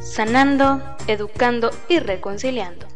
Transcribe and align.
sanando, 0.00 0.80
educando 1.06 1.70
y 1.88 1.98
reconciliando. 1.98 2.86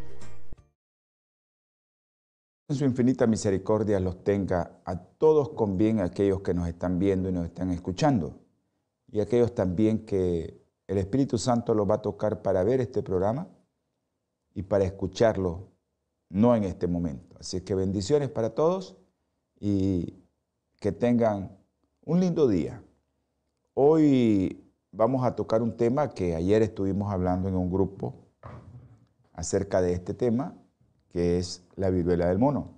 En 2.67 2.75
su 2.75 2.83
infinita 2.83 3.27
misericordia 3.27 3.99
los 3.99 4.23
tenga 4.23 4.81
a 4.85 4.97
todos 4.97 5.49
con 5.49 5.77
bien, 5.77 5.99
aquellos 5.99 6.41
que 6.41 6.55
nos 6.55 6.67
están 6.67 6.97
viendo 6.97 7.29
y 7.29 7.31
nos 7.31 7.45
están 7.45 7.69
escuchando, 7.69 8.39
y 9.11 9.19
aquellos 9.19 9.53
también 9.53 10.03
que 10.03 10.59
el 10.87 10.97
Espíritu 10.97 11.37
Santo 11.37 11.75
los 11.75 11.87
va 11.87 11.95
a 11.95 12.01
tocar 12.01 12.41
para 12.41 12.63
ver 12.63 12.81
este 12.81 13.03
programa 13.03 13.47
y 14.55 14.63
para 14.63 14.83
escucharlo, 14.83 15.69
no 16.29 16.55
en 16.55 16.63
este 16.63 16.87
momento. 16.87 17.37
Así 17.39 17.61
que 17.61 17.75
bendiciones 17.75 18.29
para 18.29 18.55
todos 18.55 18.97
y 19.59 20.23
que 20.79 20.91
tengan 20.91 21.55
un 22.03 22.19
lindo 22.19 22.47
día. 22.47 22.83
Hoy 23.75 24.64
vamos 24.95 25.25
a 25.25 25.35
tocar 25.35 25.61
un 25.61 25.75
tema 25.75 26.09
que 26.09 26.35
ayer 26.35 26.61
estuvimos 26.61 27.11
hablando 27.11 27.49
en 27.49 27.55
un 27.55 27.69
grupo 27.69 28.15
acerca 29.33 29.81
de 29.81 29.93
este 29.93 30.13
tema 30.13 30.55
que 31.09 31.37
es 31.37 31.63
la 31.75 31.89
viruela 31.89 32.27
del 32.27 32.39
mono. 32.39 32.73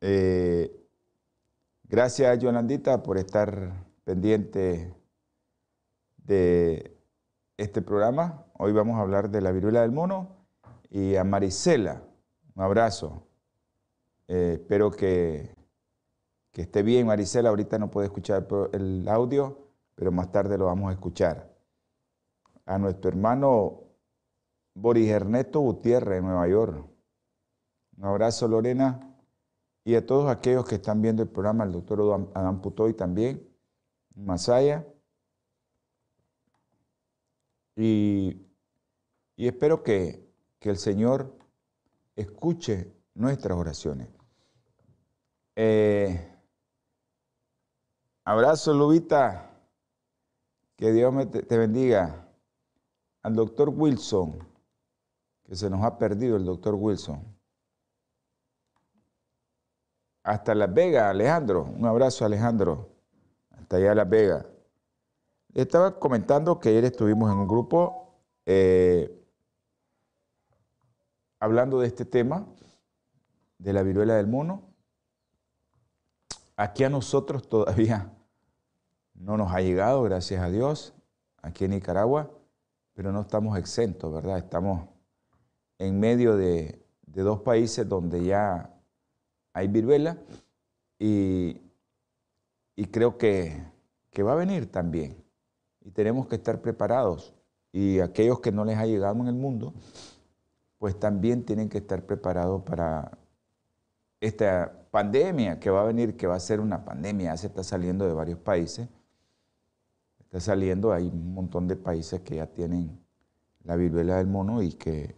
Eh, 0.00 0.74
gracias, 1.84 2.38
Yolandita, 2.38 3.02
por 3.02 3.18
estar 3.18 3.86
pendiente 4.04 4.94
de 6.16 6.96
este 7.56 7.82
programa. 7.82 8.46
Hoy 8.58 8.72
vamos 8.72 8.96
a 8.96 9.02
hablar 9.02 9.30
de 9.30 9.40
la 9.40 9.52
viruela 9.52 9.82
del 9.82 9.92
mono 9.92 10.36
y 10.88 11.16
a 11.16 11.24
Marisela, 11.24 12.02
un 12.54 12.62
abrazo. 12.62 13.26
Eh, 14.28 14.58
espero 14.60 14.90
que, 14.90 15.54
que 16.50 16.62
esté 16.62 16.82
bien, 16.82 17.06
Marisela. 17.06 17.50
Ahorita 17.50 17.78
no 17.78 17.90
puede 17.90 18.06
escuchar 18.06 18.46
el 18.72 19.06
audio, 19.08 19.61
pero 19.94 20.12
más 20.12 20.30
tarde 20.30 20.58
lo 20.58 20.66
vamos 20.66 20.90
a 20.90 20.92
escuchar. 20.92 21.52
A 22.66 22.78
nuestro 22.78 23.10
hermano 23.10 23.82
Boris 24.74 25.08
Ernesto 25.08 25.60
Gutiérrez, 25.60 26.18
en 26.18 26.26
Nueva 26.26 26.48
York. 26.48 26.86
Un 27.96 28.04
abrazo, 28.04 28.48
Lorena. 28.48 29.08
Y 29.84 29.94
a 29.94 30.06
todos 30.06 30.30
aquellos 30.30 30.64
que 30.64 30.76
están 30.76 31.02
viendo 31.02 31.22
el 31.22 31.28
programa, 31.28 31.64
el 31.64 31.72
doctor 31.72 32.30
Adán 32.34 32.60
Putoy 32.60 32.94
también, 32.94 33.48
Masaya. 34.14 34.86
Y, 37.74 38.46
y 39.36 39.48
espero 39.48 39.82
que, 39.82 40.30
que, 40.60 40.70
el 40.70 40.76
Señor 40.76 41.36
escuche 42.14 42.92
nuestras 43.14 43.58
oraciones. 43.58 44.08
Eh, 45.56 46.32
abrazo, 48.24 48.72
Lubita. 48.74 49.51
Que 50.76 50.92
Dios 50.92 51.14
te 51.30 51.58
bendiga. 51.58 52.28
Al 53.22 53.34
doctor 53.34 53.68
Wilson 53.68 54.52
que 55.44 55.56
se 55.56 55.68
nos 55.68 55.84
ha 55.84 55.98
perdido 55.98 56.36
el 56.36 56.44
doctor 56.44 56.74
Wilson. 56.74 57.22
Hasta 60.22 60.54
Las 60.54 60.72
Vegas, 60.72 61.10
Alejandro. 61.10 61.64
Un 61.64 61.84
abrazo, 61.84 62.24
Alejandro. 62.24 62.88
Hasta 63.50 63.76
allá 63.76 63.94
Las 63.94 64.08
Vegas. 64.08 64.46
Estaba 65.52 65.98
comentando 65.98 66.58
que 66.58 66.70
ayer 66.70 66.84
estuvimos 66.84 67.30
en 67.30 67.38
un 67.38 67.48
grupo 67.48 68.14
eh, 68.46 69.22
hablando 71.38 71.80
de 71.80 71.88
este 71.88 72.04
tema, 72.04 72.46
de 73.58 73.72
la 73.72 73.82
viruela 73.82 74.14
del 74.14 74.28
mono. 74.28 74.72
Aquí 76.56 76.84
a 76.84 76.88
nosotros 76.88 77.48
todavía 77.48 78.10
no 79.22 79.36
nos 79.36 79.52
ha 79.52 79.60
llegado, 79.60 80.02
gracias 80.02 80.42
a 80.42 80.50
Dios, 80.50 80.94
aquí 81.42 81.64
en 81.64 81.70
Nicaragua, 81.70 82.30
pero 82.92 83.12
no 83.12 83.20
estamos 83.20 83.56
exentos, 83.56 84.12
¿verdad? 84.12 84.38
Estamos 84.38 84.88
en 85.78 86.00
medio 86.00 86.36
de, 86.36 86.84
dos 87.06 87.40
países 87.40 87.88
donde 87.88 88.24
ya 88.24 88.70
hay 89.52 89.68
viruela 89.68 90.18
y, 90.98 91.60
creo 92.90 93.16
que, 93.16 93.64
va 94.24 94.32
a 94.32 94.36
venir 94.36 94.70
también. 94.70 95.16
Y 95.80 95.90
tenemos 95.90 96.26
que 96.26 96.36
estar 96.36 96.60
preparados. 96.60 97.34
Y 97.72 98.00
aquellos 98.00 98.40
que 98.40 98.52
no 98.52 98.64
les 98.64 98.76
ha 98.76 98.86
llegado 98.86 99.16
en 99.20 99.28
el 99.28 99.34
mundo, 99.34 99.72
pues 100.78 100.98
también 100.98 101.44
tienen 101.44 101.68
que 101.68 101.78
estar 101.78 102.04
preparados 102.04 102.62
para 102.62 103.18
esta 104.20 104.86
pandemia 104.90 105.58
que 105.58 105.70
va 105.70 105.82
a 105.82 105.84
venir, 105.84 106.16
que 106.16 106.26
va 106.26 106.34
a 106.34 106.40
ser 106.40 106.60
una 106.60 106.84
pandemia, 106.84 107.36
se 107.36 107.46
está 107.46 107.62
saliendo 107.64 108.06
de 108.06 108.12
varios 108.12 108.38
países. 108.38 108.88
Está 110.32 110.40
saliendo, 110.40 110.94
hay 110.94 111.08
un 111.08 111.34
montón 111.34 111.68
de 111.68 111.76
países 111.76 112.22
que 112.22 112.36
ya 112.36 112.46
tienen 112.46 112.98
la 113.64 113.76
viruela 113.76 114.16
del 114.16 114.28
mono 114.28 114.62
y 114.62 114.72
que 114.72 115.14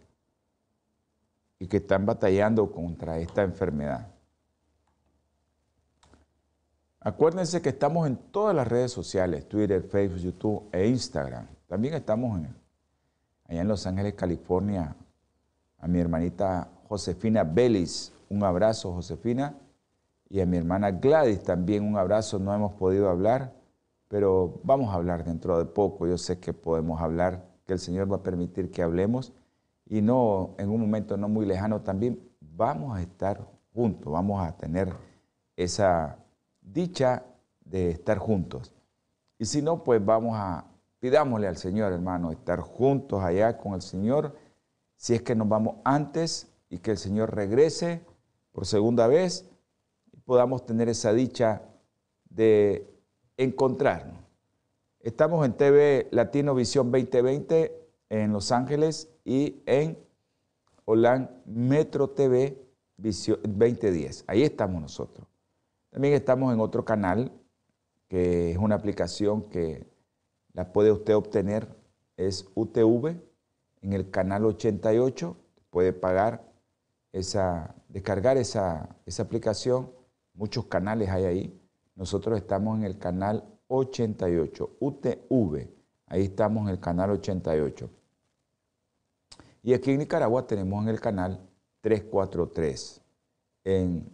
y 1.57 1.67
que 1.67 1.77
están 1.77 2.05
batallando 2.05 2.69
contra 2.69 3.17
esta 3.19 3.41
enfermedad. 3.41 4.11
Acuérdense 6.99 7.61
que 7.61 7.69
estamos 7.69 8.07
en 8.07 8.17
todas 8.17 8.53
las 8.53 8.67
redes 8.67 8.91
sociales, 8.91 9.47
Twitter, 9.47 9.83
Facebook, 9.83 10.19
YouTube 10.19 10.69
e 10.73 10.85
Instagram. 10.85 11.47
También 11.65 11.93
estamos 11.93 12.41
allá 13.45 13.61
en 13.61 13.67
Los 13.69 13.87
Ángeles, 13.87 14.15
California, 14.15 14.97
a 15.77 15.87
mi 15.87 16.01
hermanita 16.01 16.67
Josefina 16.89 17.45
Belis. 17.45 18.11
Un 18.27 18.43
abrazo, 18.43 18.91
Josefina. 18.91 19.55
Y 20.27 20.41
a 20.41 20.45
mi 20.45 20.57
hermana 20.57 20.91
Gladys 20.91 21.41
también 21.41 21.85
un 21.85 21.95
abrazo. 21.95 22.37
No 22.37 22.53
hemos 22.53 22.73
podido 22.73 23.09
hablar, 23.09 23.53
pero 24.15 24.61
vamos 24.63 24.93
a 24.93 24.93
hablar 24.93 25.25
dentro 25.25 25.57
de 25.57 25.65
poco. 25.65 26.07
Yo 26.07 26.17
sé 26.17 26.39
que 26.39 26.53
podemos 26.53 27.01
hablar, 27.01 27.49
que 27.65 27.73
el 27.73 27.79
Señor 27.79 28.09
va 28.09 28.15
a 28.15 28.23
permitir 28.23 28.71
que 28.71 28.81
hablemos 28.81 29.33
y 29.85 30.01
no 30.01 30.55
en 30.57 30.69
un 30.69 30.79
momento 30.79 31.17
no 31.17 31.27
muy 31.27 31.45
lejano 31.45 31.81
también 31.81 32.25
vamos 32.39 32.97
a 32.97 33.01
estar 33.01 33.45
juntos, 33.73 34.13
vamos 34.13 34.41
a 34.41 34.55
tener 34.55 34.93
esa 35.57 36.17
dicha 36.61 37.25
de 37.65 37.89
estar 37.89 38.17
juntos. 38.17 38.73
Y 39.37 39.43
si 39.43 39.61
no, 39.61 39.83
pues 39.83 40.03
vamos 40.05 40.37
a, 40.37 40.63
pidámosle 41.01 41.49
al 41.49 41.57
Señor, 41.57 41.91
hermano, 41.91 42.31
estar 42.31 42.61
juntos 42.61 43.21
allá 43.21 43.57
con 43.57 43.73
el 43.73 43.81
Señor, 43.81 44.33
si 44.95 45.13
es 45.13 45.23
que 45.23 45.35
nos 45.35 45.49
vamos 45.49 45.75
antes 45.83 46.47
y 46.69 46.77
que 46.77 46.91
el 46.91 46.97
Señor 46.97 47.35
regrese 47.35 47.99
por 48.53 48.65
segunda 48.65 49.07
vez 49.07 49.45
podamos 50.23 50.65
tener 50.65 50.87
esa 50.87 51.11
dicha 51.11 51.63
de 52.29 52.94
encontrarnos. 53.37 54.19
Estamos 54.99 55.45
en 55.45 55.53
TV 55.53 56.07
Latino 56.11 56.55
Visión 56.55 56.91
2020 56.91 57.71
en 58.09 58.33
Los 58.33 58.51
Ángeles 58.51 59.09
y 59.23 59.61
en 59.65 59.97
Holan 60.85 61.41
Metro 61.45 62.09
TV 62.09 62.57
2010. 62.97 64.23
Ahí 64.27 64.43
estamos 64.43 64.81
nosotros. 64.81 65.27
También 65.89 66.13
estamos 66.13 66.53
en 66.53 66.59
otro 66.59 66.85
canal, 66.85 67.31
que 68.07 68.51
es 68.51 68.57
una 68.57 68.75
aplicación 68.75 69.49
que 69.49 69.85
la 70.53 70.71
puede 70.71 70.91
usted 70.91 71.15
obtener, 71.15 71.67
es 72.17 72.47
UTV, 72.55 73.17
en 73.81 73.93
el 73.93 74.09
canal 74.09 74.45
88, 74.45 75.37
puede 75.69 75.93
pagar 75.93 76.51
esa, 77.11 77.75
descargar 77.89 78.37
esa, 78.37 78.95
esa 79.05 79.23
aplicación, 79.23 79.91
muchos 80.33 80.65
canales 80.65 81.09
hay 81.09 81.25
ahí. 81.25 81.61
Nosotros 81.95 82.37
estamos 82.37 82.77
en 82.77 82.83
el 82.83 82.97
canal 82.97 83.43
88, 83.67 84.77
UTV, 84.79 85.67
ahí 86.07 86.23
estamos 86.23 86.63
en 86.63 86.69
el 86.69 86.79
canal 86.79 87.11
88. 87.11 87.89
Y 89.63 89.73
aquí 89.73 89.91
en 89.91 89.99
Nicaragua 89.99 90.45
tenemos 90.45 90.83
en 90.83 90.89
el 90.89 90.99
canal 90.99 91.39
343, 91.81 93.01
en 93.63 94.09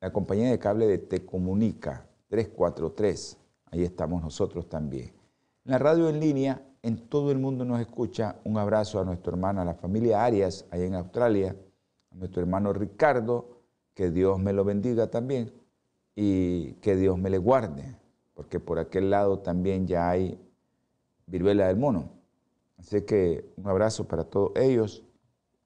la 0.00 0.12
compañía 0.12 0.50
de 0.50 0.58
cable 0.58 0.86
de 0.86 0.98
Te 0.98 1.24
Comunica 1.24 2.06
343. 2.28 3.38
Ahí 3.70 3.82
estamos 3.82 4.22
nosotros 4.22 4.68
también. 4.68 5.12
En 5.64 5.72
la 5.72 5.78
radio 5.78 6.10
en 6.10 6.20
línea, 6.20 6.62
en 6.82 7.08
todo 7.08 7.32
el 7.32 7.38
mundo 7.38 7.64
nos 7.64 7.80
escucha. 7.80 8.36
Un 8.44 8.58
abrazo 8.58 9.00
a 9.00 9.04
nuestro 9.04 9.32
hermano, 9.32 9.62
a 9.62 9.64
la 9.64 9.74
familia 9.74 10.22
Arias, 10.22 10.66
allá 10.70 10.84
en 10.84 10.94
Australia, 10.94 11.56
a 12.12 12.14
nuestro 12.14 12.42
hermano 12.42 12.74
Ricardo, 12.74 13.62
que 13.94 14.10
Dios 14.10 14.38
me 14.38 14.52
lo 14.52 14.64
bendiga 14.64 15.10
también 15.10 15.65
y 16.16 16.72
que 16.80 16.96
Dios 16.96 17.18
me 17.18 17.30
le 17.30 17.38
guarde, 17.38 17.94
porque 18.34 18.58
por 18.58 18.78
aquel 18.80 19.10
lado 19.10 19.38
también 19.38 19.86
ya 19.86 20.08
hay 20.10 20.40
viruela 21.26 21.68
del 21.68 21.76
mono. 21.76 22.10
Así 22.78 23.02
que 23.02 23.52
un 23.56 23.68
abrazo 23.68 24.08
para 24.08 24.24
todos 24.24 24.52
ellos 24.56 25.04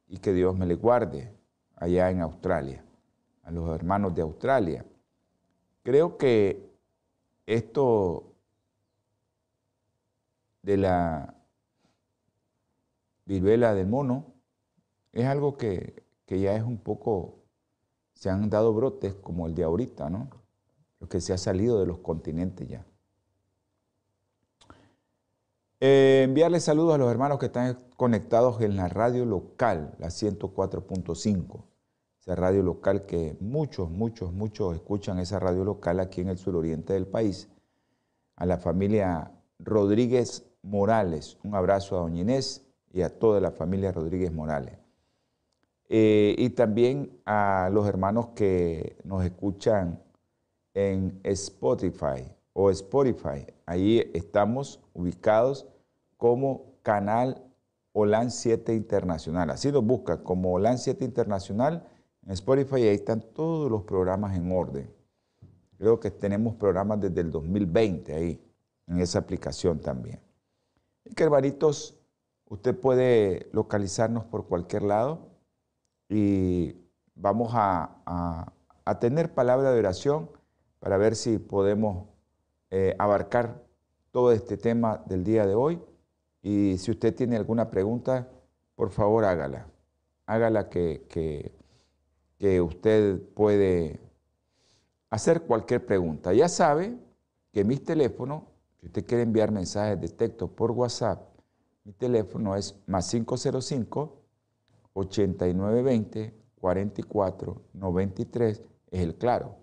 y 0.09 0.19
que 0.19 0.33
Dios 0.33 0.57
me 0.57 0.67
les 0.67 0.79
guarde 0.79 1.33
allá 1.77 2.11
en 2.11 2.21
Australia, 2.21 2.85
a 3.45 3.51
los 3.51 3.75
hermanos 3.75 4.15
de 4.15 4.23
Australia. 4.23 4.85
Creo 5.83 6.19
que 6.19 6.69
esto 7.47 8.35
de 10.63 10.77
la 10.77 11.35
viruela 13.25 13.75
del 13.75 13.87
mono 13.87 14.35
es 15.13 15.27
algo 15.27 15.57
que, 15.57 16.03
ya 16.27 16.55
es 16.55 16.63
un 16.63 16.79
poco, 16.79 17.39
se 18.15 18.31
han 18.31 18.51
dado 18.51 18.73
brotes 18.73 19.15
como 19.15 19.47
el 19.47 19.55
de 19.55 19.65
ahorita, 19.65 20.11
¿no? 20.11 20.40
Lo 21.01 21.09
que 21.09 21.21
se 21.21 21.33
ha 21.33 21.39
salido 21.39 21.81
de 21.81 21.87
los 21.87 21.99
continentes 21.99 22.69
ya. 22.69 22.87
Eh, 25.81 26.23
enviarles 26.25 26.65
saludos 26.65 26.95
a 26.95 26.99
los 26.99 27.11
hermanos 27.11 27.39
que 27.39 27.47
están 27.47 27.79
conectados 27.97 28.61
en 28.61 28.77
la 28.77 28.89
radio 28.89 29.25
local, 29.25 29.95
la 29.99 30.09
104.5. 30.09 31.65
Esa 32.21 32.35
radio 32.35 32.63
local 32.63 33.07
que 33.07 33.39
muchos, 33.41 33.91
muchos, 33.91 34.31
muchos 34.31 34.75
escuchan 34.75 35.19
esa 35.19 35.41
radio 35.41 35.65
local 35.65 36.01
aquí 36.01 36.21
en 36.21 36.29
el 36.29 36.37
suroriente 36.37 36.93
del 36.93 37.07
país. 37.07 37.49
A 38.37 38.45
la 38.45 38.59
familia 38.59 39.33
Rodríguez 39.59 40.45
Morales. 40.63 41.39
Un 41.43 41.55
abrazo 41.55 41.97
a 41.97 42.01
Doña 42.01 42.21
Inés 42.21 42.67
y 42.93 43.01
a 43.01 43.19
toda 43.19 43.41
la 43.41 43.51
familia 43.51 43.91
Rodríguez 43.91 44.33
Morales. 44.33 44.79
Eh, 45.89 46.35
y 46.37 46.51
también 46.51 47.21
a 47.25 47.71
los 47.73 47.89
hermanos 47.89 48.29
que 48.35 48.99
nos 49.03 49.25
escuchan 49.25 50.03
en 50.75 51.21
Spotify 51.25 52.33
o 52.53 52.71
Spotify. 52.71 53.47
Ahí 53.67 54.11
estamos 54.15 54.81
ubicados 54.95 55.67
como 56.17 56.75
canal 56.83 57.43
OLAN 57.93 58.31
7 58.31 58.75
Internacional. 58.75 59.51
Así 59.51 59.71
lo 59.71 59.83
busca 59.83 60.23
como 60.23 60.53
OLAN 60.53 60.79
7 60.79 61.05
Internacional 61.05 61.87
en 62.25 62.33
Spotify 62.33 62.77
y 62.81 62.89
ahí 62.89 62.95
están 62.95 63.21
todos 63.21 63.71
los 63.71 63.83
programas 63.83 64.37
en 64.37 64.51
orden. 64.53 64.91
Creo 65.79 65.99
que 65.99 66.11
tenemos 66.11 66.55
programas 66.57 67.01
desde 67.01 67.23
el 67.23 67.31
2020 67.31 68.15
ahí, 68.15 68.41
en 68.87 69.01
esa 69.01 69.19
aplicación 69.19 69.81
también. 69.81 70.21
Y 71.05 71.15
que 71.15 71.27
usted 72.51 72.79
puede 72.79 73.49
localizarnos 73.53 74.25
por 74.25 74.47
cualquier 74.47 74.83
lado 74.83 75.31
y 76.09 76.77
vamos 77.15 77.53
a, 77.55 78.53
tener 79.01 79.33
palabra 79.33 79.71
de 79.71 79.79
oración 79.79 80.29
para 80.81 80.97
ver 80.97 81.15
si 81.15 81.39
podemos 81.39 82.09
eh, 82.71 82.97
abarcar 82.99 83.63
todo 84.11 84.33
este 84.33 84.57
tema 84.57 85.03
del 85.07 85.23
día 85.23 85.47
de 85.47 85.55
hoy. 85.55 85.81
Y 86.43 86.79
si 86.79 86.91
usted 86.91 87.15
tiene 87.15 87.37
alguna 87.37 87.71
pregunta, 87.71 88.29
por 88.75 88.91
favor 88.91 89.25
hágala. 89.25 89.69
Hágala 90.27 90.69
que, 90.69 91.53
usted 92.63 93.21
puede 93.35 94.01
hacer 95.11 95.43
cualquier 95.43 95.85
pregunta. 95.85 96.33
Ya 96.33 96.49
sabe 96.49 96.97
que 97.53 97.63
mis 97.63 97.85
teléfonos, 97.85 98.45
si 98.81 98.87
usted 98.87 99.05
quiere 99.05 99.23
enviar 99.23 99.53
mensajes 99.53 100.01
de 100.01 100.09
texto 100.09 100.49
por 100.49 100.71
WhatsApp, 100.71 101.21
mi 101.85 101.93
teléfono 101.93 102.57
es 102.57 102.75
más 102.87 103.11
505 103.11 104.17
8920 104.95 106.35
44 106.61 107.63
93 107.73 108.63
es 108.91 109.01
el 109.01 109.15
claro 109.17 109.60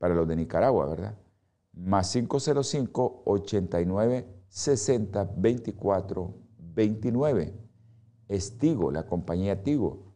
para 0.00 0.14
los 0.14 0.26
de 0.26 0.34
Nicaragua, 0.34 0.86
¿verdad? 0.86 1.14
Más 1.74 2.10
505 2.10 3.22
89 3.26 4.26
60 4.48 5.30
24 5.36 6.34
29. 6.56 7.54
Es 8.28 8.56
Tigo, 8.56 8.90
la 8.90 9.06
compañía 9.06 9.62
Tigo. 9.62 10.14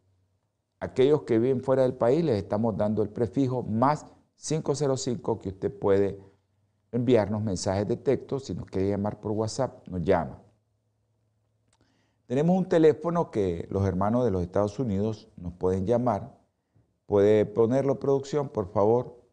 Aquellos 0.79 1.21
que 1.21 1.37
viven 1.37 1.61
fuera 1.61 1.83
del 1.83 1.93
país 1.93 2.25
les 2.25 2.37
estamos 2.37 2.75
dando 2.75 3.03
el 3.03 3.09
prefijo 3.09 3.61
más 3.61 4.07
505 4.37 5.39
que 5.39 5.49
usted 5.49 5.71
puede 5.77 6.19
enviarnos 6.91 7.43
mensajes 7.43 7.87
de 7.87 7.97
texto. 7.97 8.39
Si 8.39 8.55
nos 8.55 8.65
quiere 8.65 8.89
llamar 8.89 9.19
por 9.19 9.33
WhatsApp, 9.33 9.87
nos 9.87 10.01
llama. 10.01 10.41
Tenemos 12.25 12.57
un 12.57 12.67
teléfono 12.67 13.29
que 13.29 13.67
los 13.69 13.85
hermanos 13.85 14.25
de 14.25 14.31
los 14.31 14.41
Estados 14.41 14.79
Unidos 14.79 15.29
nos 15.37 15.53
pueden 15.53 15.85
llamar. 15.85 16.39
Puede 17.05 17.45
ponerlo 17.45 17.99
producción, 17.99 18.49
por 18.49 18.71
favor. 18.71 19.24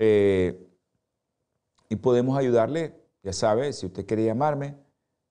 Eh, 0.00 0.68
y 1.88 1.94
podemos 1.94 2.36
ayudarle 2.36 3.00
ya 3.22 3.32
sabe, 3.32 3.72
si 3.72 3.86
usted 3.86 4.04
quiere 4.04 4.24
llamarme 4.24 4.76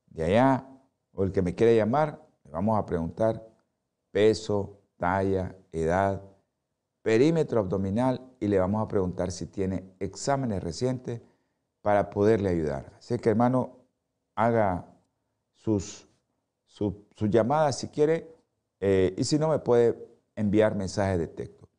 de 0.07 0.23
allá 0.23 0.65
o 1.11 1.25
el 1.25 1.33
que 1.33 1.41
me 1.41 1.55
quiere 1.55 1.75
llamar, 1.75 2.25
le 2.45 2.51
vamos 2.51 2.79
a 2.79 2.85
preguntar 2.85 3.45
peso, 4.11 4.79
talla, 4.95 5.57
edad, 5.73 6.21
perímetro 7.03 7.59
abdominal 7.59 8.19
y 8.39 8.47
le 8.47 8.57
vamos 8.57 8.83
a 8.83 8.87
preguntar 8.87 9.31
si 9.31 9.45
tiene 9.45 9.95
exámenes 9.99 10.63
recientes 10.63 11.21
para 11.83 12.09
poderle 12.09 12.49
ayudar. 12.49 12.91
Así 12.97 13.19
que 13.19 13.29
hermano, 13.29 13.77
haga 14.33 14.87
sus, 15.53 16.09
sus, 16.65 16.95
llamadas 17.29 17.77
si 17.77 17.89
quiere 17.89 18.35
eh, 18.79 19.13
y 19.15 19.23
si 19.23 19.37
no 19.37 19.49
me 19.49 19.59
puede 19.59 20.09
enviar 20.35 20.75
mensajes 20.75 21.19
de 21.19 21.27
texto. 21.27 21.69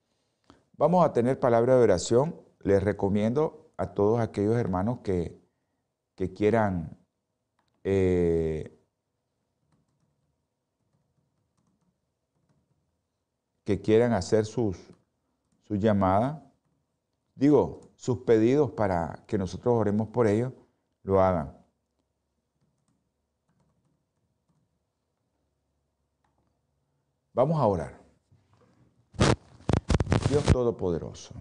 Vamos 0.77 1.05
a 1.05 1.13
tener 1.13 1.41
palabra 1.41 1.77
de 1.77 1.83
oración. 1.83 2.41
Les 2.61 2.81
recomiendo 2.81 3.73
a 3.77 3.89
todos 3.89 4.21
aquellos 4.21 4.57
hermanos 4.57 5.01
que 5.03 5.45
que 6.15 6.33
quieran 6.33 6.97
eh, 7.83 8.71
que 13.65 13.81
quieran 13.81 14.13
hacer 14.13 14.47
sus, 14.47 14.94
sus 15.75 15.83
llamadas, 15.83 16.41
digo, 17.35 17.81
sus 17.97 18.19
pedidos 18.19 18.71
para 18.71 19.25
que 19.27 19.37
nosotros 19.37 19.75
oremos 19.75 20.07
por 20.07 20.29
ellos, 20.29 20.53
lo 21.03 21.21
hagan. 21.21 21.53
Vamos 27.33 27.61
a 27.61 27.67
orar. 27.67 28.01
Dios 30.29 30.45
Todopoderoso, 30.45 31.35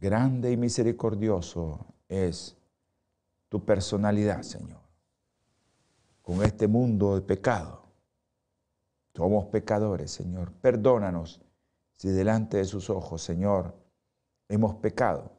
grande 0.00 0.50
y 0.50 0.56
misericordioso 0.56 1.84
es 2.08 2.56
tu 3.50 3.62
personalidad, 3.62 4.40
Señor, 4.40 4.80
con 6.22 6.42
este 6.42 6.66
mundo 6.66 7.14
de 7.14 7.20
pecado. 7.20 7.82
Somos 9.14 9.46
pecadores, 9.46 10.12
Señor. 10.12 10.52
Perdónanos 10.52 11.42
si 11.98 12.08
delante 12.08 12.58
de 12.58 12.64
sus 12.64 12.90
ojos, 12.90 13.22
Señor, 13.22 13.74
hemos 14.48 14.76
pecado. 14.76 15.32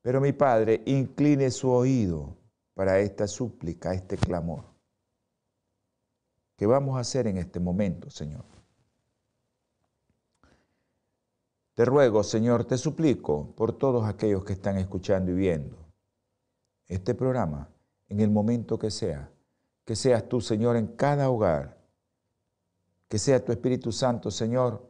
Pero 0.00 0.20
mi 0.20 0.32
Padre, 0.32 0.82
incline 0.86 1.50
su 1.50 1.70
oído 1.70 2.38
para 2.74 2.98
esta 3.00 3.26
súplica, 3.26 3.92
este 3.92 4.16
clamor. 4.16 4.64
¿Qué 6.56 6.66
vamos 6.66 6.96
a 6.96 7.00
hacer 7.00 7.26
en 7.26 7.36
este 7.36 7.60
momento, 7.60 8.08
Señor? 8.08 8.44
Te 11.74 11.84
ruego, 11.84 12.24
Señor, 12.24 12.64
te 12.64 12.78
suplico 12.78 13.54
por 13.54 13.76
todos 13.76 14.08
aquellos 14.08 14.44
que 14.44 14.54
están 14.54 14.78
escuchando 14.78 15.30
y 15.30 15.34
viendo 15.34 15.76
este 16.86 17.14
programa 17.14 17.68
en 18.08 18.20
el 18.20 18.30
momento 18.30 18.78
que 18.78 18.90
sea, 18.90 19.30
que 19.84 19.94
seas 19.94 20.28
tú, 20.28 20.40
Señor, 20.40 20.76
en 20.76 20.86
cada 20.88 21.28
hogar, 21.28 21.78
que 23.06 23.18
sea 23.18 23.44
tu 23.44 23.52
Espíritu 23.52 23.92
Santo, 23.92 24.30
Señor, 24.30 24.87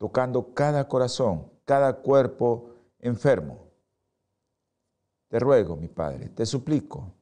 tocando 0.00 0.54
cada 0.54 0.88
corazón, 0.88 1.52
cada 1.66 1.98
cuerpo 1.98 2.70
enfermo. 3.00 3.68
Te 5.28 5.38
ruego, 5.38 5.76
mi 5.76 5.88
Padre, 5.88 6.30
te 6.30 6.46
suplico 6.46 7.12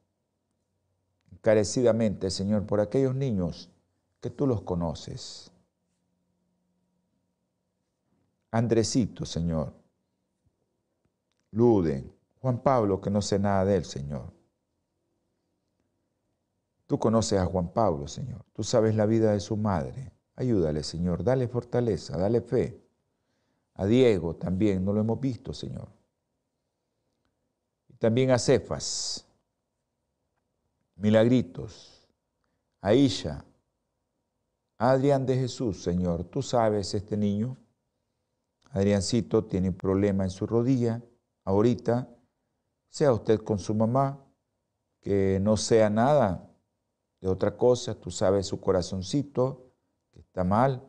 encarecidamente, 1.32 2.30
Señor, 2.30 2.64
por 2.66 2.80
aquellos 2.80 3.16
niños 3.16 3.68
que 4.20 4.30
tú 4.30 4.46
los 4.46 4.62
conoces 4.62 5.50
Andresito, 8.50 9.26
Señor. 9.26 9.74
Luden. 11.50 12.14
Juan 12.40 12.62
Pablo, 12.62 13.00
que 13.00 13.10
no 13.10 13.20
sé 13.20 13.38
nada 13.38 13.64
de 13.64 13.76
él, 13.76 13.84
Señor. 13.84 14.32
Tú 16.86 16.98
conoces 16.98 17.38
a 17.38 17.46
Juan 17.46 17.72
Pablo, 17.72 18.06
Señor. 18.06 18.44
Tú 18.52 18.62
sabes 18.62 18.94
la 18.94 19.04
vida 19.04 19.32
de 19.32 19.40
su 19.40 19.56
madre. 19.56 20.12
Ayúdale, 20.38 20.84
Señor. 20.84 21.24
Dale 21.24 21.48
fortaleza, 21.48 22.16
dale 22.16 22.40
fe. 22.40 22.80
A 23.74 23.86
Diego 23.86 24.36
también, 24.36 24.84
no 24.84 24.92
lo 24.92 25.00
hemos 25.00 25.18
visto, 25.18 25.52
Señor. 25.52 25.88
Y 27.88 27.94
también 27.94 28.30
a 28.30 28.38
Cefas. 28.38 29.26
Milagritos. 30.94 32.06
A 32.80 32.94
Isha. 32.94 33.44
Adrián 34.76 35.26
de 35.26 35.34
Jesús, 35.34 35.82
Señor. 35.82 36.22
Tú 36.22 36.40
sabes 36.40 36.94
este 36.94 37.16
niño. 37.16 37.56
Adriancito 38.70 39.44
tiene 39.44 39.70
un 39.70 39.76
problema 39.76 40.22
en 40.22 40.30
su 40.30 40.46
rodilla, 40.46 41.02
ahorita, 41.44 42.08
sea 42.90 43.12
usted 43.12 43.40
con 43.40 43.58
su 43.58 43.74
mamá, 43.74 44.24
que 45.00 45.40
no 45.42 45.56
sea 45.56 45.90
nada 45.90 46.48
de 47.20 47.26
otra 47.26 47.56
cosa, 47.56 47.96
tú 47.96 48.12
sabes 48.12 48.46
su 48.46 48.60
corazoncito, 48.60 49.67
está 50.28 50.44
mal, 50.44 50.82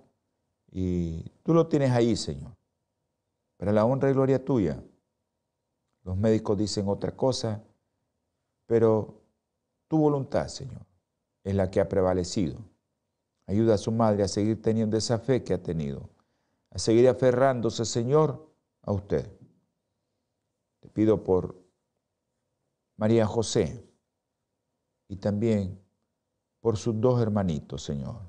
y 0.72 1.24
tú 1.43 1.53
lo 1.53 1.67
tienes 1.67 1.91
ahí, 1.91 2.15
Señor, 2.15 2.55
para 3.58 3.72
la 3.72 3.86
honra 3.86 4.10
y 4.10 4.13
gloria 4.13 4.43
tuya. 4.43 4.84
Los 6.03 6.15
médicos 6.15 6.58
dicen 6.58 6.88
otra 6.88 7.15
cosa, 7.15 7.63
pero 8.65 9.22
tu 9.88 9.98
voluntad, 9.98 10.48
Señor, 10.48 10.86
es 11.43 11.55
la 11.55 11.69
que 11.69 11.81
ha 11.81 11.89
prevalecido. 11.89 12.60
Ayuda 13.48 13.75
a 13.75 13.79
su 13.79 13.91
madre 13.91 14.24
a 14.24 14.27
seguir 14.27 14.62
teniendo 14.62 14.96
esa 14.96 15.17
fe 15.17 15.43
que 15.43 15.55
ha 15.55 15.62
tenido 15.62 16.10
a 16.72 16.79
seguir 16.79 17.08
aferrándose, 17.08 17.86
Señor, 17.86 18.53
a 18.84 18.91
usted. 18.91 19.29
Te 20.81 20.89
pido 20.89 21.24
por 21.24 21.55
María 22.96 23.25
José 23.25 23.86
y 25.08 25.17
también 25.17 25.81
por 26.60 26.77
sus 26.77 27.00
dos 27.00 27.22
hermanitos, 27.22 27.84
Señor. 27.84 28.28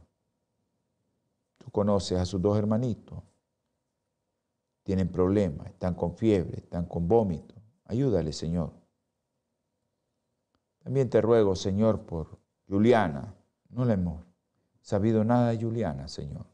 Conoces 1.70 2.18
a 2.18 2.26
sus 2.26 2.40
dos 2.40 2.56
hermanitos. 2.58 3.22
Tienen 4.82 5.08
problemas, 5.08 5.68
están 5.68 5.94
con 5.94 6.16
fiebre, 6.16 6.58
están 6.58 6.86
con 6.86 7.06
vómito. 7.06 7.54
Ayúdale, 7.84 8.32
Señor. 8.32 8.72
También 10.82 11.10
te 11.10 11.20
ruego, 11.20 11.54
Señor, 11.54 12.00
por 12.06 12.38
Juliana. 12.68 13.34
No 13.68 13.84
le 13.84 13.94
hemos 13.94 14.24
sabido 14.80 15.22
nada 15.24 15.50
de 15.50 15.62
Juliana, 15.62 16.08
Señor. 16.08 16.46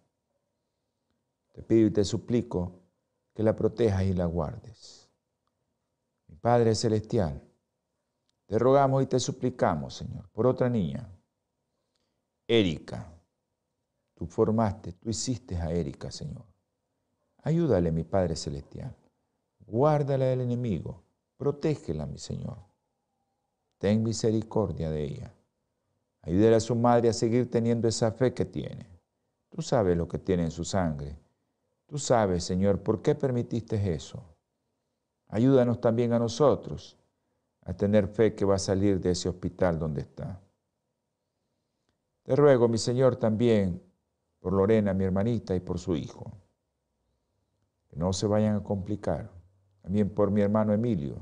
Te 1.52 1.62
pido 1.62 1.86
y 1.86 1.90
te 1.90 2.04
suplico 2.04 2.80
que 3.32 3.42
la 3.42 3.56
protejas 3.56 4.02
y 4.02 4.12
la 4.12 4.26
guardes. 4.26 5.08
Mi 6.26 6.36
Padre 6.36 6.74
Celestial, 6.74 7.42
te 8.46 8.58
rogamos 8.58 9.02
y 9.02 9.06
te 9.06 9.18
suplicamos, 9.18 9.94
Señor, 9.94 10.28
por 10.30 10.46
otra 10.46 10.68
niña, 10.68 11.08
Erika. 12.46 13.15
Tú 14.16 14.26
formaste, 14.26 14.94
tú 14.94 15.10
hiciste 15.10 15.56
a 15.56 15.70
Erika, 15.70 16.10
Señor. 16.10 16.44
Ayúdale, 17.44 17.92
mi 17.92 18.02
Padre 18.02 18.34
Celestial. 18.34 18.96
Guárdala 19.64 20.24
del 20.24 20.40
enemigo. 20.40 21.04
Protégela, 21.36 22.06
mi 22.06 22.18
Señor. 22.18 22.58
Ten 23.78 24.02
misericordia 24.02 24.90
de 24.90 25.04
ella. 25.04 25.34
Ayúdale 26.22 26.56
a 26.56 26.60
su 26.60 26.74
madre 26.74 27.10
a 27.10 27.12
seguir 27.12 27.48
teniendo 27.48 27.86
esa 27.86 28.10
fe 28.10 28.34
que 28.34 28.46
tiene. 28.46 28.88
Tú 29.50 29.62
sabes 29.62 29.96
lo 29.96 30.08
que 30.08 30.18
tiene 30.18 30.42
en 30.42 30.50
su 30.50 30.64
sangre 30.64 31.16
Tú 31.86 31.98
sabes, 31.98 32.42
Señor, 32.42 32.82
por 32.82 33.00
qué 33.00 33.14
permitiste 33.14 33.94
eso. 33.94 34.22
Ayúdanos 35.28 35.80
también 35.80 36.12
a 36.12 36.18
nosotros 36.18 36.98
a 37.62 37.72
tener 37.72 38.08
fe 38.08 38.34
que 38.34 38.44
va 38.44 38.56
a 38.56 38.60
salir 38.60 39.00
de 39.00 39.12
ese 39.12 39.28
hospital 39.28 39.78
donde 39.78 40.02
está. 40.02 40.40
Te 42.24 42.34
ruego, 42.34 42.68
mi 42.68 42.78
Señor, 42.78 43.16
también 43.16 43.82
por 44.46 44.52
Lorena, 44.52 44.94
mi 44.94 45.02
hermanita, 45.02 45.56
y 45.56 45.58
por 45.58 45.80
su 45.80 45.96
hijo. 45.96 46.30
Que 47.88 47.96
no 47.96 48.12
se 48.12 48.28
vayan 48.28 48.54
a 48.54 48.62
complicar. 48.62 49.28
También 49.82 50.08
por 50.08 50.30
mi 50.30 50.40
hermano 50.40 50.72
Emilio. 50.72 51.16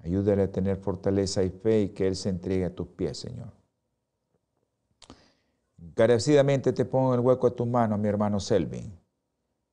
Ayúdale 0.00 0.42
a 0.42 0.52
tener 0.52 0.76
fortaleza 0.76 1.42
y 1.42 1.48
fe 1.48 1.80
y 1.80 1.88
que 1.94 2.06
Él 2.06 2.14
se 2.14 2.28
entregue 2.28 2.66
a 2.66 2.74
tus 2.74 2.88
pies, 2.88 3.16
Señor. 3.16 3.50
Encarecidamente 5.78 6.74
te 6.74 6.84
pongo 6.84 7.14
el 7.14 7.20
hueco 7.20 7.48
de 7.48 7.56
tus 7.56 7.66
manos, 7.66 7.98
mi 7.98 8.08
hermano 8.08 8.40
Selvin 8.40 8.94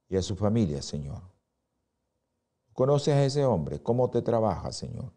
y 0.08 0.16
a 0.16 0.22
su 0.22 0.38
familia, 0.38 0.82
Señor. 0.82 1.24
Conoces 2.72 3.16
a 3.16 3.26
ese 3.26 3.44
hombre, 3.44 3.84
cómo 3.84 4.10
te 4.10 4.22
trabaja, 4.22 4.72
Señor. 4.72 5.12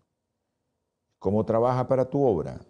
Cómo 1.21 1.45
trabaja 1.45 1.87
para 1.87 2.11
tu 2.11 2.21
obra. 2.27 2.61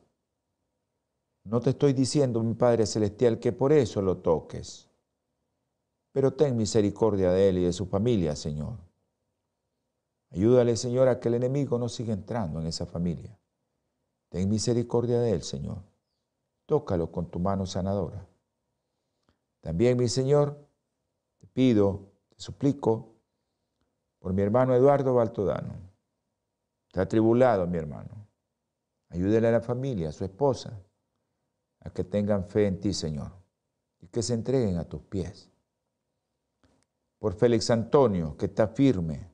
No 1.48 1.60
te 1.60 1.70
estoy 1.70 1.92
diciendo, 1.92 2.42
mi 2.42 2.54
Padre 2.54 2.86
Celestial, 2.86 3.38
que 3.38 3.52
por 3.52 3.72
eso 3.72 4.02
lo 4.02 4.18
toques. 4.18 4.88
Pero 6.12 6.32
ten 6.32 6.56
misericordia 6.56 7.30
de 7.30 7.48
él 7.48 7.58
y 7.58 7.64
de 7.64 7.72
su 7.72 7.86
familia, 7.86 8.34
Señor. 8.34 8.78
Ayúdale, 10.30 10.76
Señor, 10.76 11.08
a 11.08 11.20
que 11.20 11.28
el 11.28 11.34
enemigo 11.34 11.78
no 11.78 11.88
siga 11.88 12.12
entrando 12.12 12.60
en 12.60 12.66
esa 12.66 12.84
familia. 12.84 13.38
Ten 14.28 14.48
misericordia 14.48 15.20
de 15.20 15.30
él, 15.30 15.42
Señor. 15.42 15.78
Tócalo 16.66 17.12
con 17.12 17.30
tu 17.30 17.38
mano 17.38 17.64
sanadora. 17.64 18.26
También, 19.60 19.96
mi 19.96 20.08
Señor, 20.08 20.58
te 21.38 21.46
pido 21.46 22.16
te 22.28 22.42
suplico 22.42 23.14
por 24.18 24.32
mi 24.32 24.42
hermano 24.42 24.74
Eduardo 24.74 25.14
Baltodano. 25.14 25.74
Está 26.88 27.02
atribulado 27.02 27.66
mi 27.66 27.78
hermano. 27.78 28.26
Ayúdele 29.08 29.48
a 29.48 29.52
la 29.52 29.60
familia, 29.60 30.08
a 30.08 30.12
su 30.12 30.24
esposa, 30.24 30.78
a 31.86 31.90
que 31.90 32.02
tengan 32.02 32.44
fe 32.44 32.66
en 32.66 32.80
ti, 32.80 32.92
Señor, 32.92 33.32
y 34.00 34.08
que 34.08 34.20
se 34.20 34.34
entreguen 34.34 34.76
a 34.76 34.84
tus 34.84 35.02
pies. 35.02 35.48
Por 37.20 37.34
Félix 37.34 37.70
Antonio, 37.70 38.36
que 38.36 38.46
está 38.46 38.66
firme, 38.66 39.30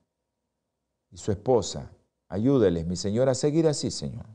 y 1.10 1.16
su 1.16 1.32
esposa, 1.32 1.90
ayúdeles, 2.28 2.86
mi 2.86 2.96
Señor, 2.96 3.28
a 3.30 3.34
seguir 3.34 3.66
así, 3.66 3.90
Señor. 3.90 4.26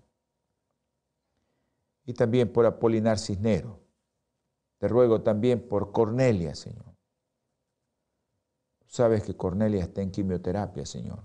Y 2.06 2.14
también 2.14 2.52
por 2.52 2.66
Apolinar 2.66 3.20
Cisnero. 3.20 3.80
Te 4.80 4.88
ruego 4.88 5.22
también 5.22 5.68
por 5.68 5.92
Cornelia, 5.92 6.56
Señor. 6.56 6.96
Sabes 8.88 9.24
que 9.24 9.36
Cornelia 9.36 9.84
está 9.84 10.02
en 10.02 10.12
quimioterapia, 10.12 10.86
Señor. 10.86 11.22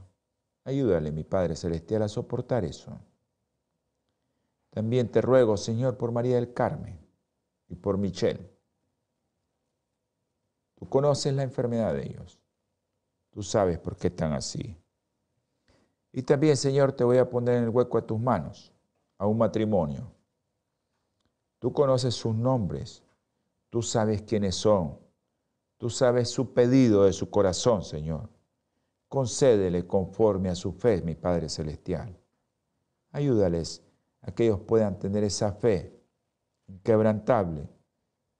Ayúdale, 0.64 1.10
mi 1.10 1.24
Padre 1.24 1.56
Celestial, 1.56 2.02
a 2.02 2.08
soportar 2.08 2.64
eso. 2.64 2.98
También 4.72 5.10
te 5.10 5.20
ruego, 5.20 5.58
Señor, 5.58 5.98
por 5.98 6.12
María 6.12 6.36
del 6.36 6.54
Carmen 6.54 6.98
y 7.68 7.74
por 7.74 7.98
Michelle. 7.98 8.50
Tú 10.76 10.88
conoces 10.88 11.34
la 11.34 11.42
enfermedad 11.42 11.92
de 11.92 12.06
ellos. 12.06 12.40
Tú 13.30 13.42
sabes 13.42 13.78
por 13.78 13.96
qué 13.96 14.08
están 14.08 14.32
así. 14.32 14.74
Y 16.10 16.22
también, 16.22 16.56
Señor, 16.56 16.92
te 16.92 17.04
voy 17.04 17.18
a 17.18 17.28
poner 17.28 17.56
en 17.56 17.64
el 17.64 17.68
hueco 17.68 18.00
de 18.00 18.06
tus 18.06 18.18
manos 18.18 18.72
a 19.18 19.26
un 19.26 19.36
matrimonio. 19.36 20.10
Tú 21.58 21.70
conoces 21.70 22.14
sus 22.14 22.34
nombres. 22.34 23.02
Tú 23.68 23.82
sabes 23.82 24.22
quiénes 24.22 24.54
son. 24.54 24.98
Tú 25.76 25.90
sabes 25.90 26.30
su 26.30 26.54
pedido 26.54 27.04
de 27.04 27.12
su 27.12 27.28
corazón, 27.28 27.84
Señor. 27.84 28.30
Concédele 29.06 29.86
conforme 29.86 30.48
a 30.48 30.54
su 30.54 30.72
fe, 30.72 31.02
mi 31.02 31.14
Padre 31.14 31.50
Celestial. 31.50 32.18
Ayúdales 33.10 33.82
a 34.22 34.32
que 34.32 34.44
ellos 34.44 34.60
puedan 34.60 34.98
tener 34.98 35.24
esa 35.24 35.52
fe 35.52 36.00
inquebrantable 36.66 37.68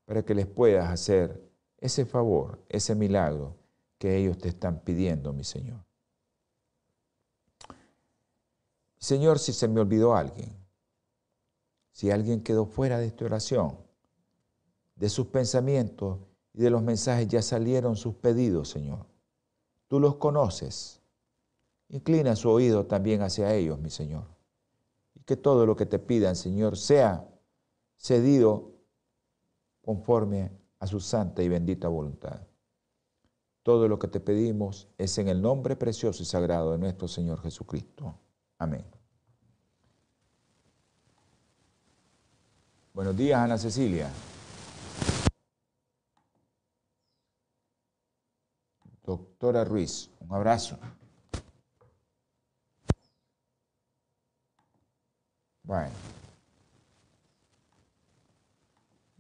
para 0.05 0.25
que 0.25 0.35
les 0.35 0.47
puedas 0.47 0.91
hacer 0.91 1.43
ese 1.79 2.07
favor, 2.07 2.65
ese 2.69 2.95
milagro 2.95 3.57
que 3.99 4.17
ellos 4.17 4.39
te 4.39 4.49
están 4.49 4.81
pidiendo, 4.81 5.33
mi 5.33 5.45
Señor. 5.45 5.85
Señor, 8.99 9.39
si 9.39 9.53
se 9.53 9.69
me 9.69 9.81
olvidó 9.81 10.15
alguien, 10.15 10.57
Si 11.95 12.11
alguien 12.11 12.43
quedó 12.43 12.65
fuera 12.65 12.99
de 12.99 13.07
esta 13.07 13.27
oración, 13.27 13.77
de 14.97 15.11
sus 15.11 15.27
pensamientos 15.27 16.21
y 16.55 16.62
de 16.62 16.71
los 16.71 16.83
mensajes, 16.83 17.29
ya 17.29 17.43
salieron 17.43 17.97
sus 17.97 18.15
pedidos, 18.15 18.71
Señor. 18.71 19.05
Tú 19.89 20.01
los 20.01 20.17
conoces. 20.17 21.03
Inclina 21.91 22.35
su 22.35 22.49
oído 22.49 22.87
también 22.87 23.21
hacia 23.21 23.53
ellos, 23.55 23.79
mi 23.79 23.91
Señor. 23.91 24.25
Que 25.26 25.37
todo 25.37 25.67
lo 25.67 25.76
que 25.76 25.87
te 25.87 25.99
pidan, 25.99 26.37
Señor, 26.37 26.76
sea 26.76 27.29
cedido 27.97 28.73
conforme 29.83 30.50
a 30.79 30.87
su 30.87 31.00
santa 31.00 31.43
y 31.43 31.49
bendita 31.49 31.88
voluntad. 31.88 32.41
Todo 33.62 33.87
lo 33.87 33.99
que 33.99 34.09
te 34.09 34.19
pedimos 34.19 34.88
es 34.99 35.17
en 35.19 35.29
el 35.29 35.41
nombre 35.41 35.76
precioso 35.76 36.23
y 36.23 36.26
sagrado 36.26 36.73
de 36.73 36.79
nuestro 36.79 37.07
Señor 37.07 37.41
Jesucristo. 37.41 38.19
Amén. 38.59 38.85
Buenos 42.93 43.17
días, 43.17 43.41
Ana 43.41 43.57
Cecilia. 43.57 44.11
Doctora 49.05 49.64
Ruiz, 49.64 50.11
un 50.21 50.33
abrazo. 50.35 50.79
Bueno. 55.64 55.92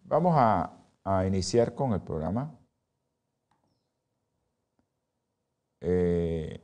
Vamos 0.04 0.34
a, 0.36 0.78
iniciar 1.26 1.74
con 1.74 1.92
el 1.92 2.00
programa. 2.00 2.50
Eh, 5.80 6.60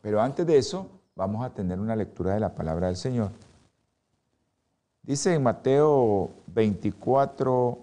pero 0.00 0.20
antes 0.20 0.46
de 0.46 0.56
eso, 0.56 0.88
vamos 1.14 1.44
a 1.44 1.50
tener 1.50 1.78
una 1.78 1.94
lectura 1.94 2.34
de 2.34 2.40
la 2.40 2.54
palabra 2.54 2.86
del 2.86 2.96
Señor. 2.96 3.32
Dice 5.02 5.34
en 5.34 5.42
Mateo 5.42 6.30
24, 6.46 7.78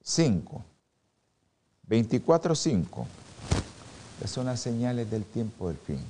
5. 0.00 0.64
24, 1.82 2.54
5. 2.54 3.06
Son 4.26 4.46
las 4.46 4.60
señales 4.60 5.10
del 5.10 5.24
tiempo 5.24 5.68
del 5.68 5.76
fin. 5.76 6.00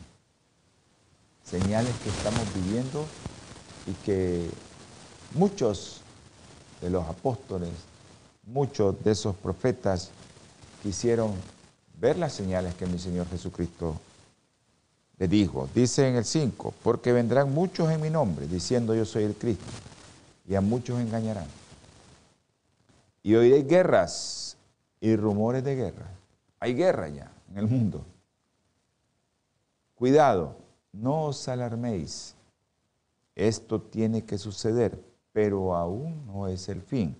Señales 1.44 1.94
que 2.02 2.10
estamos 2.10 2.42
viviendo 2.54 3.04
y 3.86 3.92
que 4.04 4.48
muchos 5.34 6.00
de 6.80 6.90
los 6.90 7.06
apóstoles, 7.08 7.70
muchos 8.44 9.02
de 9.02 9.12
esos 9.12 9.34
profetas 9.36 10.10
quisieron 10.82 11.32
ver 11.98 12.18
las 12.18 12.32
señales 12.32 12.74
que 12.74 12.86
mi 12.86 12.98
Señor 12.98 13.28
Jesucristo 13.28 14.00
le 15.18 15.28
dijo. 15.28 15.68
Dice 15.74 16.08
en 16.08 16.16
el 16.16 16.24
5, 16.24 16.74
porque 16.82 17.12
vendrán 17.12 17.52
muchos 17.52 17.90
en 17.90 18.00
mi 18.00 18.10
nombre 18.10 18.46
diciendo 18.46 18.94
yo 18.94 19.04
soy 19.04 19.24
el 19.24 19.34
Cristo 19.34 19.70
y 20.48 20.54
a 20.54 20.60
muchos 20.60 21.00
engañarán. 21.00 21.46
Y 23.22 23.34
oiréis 23.34 23.66
guerras 23.66 24.56
y 25.00 25.14
rumores 25.14 25.62
de 25.62 25.76
guerra. 25.76 26.06
Hay 26.58 26.74
guerra 26.74 27.08
ya 27.08 27.30
en 27.52 27.58
el 27.58 27.66
mundo. 27.66 28.04
Cuidado, 29.94 30.56
no 30.90 31.26
os 31.26 31.48
alarméis. 31.48 32.34
Esto 33.34 33.80
tiene 33.80 34.24
que 34.24 34.38
suceder, 34.38 35.02
pero 35.32 35.74
aún 35.76 36.26
no 36.26 36.48
es 36.48 36.68
el 36.68 36.80
fin. 36.82 37.16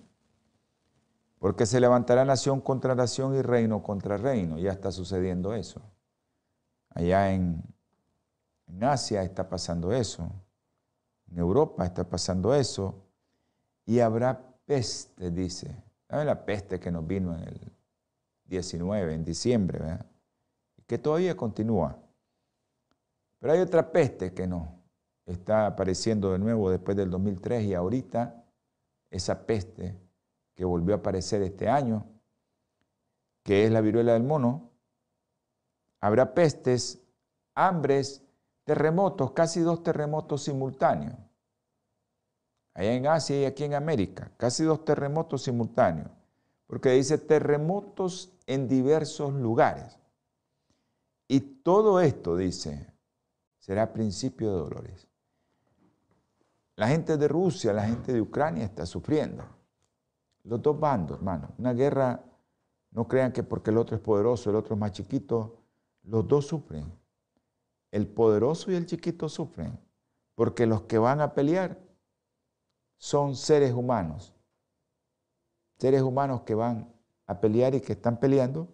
Porque 1.39 1.65
se 1.65 1.79
levantará 1.79 2.25
nación 2.25 2.61
contra 2.61 2.95
nación 2.95 3.35
y 3.35 3.41
reino 3.41 3.83
contra 3.83 4.17
reino. 4.17 4.57
Ya 4.57 4.71
está 4.71 4.91
sucediendo 4.91 5.53
eso. 5.53 5.81
Allá 6.89 7.31
en, 7.31 7.63
Asia 8.81 9.23
está 9.23 9.47
pasando 9.47 9.93
eso. 9.93 10.29
En 11.29 11.37
Europa 11.37 11.85
está 11.85 12.03
pasando 12.03 12.55
eso. 12.55 12.95
Y 13.85 13.99
habrá 13.99 14.41
peste, 14.65 15.31
dice. 15.31 15.75
¿Saben 16.09 16.27
la 16.27 16.43
peste 16.45 16.79
que 16.79 16.91
nos 16.91 17.05
vino 17.05 17.33
en 17.35 17.43
el 17.47 17.71
19, 18.45 19.13
en 19.13 19.23
diciembre? 19.23 19.79
¿verdad? 19.79 20.05
Que 20.93 20.99
todavía 20.99 21.35
continúa. 21.35 21.97
Pero 23.39 23.51
hay 23.51 23.61
otra 23.61 23.91
peste 23.91 24.31
que 24.31 24.45
no 24.45 24.79
está 25.25 25.65
apareciendo 25.65 26.31
de 26.31 26.37
nuevo 26.37 26.69
después 26.69 26.95
del 26.95 27.09
2003 27.09 27.63
y 27.63 27.73
ahorita 27.73 28.45
esa 29.09 29.47
peste 29.47 29.99
que 30.53 30.63
volvió 30.63 30.93
a 30.93 30.99
aparecer 30.99 31.41
este 31.41 31.67
año, 31.67 32.05
que 33.41 33.65
es 33.65 33.71
la 33.71 33.81
viruela 33.81 34.13
del 34.13 34.21
mono. 34.21 34.69
Habrá 35.99 36.35
pestes, 36.35 37.03
hambres, 37.55 38.21
terremotos, 38.63 39.31
casi 39.31 39.61
dos 39.61 39.81
terremotos 39.81 40.43
simultáneos 40.43 41.15
allá 42.75 42.93
en 42.93 43.07
Asia 43.07 43.41
y 43.41 43.45
aquí 43.45 43.63
en 43.63 43.73
América, 43.73 44.31
casi 44.37 44.63
dos 44.63 44.85
terremotos 44.85 45.41
simultáneos, 45.41 46.11
porque 46.67 46.91
dice 46.91 47.17
terremotos 47.17 48.31
en 48.45 48.67
diversos 48.67 49.33
lugares. 49.33 50.02
Y 51.33 51.39
todo 51.39 51.99
esto, 51.99 52.37
dice, 52.37 52.93
será 53.57 53.91
principio 53.91 54.51
de 54.51 54.59
dolores. 54.59 55.07
La 56.75 56.87
gente 56.87 57.17
de 57.17 57.27
Rusia, 57.27 57.73
la 57.73 57.87
gente 57.87 58.13
de 58.13 58.21
Ucrania 58.21 58.63
está 58.65 58.85
sufriendo. 58.85 59.43
Los 60.43 60.61
dos 60.61 60.79
bandos, 60.79 61.17
hermano. 61.17 61.49
Una 61.57 61.73
guerra, 61.73 62.23
no 62.91 63.07
crean 63.07 63.31
que 63.31 63.41
porque 63.41 63.71
el 63.71 63.79
otro 63.79 63.95
es 63.95 64.01
poderoso, 64.03 64.51
el 64.51 64.57
otro 64.57 64.75
es 64.75 64.79
más 64.79 64.91
chiquito, 64.91 65.57
los 66.03 66.27
dos 66.27 66.45
sufren. 66.45 66.85
El 67.89 68.05
poderoso 68.05 68.71
y 68.71 68.75
el 68.75 68.85
chiquito 68.85 69.27
sufren, 69.27 69.79
porque 70.35 70.67
los 70.67 70.83
que 70.83 70.99
van 70.99 71.19
a 71.19 71.33
pelear 71.33 71.79
son 72.97 73.35
seres 73.35 73.73
humanos. 73.73 74.35
Seres 75.79 76.03
humanos 76.03 76.41
que 76.41 76.53
van 76.53 76.93
a 77.25 77.41
pelear 77.41 77.73
y 77.73 77.81
que 77.81 77.93
están 77.93 78.19
peleando 78.19 78.72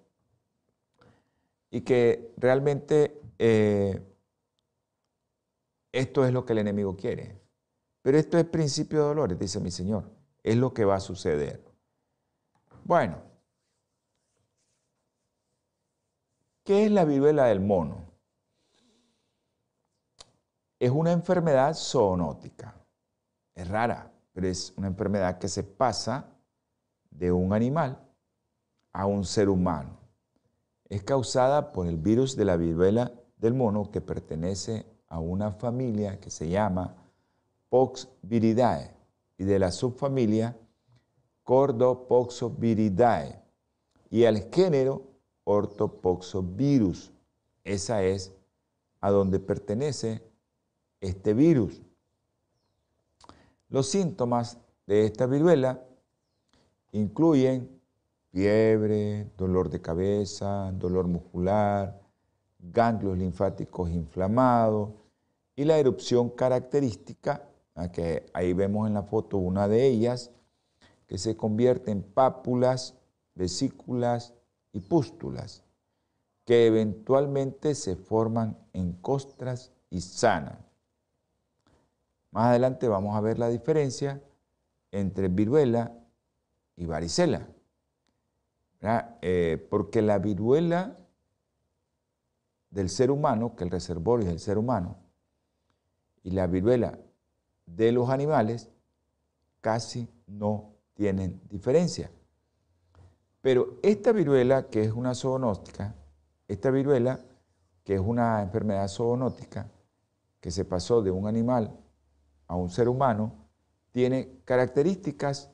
y 1.69 1.81
que 1.81 2.33
realmente 2.37 3.21
eh, 3.37 4.01
esto 5.91 6.25
es 6.25 6.33
lo 6.33 6.45
que 6.45 6.53
el 6.53 6.59
enemigo 6.59 6.95
quiere. 6.95 7.39
Pero 8.01 8.17
esto 8.17 8.37
es 8.37 8.45
principio 8.45 8.99
de 8.99 9.05
dolores, 9.05 9.39
dice 9.39 9.59
mi 9.59 9.71
Señor. 9.71 10.09
Es 10.43 10.55
lo 10.55 10.73
que 10.73 10.85
va 10.85 10.95
a 10.95 10.99
suceder. 10.99 11.63
Bueno, 12.83 13.21
¿qué 16.63 16.85
es 16.85 16.91
la 16.91 17.05
viruela 17.05 17.45
del 17.45 17.59
mono? 17.59 18.05
Es 20.79 20.91
una 20.91 21.11
enfermedad 21.11 21.73
zoonótica. 21.73 22.73
Es 23.53 23.67
rara 23.67 24.09
pero 24.39 24.47
es 24.47 24.73
una 24.77 24.87
enfermedad 24.87 25.37
que 25.37 25.49
se 25.49 25.63
pasa 25.63 26.25
de 27.09 27.29
un 27.29 27.51
animal 27.51 28.01
a 28.93 29.05
un 29.05 29.25
ser 29.25 29.49
humano. 29.49 29.98
Es 30.89 31.03
causada 31.03 31.71
por 31.71 31.87
el 31.87 31.97
virus 31.97 32.35
de 32.35 32.45
la 32.45 32.57
viruela 32.57 33.13
del 33.37 33.53
mono 33.53 33.91
que 33.91 34.01
pertenece 34.01 34.85
a 35.07 35.19
una 35.19 35.51
familia 35.51 36.19
que 36.19 36.31
se 36.31 36.49
llama 36.49 36.95
Poxviridae 37.69 38.91
y 39.37 39.43
de 39.43 39.59
la 39.59 39.71
subfamilia 39.71 40.57
Cordopoxoviridae 41.43 43.41
y 44.09 44.25
al 44.25 44.49
género 44.51 45.03
Ortopoxovirus. 45.43 47.11
Esa 47.63 48.03
es 48.03 48.33
a 48.99 49.11
donde 49.11 49.39
pertenece 49.39 50.23
este 50.99 51.33
virus. 51.33 51.81
Los 53.69 53.87
síntomas 53.89 54.57
de 54.87 55.05
esta 55.05 55.27
viruela 55.27 55.83
incluyen 56.91 57.78
fiebre, 58.31 59.31
dolor 59.37 59.69
de 59.69 59.81
cabeza, 59.81 60.71
dolor 60.73 61.07
muscular, 61.07 61.99
ganglios 62.59 63.17
linfáticos 63.17 63.89
inflamados 63.89 64.91
y 65.55 65.65
la 65.65 65.77
erupción 65.77 66.29
característica, 66.29 67.49
que 67.93 68.25
ahí 68.33 68.53
vemos 68.53 68.87
en 68.87 68.93
la 68.93 69.03
foto 69.03 69.37
una 69.37 69.67
de 69.67 69.87
ellas, 69.87 70.31
que 71.07 71.17
se 71.17 71.35
convierte 71.35 71.91
en 71.91 72.03
pápulas, 72.03 72.95
vesículas 73.35 74.33
y 74.73 74.79
pústulas, 74.81 75.63
que 76.45 76.67
eventualmente 76.67 77.73
se 77.73 77.95
forman 77.95 78.57
en 78.73 78.93
costras 78.93 79.71
y 79.89 80.01
sanan. 80.01 80.59
Más 82.31 82.47
adelante 82.47 82.87
vamos 82.87 83.15
a 83.15 83.21
ver 83.21 83.39
la 83.39 83.49
diferencia 83.49 84.21
entre 84.91 85.29
viruela 85.29 85.93
y 86.75 86.85
varicela. 86.85 87.47
Eh, 88.81 89.67
porque 89.69 90.01
la 90.01 90.19
viruela 90.19 90.97
del 92.69 92.89
ser 92.89 93.11
humano, 93.11 93.55
que 93.55 93.63
el 93.63 93.71
reservorio 93.71 94.27
es 94.27 94.33
el 94.33 94.39
ser 94.39 94.57
humano, 94.57 94.97
y 96.23 96.31
la 96.31 96.47
viruela 96.47 96.97
de 97.65 97.91
los 97.91 98.09
animales 98.09 98.69
casi 99.61 100.07
no 100.27 100.73
tienen 100.93 101.41
diferencia. 101.49 102.11
Pero 103.41 103.79
esta 103.81 104.11
viruela, 104.11 104.69
que 104.69 104.83
es 104.83 104.91
una 104.91 105.15
zoonótica, 105.15 105.95
esta 106.47 106.71
viruela, 106.71 107.19
que 107.83 107.95
es 107.95 108.01
una 108.01 108.41
enfermedad 108.41 108.87
zoonótica, 108.87 109.69
que 110.39 110.51
se 110.51 110.65
pasó 110.65 111.01
de 111.01 111.11
un 111.11 111.27
animal 111.27 111.77
a 112.47 112.55
un 112.55 112.69
ser 112.69 112.87
humano 112.87 113.49
tiene 113.91 114.41
características 114.45 115.51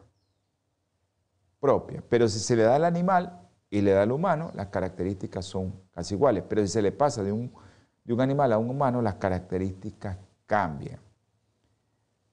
pero 2.10 2.28
si 2.28 2.40
se 2.40 2.56
le 2.56 2.64
da 2.64 2.76
al 2.76 2.86
animal 2.86 3.42
y 3.70 3.82
le 3.82 3.92
da 3.92 4.04
al 4.04 4.12
humano, 4.12 4.52
las 4.56 4.68
características 4.68 5.46
son 5.46 5.74
casi 5.92 6.16
iguales, 6.16 6.44
pero 6.48 6.62
si 6.62 6.68
se 6.68 6.82
le 6.82 6.92
pasa 6.92 7.24
de 7.24 7.32
un, 7.32 7.52
de 8.04 8.14
un 8.14 8.22
animal 8.22 8.54
a 8.54 8.58
un 8.58 8.70
humano, 8.70 9.02
las 9.02 9.16
características 9.16 10.18
cambian. 10.46 11.00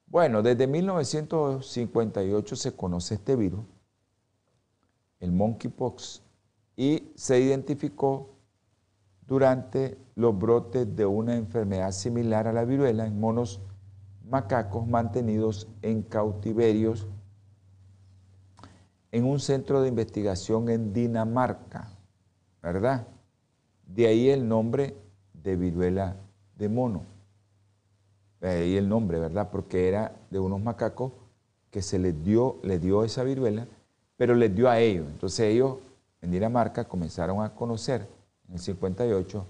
Bueno, 0.07 0.43
desde 0.43 0.67
1958 0.67 2.57
se 2.57 2.77
conoce 2.77 3.15
este 3.15 3.35
virus, 3.35 3.65
el 5.21 5.33
monkeypox, 5.33 6.23
y 6.77 7.13
se 7.15 7.41
identificó 7.41 8.31
durante 9.27 9.97
los 10.15 10.39
brotes 10.39 10.95
de 10.95 11.07
una 11.07 11.37
enfermedad 11.37 11.93
similar 11.93 12.47
a 12.49 12.53
la 12.53 12.65
viruela 12.65 13.07
en 13.07 13.19
monos 13.19 13.63
macacos 14.29 14.87
mantenidos 14.87 15.69
en 15.81 16.03
cautiverios 16.03 17.07
en 19.13 19.25
un 19.25 19.39
centro 19.41 19.83
de 19.83 19.89
investigación 19.89 20.71
en 20.71 20.93
Dinamarca, 20.93 21.89
¿verdad? 22.63 23.07
De 23.87 24.07
ahí 24.07 24.31
el 24.31 24.49
nombre 24.49 24.97
de 25.35 25.55
viruela 25.55 26.17
de 26.57 26.69
mono. 26.69 27.05
De 28.41 28.49
ahí 28.49 28.77
el 28.77 28.89
nombre, 28.89 29.19
¿verdad? 29.19 29.51
Porque 29.53 29.87
era 29.89 30.13
de 30.31 30.39
unos 30.39 30.61
macacos 30.61 31.13
que 31.71 31.83
se 31.83 31.99
les 31.99 32.25
dio, 32.25 32.57
les 32.63 32.81
dio 32.81 33.05
esa 33.05 33.23
viruela, 33.23 33.67
pero 34.17 34.35
les 34.35 34.55
dio 34.55 34.69
a 34.69 34.81
ellos. 34.81 35.07
Entonces 35.11 35.41
ellos 35.41 35.77
en 36.23 36.31
Dinamarca 36.31 36.85
comenzaron 36.85 37.45
a 37.45 37.55
conocer 37.55 38.07
en 38.49 38.55
el 38.55 38.61
58 38.61 39.45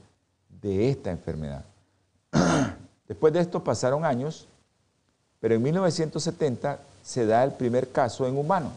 de 0.60 0.90
esta 0.90 1.12
enfermedad. 1.12 1.64
Después 3.06 3.32
de 3.32 3.40
esto 3.40 3.62
pasaron 3.62 4.04
años, 4.04 4.48
pero 5.38 5.54
en 5.54 5.62
1970 5.62 6.80
se 7.02 7.26
da 7.26 7.44
el 7.44 7.52
primer 7.52 7.90
caso 7.90 8.26
en 8.26 8.36
humano. 8.36 8.72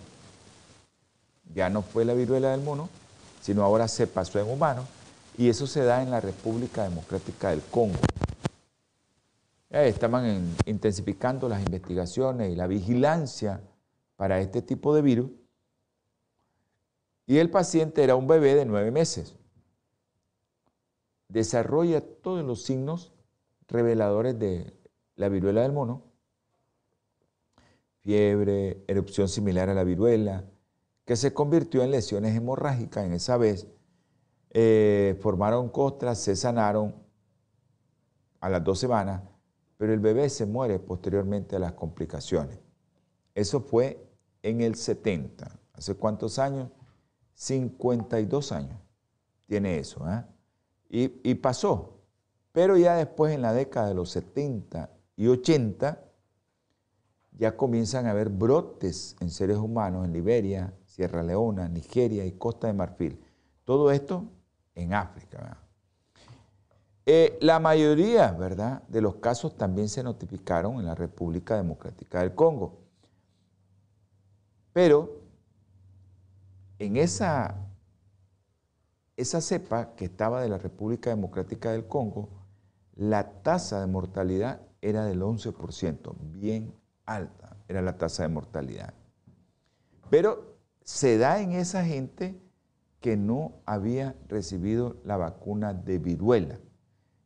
Ya 1.54 1.70
no 1.70 1.82
fue 1.82 2.06
la 2.06 2.14
viruela 2.14 2.52
del 2.52 2.62
mono, 2.62 2.90
sino 3.42 3.64
ahora 3.64 3.88
se 3.88 4.08
pasó 4.08 4.40
en 4.40 4.50
humano, 4.50 4.86
y 5.38 5.50
eso 5.50 5.68
se 5.68 5.84
da 5.84 6.02
en 6.02 6.12
la 6.12 6.22
República 6.22 6.84
Democrática 6.84 7.52
del 7.52 7.62
Congo. 7.62 8.00
estaban 9.70 10.56
intensificando 10.66 11.50
las 11.50 11.62
investigaciones 11.62 12.52
y 12.52 12.56
la 12.56 12.68
vigilancia 12.68 13.62
para 14.16 14.40
este 14.40 14.62
tipo 14.62 14.96
de 14.96 15.02
virus 15.02 15.30
y 17.28 17.38
el 17.38 17.50
paciente 17.50 18.04
era 18.04 18.16
un 18.16 18.28
bebé 18.28 18.56
de 18.56 18.66
nueve 18.66 18.92
meses. 18.92 19.36
Desarrolla 21.28 22.02
todos 22.02 22.46
los 22.46 22.64
signos 22.64 23.12
reveladores 23.68 24.38
de 24.38 24.74
la 25.16 25.28
viruela 25.30 25.62
del 25.62 25.72
mono. 25.72 26.04
Fiebre, 28.02 28.84
erupción 28.88 29.28
similar 29.28 29.70
a 29.70 29.74
la 29.74 29.84
viruela, 29.84 30.46
que 31.06 31.16
se 31.16 31.34
convirtió 31.34 31.84
en 31.84 31.92
lesiones 31.92 32.36
hemorrágicas 32.36 33.06
en 33.06 33.14
esa 33.14 33.38
vez. 33.38 33.68
Eh, 34.50 35.18
formaron 35.22 35.70
costras, 35.70 36.20
se 36.20 36.36
sanaron 36.36 36.96
a 38.40 38.50
las 38.50 38.64
dos 38.64 38.80
semanas, 38.80 39.22
pero 39.78 39.94
el 39.94 40.00
bebé 40.00 40.30
se 40.30 40.46
muere 40.46 40.80
posteriormente 40.80 41.56
a 41.56 41.60
las 41.60 41.74
complicaciones. 41.74 42.60
Eso 43.36 43.60
fue 43.62 44.08
en 44.42 44.62
el 44.62 44.76
70. 44.76 45.60
¿Hace 45.74 45.96
cuántos 45.96 46.40
años? 46.40 46.70
52 47.34 48.52
años 48.52 48.80
tiene 49.46 49.78
eso. 49.78 50.10
¿eh? 50.10 50.24
Y, 50.90 51.30
y, 51.30 51.36
pasó. 51.36 52.00
Pero 52.52 52.78
ya 52.78 52.96
después, 52.96 53.34
en 53.34 53.42
la 53.42 53.54
década 53.54 53.90
de 53.90 53.94
los 53.94 54.10
70 54.12 54.90
y 55.18 55.28
80, 55.28 56.02
ya 57.38 57.58
comienzan 57.58 58.06
a 58.06 58.12
haber 58.12 58.30
brotes 58.30 59.18
en 59.20 59.30
seres 59.30 59.58
humanos 59.58 60.06
en 60.06 60.14
Liberia, 60.14 60.74
Sierra 60.96 61.24
Leona, 61.24 61.68
Nigeria 61.68 62.26
y 62.26 62.32
Costa 62.32 62.68
de 62.68 62.74
Marfil. 62.74 63.22
Todo 63.66 63.92
esto 63.92 64.24
en 64.76 64.94
África. 64.94 65.58
Eh, 67.06 67.38
la 67.42 67.60
mayoría 67.60 68.32
¿verdad? 68.32 68.82
de 68.88 69.02
los 69.02 69.16
casos 69.16 69.58
también 69.58 69.90
se 69.90 70.04
notificaron 70.04 70.80
en 70.80 70.86
la 70.86 70.96
República 70.96 71.58
Democrática 71.58 72.22
del 72.22 72.34
Congo. 72.34 72.80
Pero 74.72 75.20
en 76.80 76.96
esa, 76.96 77.56
esa 79.18 79.42
cepa 79.42 79.96
que 79.96 80.06
estaba 80.06 80.42
de 80.42 80.48
la 80.48 80.58
República 80.58 81.10
Democrática 81.10 81.74
del 81.74 81.88
Congo, 81.88 82.30
la 82.96 83.42
tasa 83.42 83.82
de 83.82 83.88
mortalidad 83.88 84.62
era 84.82 85.04
del 85.04 85.22
11%, 85.22 86.16
bien 86.32 86.74
alta 87.06 87.58
era 87.68 87.82
la 87.82 87.98
tasa 87.98 88.24
de 88.24 88.30
mortalidad. 88.30 88.94
Pero 90.10 90.55
se 90.86 91.18
da 91.18 91.42
en 91.42 91.52
esa 91.52 91.84
gente 91.84 92.40
que 93.02 93.18
no 93.18 93.62
había 93.66 94.16
recibido 94.30 95.02
la 95.04 95.18
vacuna 95.18 95.74
de 95.74 95.98
viruela. 95.98 96.60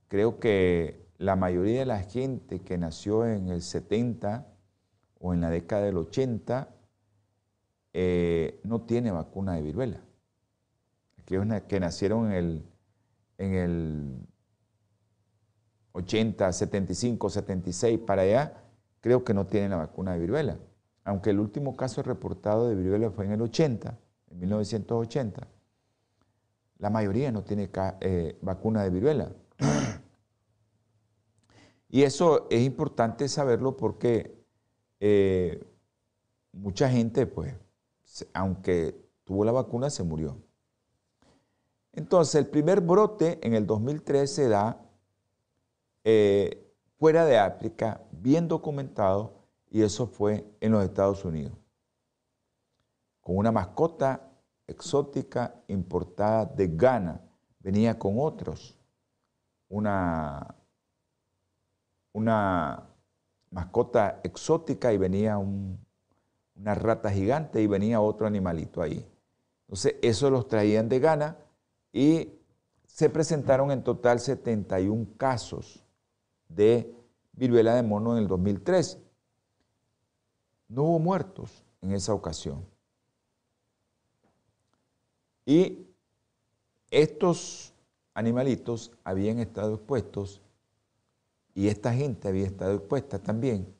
Creo 0.08 0.39
que 0.39 1.06
la 1.17 1.36
mayoría 1.36 1.80
de 1.80 1.86
la 1.86 2.00
gente 2.00 2.62
que 2.62 2.78
nació 2.78 3.28
en 3.28 3.50
el 3.50 3.62
70 3.62 4.48
o 5.19 5.34
en 5.34 5.41
la 5.41 5.50
década 5.50 5.84
del 5.84 5.98
80 5.98 6.74
eh, 7.91 8.62
no 8.63 8.82
tiene 8.82 9.12
vacuna 9.12 9.56
de 9.56 9.62
viruela. 9.62 10.02
Aquellos 11.17 11.45
que 11.63 11.80
nacieron 11.82 12.28
en 12.28 12.34
el, 12.34 12.65
en 13.38 13.54
el 13.56 14.28
80, 15.91 16.54
75, 16.54 17.30
76 17.30 18.00
para 18.00 18.22
allá, 18.22 18.63
creo 19.02 19.26
que 19.26 19.34
no 19.34 19.48
tienen 19.48 19.72
la 19.72 19.78
vacuna 19.78 20.13
de 20.13 20.19
viruela. 20.19 20.58
Aunque 21.04 21.32
el 21.32 21.40
último 21.40 21.76
caso 21.76 22.04
reportado 22.04 22.70
de 22.70 22.76
viruela 22.76 23.10
fue 23.10 23.26
en 23.26 23.32
el 23.32 23.42
80, 23.42 23.98
en 24.32 24.40
1980, 24.40 25.48
la 26.78 26.90
mayoría 26.90 27.32
no 27.32 27.44
tiene 27.44 27.70
eh, 28.02 28.38
vacuna 28.42 28.84
de 28.84 28.90
viruela. 28.90 29.32
y 31.90 32.04
eso 32.04 32.48
es 32.50 32.62
importante 32.62 33.28
saberlo 33.28 33.76
porque 33.76 34.40
eh, 35.00 35.64
mucha 36.52 36.90
gente, 36.90 37.26
pues, 37.26 37.56
aunque 38.34 38.96
tuvo 39.24 39.46
la 39.46 39.52
vacuna, 39.52 39.90
se 39.90 40.04
murió. 40.04 40.38
Entonces, 41.94 42.36
el 42.36 42.48
primer 42.48 42.82
brote 42.82 43.40
en 43.46 43.54
el 43.54 43.66
2003 43.66 44.32
se 44.32 44.48
da 44.48 44.82
eh, 46.04 46.72
fuera 46.98 47.26
de 47.26 47.38
África, 47.38 48.02
bien 48.12 48.48
documentado, 48.48 49.38
y 49.70 49.82
eso 49.82 50.08
fue 50.08 50.46
en 50.60 50.72
los 50.72 50.84
Estados 50.84 51.24
Unidos, 51.26 51.58
con 53.22 53.38
una 53.38 53.52
mascota 53.52 54.32
exótica 54.68 55.56
importada 55.68 56.46
de 56.46 56.68
Ghana, 56.68 57.22
venía 57.60 57.98
con 57.98 58.16
otros, 58.18 58.78
una, 59.68 60.56
una 62.14 62.90
mascota 63.52 64.20
exótica 64.24 64.92
y 64.94 64.98
venía 64.98 65.38
un, 65.38 65.80
una 66.56 66.76
rata 66.76 67.10
gigante 67.10 67.62
y 67.62 67.68
venía 67.68 68.02
otro 68.02 68.28
animalito 68.28 68.82
ahí. 68.82 69.06
Entonces, 69.68 69.96
eso 70.02 70.30
los 70.30 70.48
traían 70.48 70.90
de 70.90 71.00
gana 71.00 71.38
y 71.94 72.34
se 72.86 73.10
presentaron 73.10 73.72
en 73.72 73.84
total 73.84 74.20
71 74.20 75.08
casos 75.18 75.84
de 76.48 76.94
viruela 77.34 77.76
de 77.76 77.84
mono 77.84 78.14
en 78.14 78.24
el 78.24 78.28
2003. 78.28 78.98
No 80.70 80.84
hubo 80.84 81.00
muertos 81.00 81.66
en 81.82 81.92
esa 81.92 82.14
ocasión. 82.14 82.66
Y 85.46 85.86
estos 86.92 87.74
animalitos 88.14 88.92
habían 89.04 89.40
estado 89.40 89.76
expuestos 89.76 90.42
y 91.56 91.68
esta 91.68 91.94
gente 91.94 92.28
había 92.28 92.46
estado 92.46 92.76
expuesta 92.76 93.20
también 93.20 93.74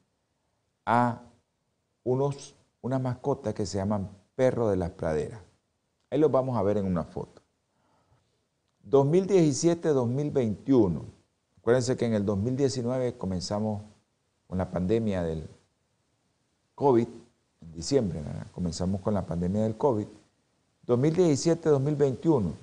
a 0.86 1.22
unos 2.04 2.56
una 2.82 2.98
mascota 2.98 3.54
que 3.54 3.66
se 3.66 3.78
llaman 3.78 4.10
perro 4.36 4.70
de 4.70 4.78
las 4.78 4.92
praderas. 4.92 5.42
Ahí 6.10 6.18
los 6.20 6.32
vamos 6.32 6.58
a 6.58 6.64
ver 6.64 6.78
en 6.78 6.86
una 6.86 7.04
foto. 7.04 7.42
2017-2021. 8.90 11.02
Acuérdense 11.58 11.98
que 11.98 12.06
en 12.06 12.14
el 12.14 12.26
2019 12.26 13.18
comenzamos 13.18 13.84
con 14.48 14.58
la 14.58 14.72
pandemia 14.72 15.24
del 15.24 15.50
COVID, 16.80 17.08
en 17.62 17.74
diciembre, 17.74 18.22
comenzamos 18.54 19.02
con 19.02 19.14
la 19.14 19.26
pandemia 19.26 19.64
del 19.64 19.76
COVID. 19.76 20.06
2017-2021. 20.88 22.54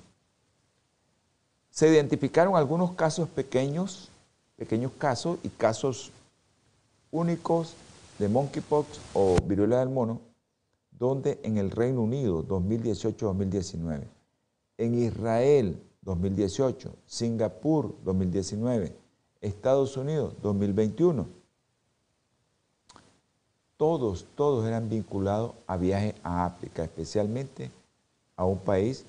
Se 1.69 1.87
identificaron 1.87 2.55
algunos 2.55 2.93
casos 2.93 3.29
pequeños, 3.29 4.09
pequeños 4.55 4.91
casos 4.97 5.37
y 5.43 5.49
casos 5.49 6.11
únicos 7.11 7.75
de 8.17 8.27
monkeypox 8.27 8.99
o 9.13 9.35
viruela 9.45 9.81
del 9.81 9.89
mono, 9.89 10.19
donde 10.89 11.39
en 11.43 11.59
el 11.59 11.69
Reino 11.69 12.01
Unido 12.01 12.43
2018-2019, 12.43 14.01
en 14.79 14.97
Israel 14.97 15.79
2018, 16.01 16.91
Singapur 17.05 17.95
2019, 18.03 18.97
Estados 19.41 19.95
Unidos, 19.95 20.33
2021. 20.41 21.36
Todos, 23.77 24.25
todos 24.35 24.67
eran 24.67 24.89
vinculados 24.89 25.51
a 25.67 25.77
viajes 25.77 26.15
a 26.23 26.45
África, 26.45 26.83
especialmente 26.83 27.69
a 28.35 28.43
un 28.43 28.57
país, 28.57 29.05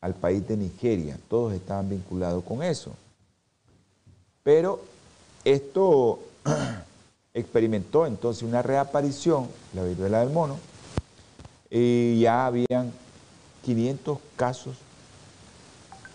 al 0.00 0.14
país 0.14 0.46
de 0.46 0.56
Nigeria. 0.56 1.18
Todos 1.28 1.52
estaban 1.52 1.88
vinculados 1.88 2.42
con 2.42 2.62
eso. 2.62 2.92
Pero 4.42 4.80
esto 5.44 6.18
experimentó 7.34 8.06
entonces 8.06 8.42
una 8.42 8.60
reaparición, 8.60 9.48
la 9.72 9.84
viruela 9.84 10.20
del 10.20 10.30
mono, 10.30 10.58
y 11.70 12.20
ya 12.20 12.46
habían 12.46 12.92
500 13.64 14.18
casos 14.36 14.76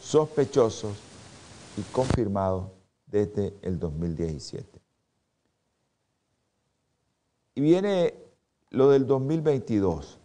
sospechosos 0.01 0.95
y 1.77 1.81
confirmados 1.91 2.65
desde 3.07 3.53
el 3.61 3.79
2017. 3.79 4.76
Y 7.57 7.61
viene 7.61 8.13
lo 8.69 8.91
del 8.91 9.07
2022. 9.07 10.19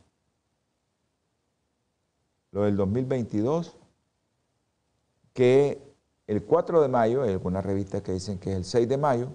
Lo 2.50 2.64
del 2.64 2.76
2022, 2.76 3.74
que 5.32 5.80
el 6.26 6.44
4 6.44 6.82
de 6.82 6.88
mayo, 6.88 7.22
hay 7.22 7.30
algunas 7.30 7.64
revistas 7.64 8.02
que 8.02 8.12
dicen 8.12 8.38
que 8.38 8.50
es 8.50 8.56
el 8.58 8.64
6 8.66 8.86
de 8.86 8.98
mayo, 8.98 9.28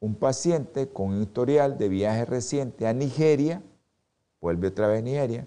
un 0.00 0.16
paciente 0.16 0.88
con 0.88 1.10
un 1.10 1.22
historial 1.22 1.78
de 1.78 1.88
viaje 1.88 2.24
reciente 2.24 2.88
a 2.88 2.92
Nigeria, 2.92 3.62
vuelve 4.40 4.66
otra 4.66 4.88
vez 4.88 4.98
a 4.98 5.02
Nigeria, 5.02 5.46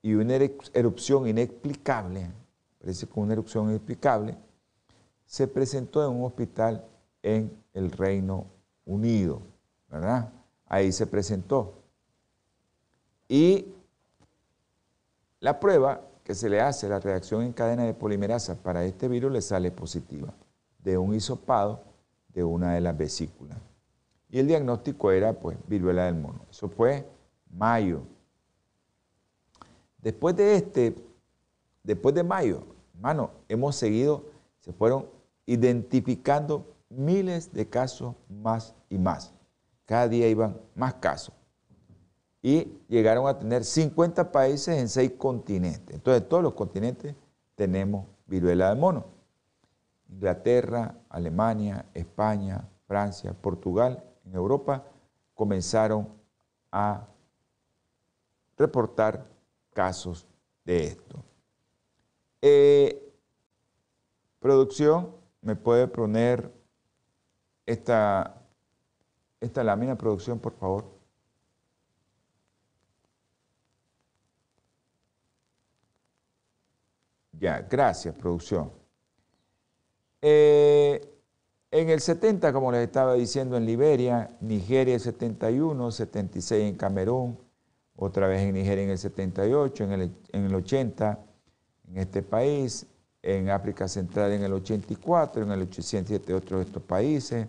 y 0.00 0.14
una 0.14 0.36
erupción 0.72 1.28
inexplicable, 1.28 2.30
parece 2.80 3.06
que 3.06 3.20
una 3.20 3.34
erupción 3.34 3.68
inexplicable, 3.68 4.34
se 5.26 5.46
presentó 5.46 6.02
en 6.02 6.16
un 6.16 6.24
hospital 6.24 6.86
en 7.22 7.54
el 7.74 7.90
Reino 7.90 8.46
Unido, 8.86 9.49
¿verdad? 9.90 10.32
Ahí 10.66 10.92
se 10.92 11.06
presentó. 11.06 11.74
Y 13.28 13.66
la 15.40 15.58
prueba 15.58 16.00
que 16.24 16.34
se 16.34 16.48
le 16.48 16.60
hace, 16.60 16.88
la 16.88 17.00
reacción 17.00 17.42
en 17.42 17.52
cadena 17.52 17.84
de 17.84 17.94
polimerasa 17.94 18.54
para 18.54 18.84
este 18.84 19.08
virus 19.08 19.32
le 19.32 19.42
sale 19.42 19.70
positiva, 19.70 20.32
de 20.78 20.96
un 20.96 21.14
hisopado 21.14 21.82
de 22.28 22.44
una 22.44 22.74
de 22.74 22.80
las 22.80 22.96
vesículas. 22.96 23.58
Y 24.30 24.38
el 24.38 24.46
diagnóstico 24.46 25.10
era, 25.10 25.32
pues, 25.32 25.58
viruela 25.66 26.04
del 26.04 26.14
mono. 26.14 26.40
Eso 26.50 26.68
fue 26.68 27.04
mayo. 27.50 28.02
Después 29.98 30.36
de 30.36 30.54
este, 30.54 30.94
después 31.82 32.14
de 32.14 32.22
mayo, 32.22 32.62
hermano, 32.94 33.30
hemos 33.48 33.74
seguido, 33.74 34.24
se 34.60 34.72
fueron 34.72 35.06
identificando 35.46 36.64
miles 36.88 37.52
de 37.52 37.68
casos 37.68 38.14
más 38.28 38.74
y 38.88 38.98
más. 38.98 39.32
Cada 39.90 40.06
día 40.06 40.28
iban 40.28 40.56
más 40.76 40.94
casos. 40.94 41.34
Y 42.40 42.78
llegaron 42.86 43.26
a 43.26 43.36
tener 43.36 43.64
50 43.64 44.30
países 44.30 44.78
en 44.78 44.88
6 44.88 45.14
continentes. 45.18 45.96
Entonces, 45.96 46.28
todos 46.28 46.44
los 46.44 46.52
continentes 46.52 47.16
tenemos 47.56 48.06
viruela 48.24 48.68
del 48.68 48.78
mono. 48.78 49.06
Inglaterra, 50.08 50.94
Alemania, 51.08 51.86
España, 51.92 52.68
Francia, 52.86 53.32
Portugal, 53.34 54.04
en 54.24 54.36
Europa, 54.36 54.84
comenzaron 55.34 56.06
a 56.70 57.08
reportar 58.56 59.26
casos 59.72 60.24
de 60.64 60.84
esto. 60.84 61.24
Eh, 62.42 63.12
producción, 64.38 65.16
¿me 65.42 65.56
puede 65.56 65.88
poner 65.88 66.48
esta, 67.66 68.39
esta 69.40 69.64
lámina 69.64 69.96
producción, 69.96 70.38
por 70.38 70.54
favor? 70.54 70.84
Ya, 77.32 77.60
gracias, 77.70 78.14
producción. 78.14 78.70
Eh, 80.20 81.00
en 81.70 81.88
el 81.88 82.00
70, 82.00 82.52
como 82.52 82.70
les 82.72 82.82
estaba 82.82 83.14
diciendo, 83.14 83.56
en 83.56 83.64
Liberia, 83.64 84.36
Nigeria 84.40 84.94
el 84.94 85.00
71, 85.00 85.90
76 85.90 86.70
en 86.70 86.76
Camerún, 86.76 87.38
otra 87.96 88.26
vez 88.26 88.42
en 88.42 88.54
Nigeria 88.54 88.84
en 88.84 88.90
el 88.90 88.98
78, 88.98 89.84
en 89.84 89.92
el, 89.92 90.12
en 90.32 90.44
el 90.44 90.54
80 90.54 91.18
en 91.90 91.98
este 91.98 92.22
país, 92.22 92.86
en 93.22 93.50
África 93.50 93.88
Central 93.88 94.32
en 94.32 94.42
el 94.42 94.52
84, 94.52 95.42
en 95.42 95.50
el 95.50 95.62
87 95.62 96.34
otros 96.34 96.60
de 96.60 96.66
estos 96.66 96.82
países, 96.82 97.46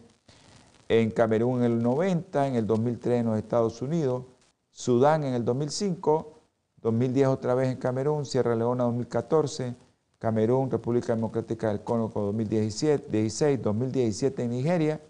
en 1.00 1.10
Camerún 1.10 1.60
en 1.60 1.72
el 1.72 1.82
90, 1.82 2.48
en 2.48 2.56
el 2.56 2.68
2003 2.68 3.22
en 3.22 3.26
los 3.28 3.38
Estados 3.38 3.82
Unidos, 3.82 4.26
Sudán 4.72 5.24
en 5.24 5.34
el 5.34 5.46
2005, 5.46 6.34
2010 6.82 7.28
otra 7.28 7.56
vez 7.56 7.70
en 7.70 7.78
Camerún, 7.78 8.26
Sierra 8.26 8.58
Leona 8.58 8.84
2014, 8.84 9.74
Camerún, 10.20 10.70
República 10.70 11.16
Democrática 11.16 11.70
del 11.70 11.80
Congo 11.82 12.12
2017, 12.14 13.10
16, 13.10 13.62
2017 13.62 14.44
en 14.44 14.50
Nigeria, 14.50 15.02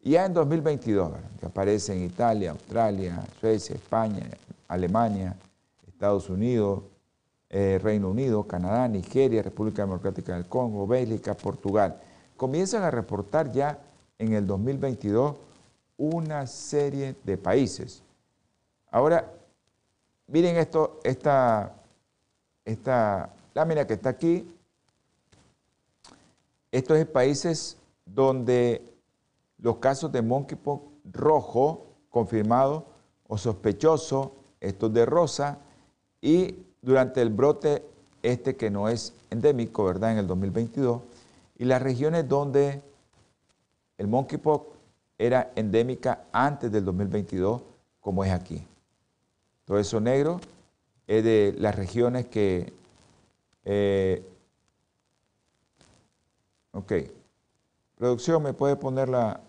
y 0.00 0.10
ya 0.12 0.26
en 0.26 0.34
2022, 0.34 1.12
que 1.38 1.46
aparece 1.46 1.92
en 1.92 2.02
Italia, 2.02 2.50
Australia, 2.50 3.24
Suecia, 3.38 3.76
España, 3.76 4.26
Alemania, 4.66 5.36
Estados 5.86 6.28
Unidos, 6.28 6.82
eh, 7.50 7.78
Reino 7.80 8.10
Unido, 8.10 8.48
Canadá, 8.48 8.88
Nigeria, 8.88 9.42
República 9.42 9.82
Democrática 9.82 10.34
del 10.34 10.46
Congo, 10.46 10.88
Bélgica, 10.88 11.34
Portugal. 11.34 12.00
Comienzan 12.36 12.82
a 12.82 12.90
reportar 12.90 13.52
ya 13.52 13.78
en 14.18 14.32
el 14.32 14.46
2022 14.46 15.36
una 15.96 16.46
serie 16.46 17.16
de 17.24 17.36
países. 17.36 18.02
Ahora, 18.90 19.30
miren 20.28 20.56
esto, 20.56 21.00
esta, 21.02 21.74
esta 22.64 23.30
lámina 23.54 23.86
que 23.86 23.94
está 23.94 24.10
aquí. 24.10 24.48
Estos 26.70 26.98
es 26.98 27.06
países 27.06 27.76
donde 28.06 28.82
los 29.58 29.76
casos 29.76 30.12
de 30.12 30.22
monkeypox 30.22 30.82
rojo 31.12 31.86
confirmado 32.10 32.84
o 33.26 33.36
sospechoso, 33.36 34.32
estos 34.60 34.92
de 34.92 35.04
rosa, 35.04 35.58
y 36.20 36.56
durante 36.82 37.20
el 37.20 37.30
brote 37.30 37.84
este 38.22 38.56
que 38.56 38.70
no 38.70 38.88
es 38.88 39.12
endémico, 39.30 39.84
¿verdad? 39.84 40.12
En 40.12 40.18
el 40.18 40.26
2022, 40.26 41.02
y 41.58 41.64
las 41.64 41.82
regiones 41.82 42.28
donde 42.28 42.82
el 43.98 44.06
monkeypox 44.06 44.76
era 45.18 45.52
endémica 45.54 46.24
antes 46.32 46.72
del 46.72 46.84
2022, 46.84 47.62
como 48.00 48.24
es 48.24 48.32
aquí. 48.32 48.66
Todo 49.66 49.78
eso 49.78 50.00
negro 50.00 50.40
es 51.06 51.22
de 51.22 51.54
las 51.58 51.74
regiones 51.74 52.26
que... 52.26 52.72
Eh, 53.64 54.24
ok. 56.72 56.92
Producción, 57.96 58.42
¿me 58.42 58.54
puede 58.54 58.76
poner 58.76 59.08
la, 59.08 59.40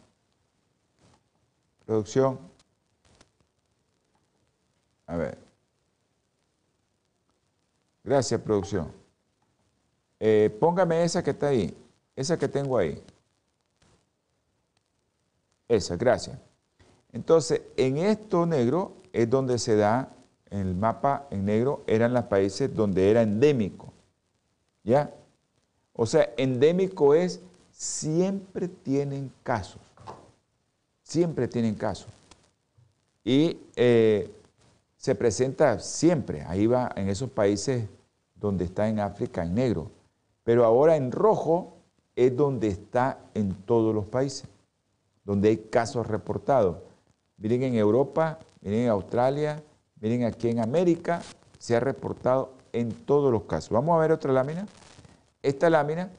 Producción. 1.90 2.38
A 5.08 5.18
ver. 5.18 5.40
Gracias, 8.04 8.40
producción. 8.40 8.92
Eh, 10.20 10.56
póngame 10.60 11.04
esa 11.04 11.24
que 11.24 11.32
está 11.32 11.48
ahí. 11.48 11.76
Esa 12.16 12.38
que 12.38 12.48
tengo 12.48 12.78
ahí. 12.78 13.04
Esa, 15.70 15.96
gracias. 15.96 16.38
Entonces, 17.14 17.62
en 17.78 17.98
esto 17.98 18.46
negro 18.46 18.98
es 19.14 19.30
donde 19.30 19.58
se 19.58 19.78
da, 19.78 20.12
en 20.50 20.60
el 20.60 20.76
mapa 20.76 21.28
en 21.32 21.46
negro, 21.46 21.84
eran 21.88 22.14
los 22.14 22.26
países 22.26 22.76
donde 22.76 23.10
era 23.10 23.22
endémico. 23.22 23.94
¿Ya? 24.84 25.14
O 25.94 26.06
sea, 26.06 26.34
endémico 26.36 27.14
es 27.14 27.40
siempre 27.72 28.68
tienen 28.68 29.32
casos 29.44 29.80
siempre 31.10 31.48
tienen 31.48 31.74
caso. 31.74 32.06
Y 33.24 33.58
eh, 33.76 34.32
se 34.96 35.16
presenta 35.16 35.80
siempre, 35.80 36.44
ahí 36.44 36.68
va 36.68 36.92
en 36.96 37.10
esos 37.10 37.30
países 37.32 37.88
donde 38.36 38.66
está 38.66 38.88
en 38.88 39.00
África 39.00 39.44
en 39.44 39.56
negro, 39.56 39.90
pero 40.44 40.66
ahora 40.66 40.96
en 40.96 41.12
rojo 41.12 41.74
es 42.16 42.36
donde 42.36 42.68
está 42.68 43.20
en 43.34 43.54
todos 43.54 43.94
los 43.94 44.06
países, 44.06 44.48
donde 45.30 45.50
hay 45.50 45.58
casos 45.58 46.08
reportados. 46.08 46.78
Miren 47.38 47.62
en 47.62 47.76
Europa, 47.76 48.40
miren 48.62 48.80
en 48.80 48.90
Australia, 48.90 49.62
miren 50.02 50.24
aquí 50.24 50.50
en 50.50 50.60
América, 50.60 51.22
se 51.60 51.76
ha 51.76 51.80
reportado 51.80 52.54
en 52.74 52.92
todos 52.92 53.32
los 53.32 53.44
casos. 53.44 53.70
Vamos 53.70 53.96
a 53.96 54.02
ver 54.02 54.12
otra 54.12 54.34
lámina. 54.34 54.66
Esta 55.44 55.70
lámina, 55.70 56.10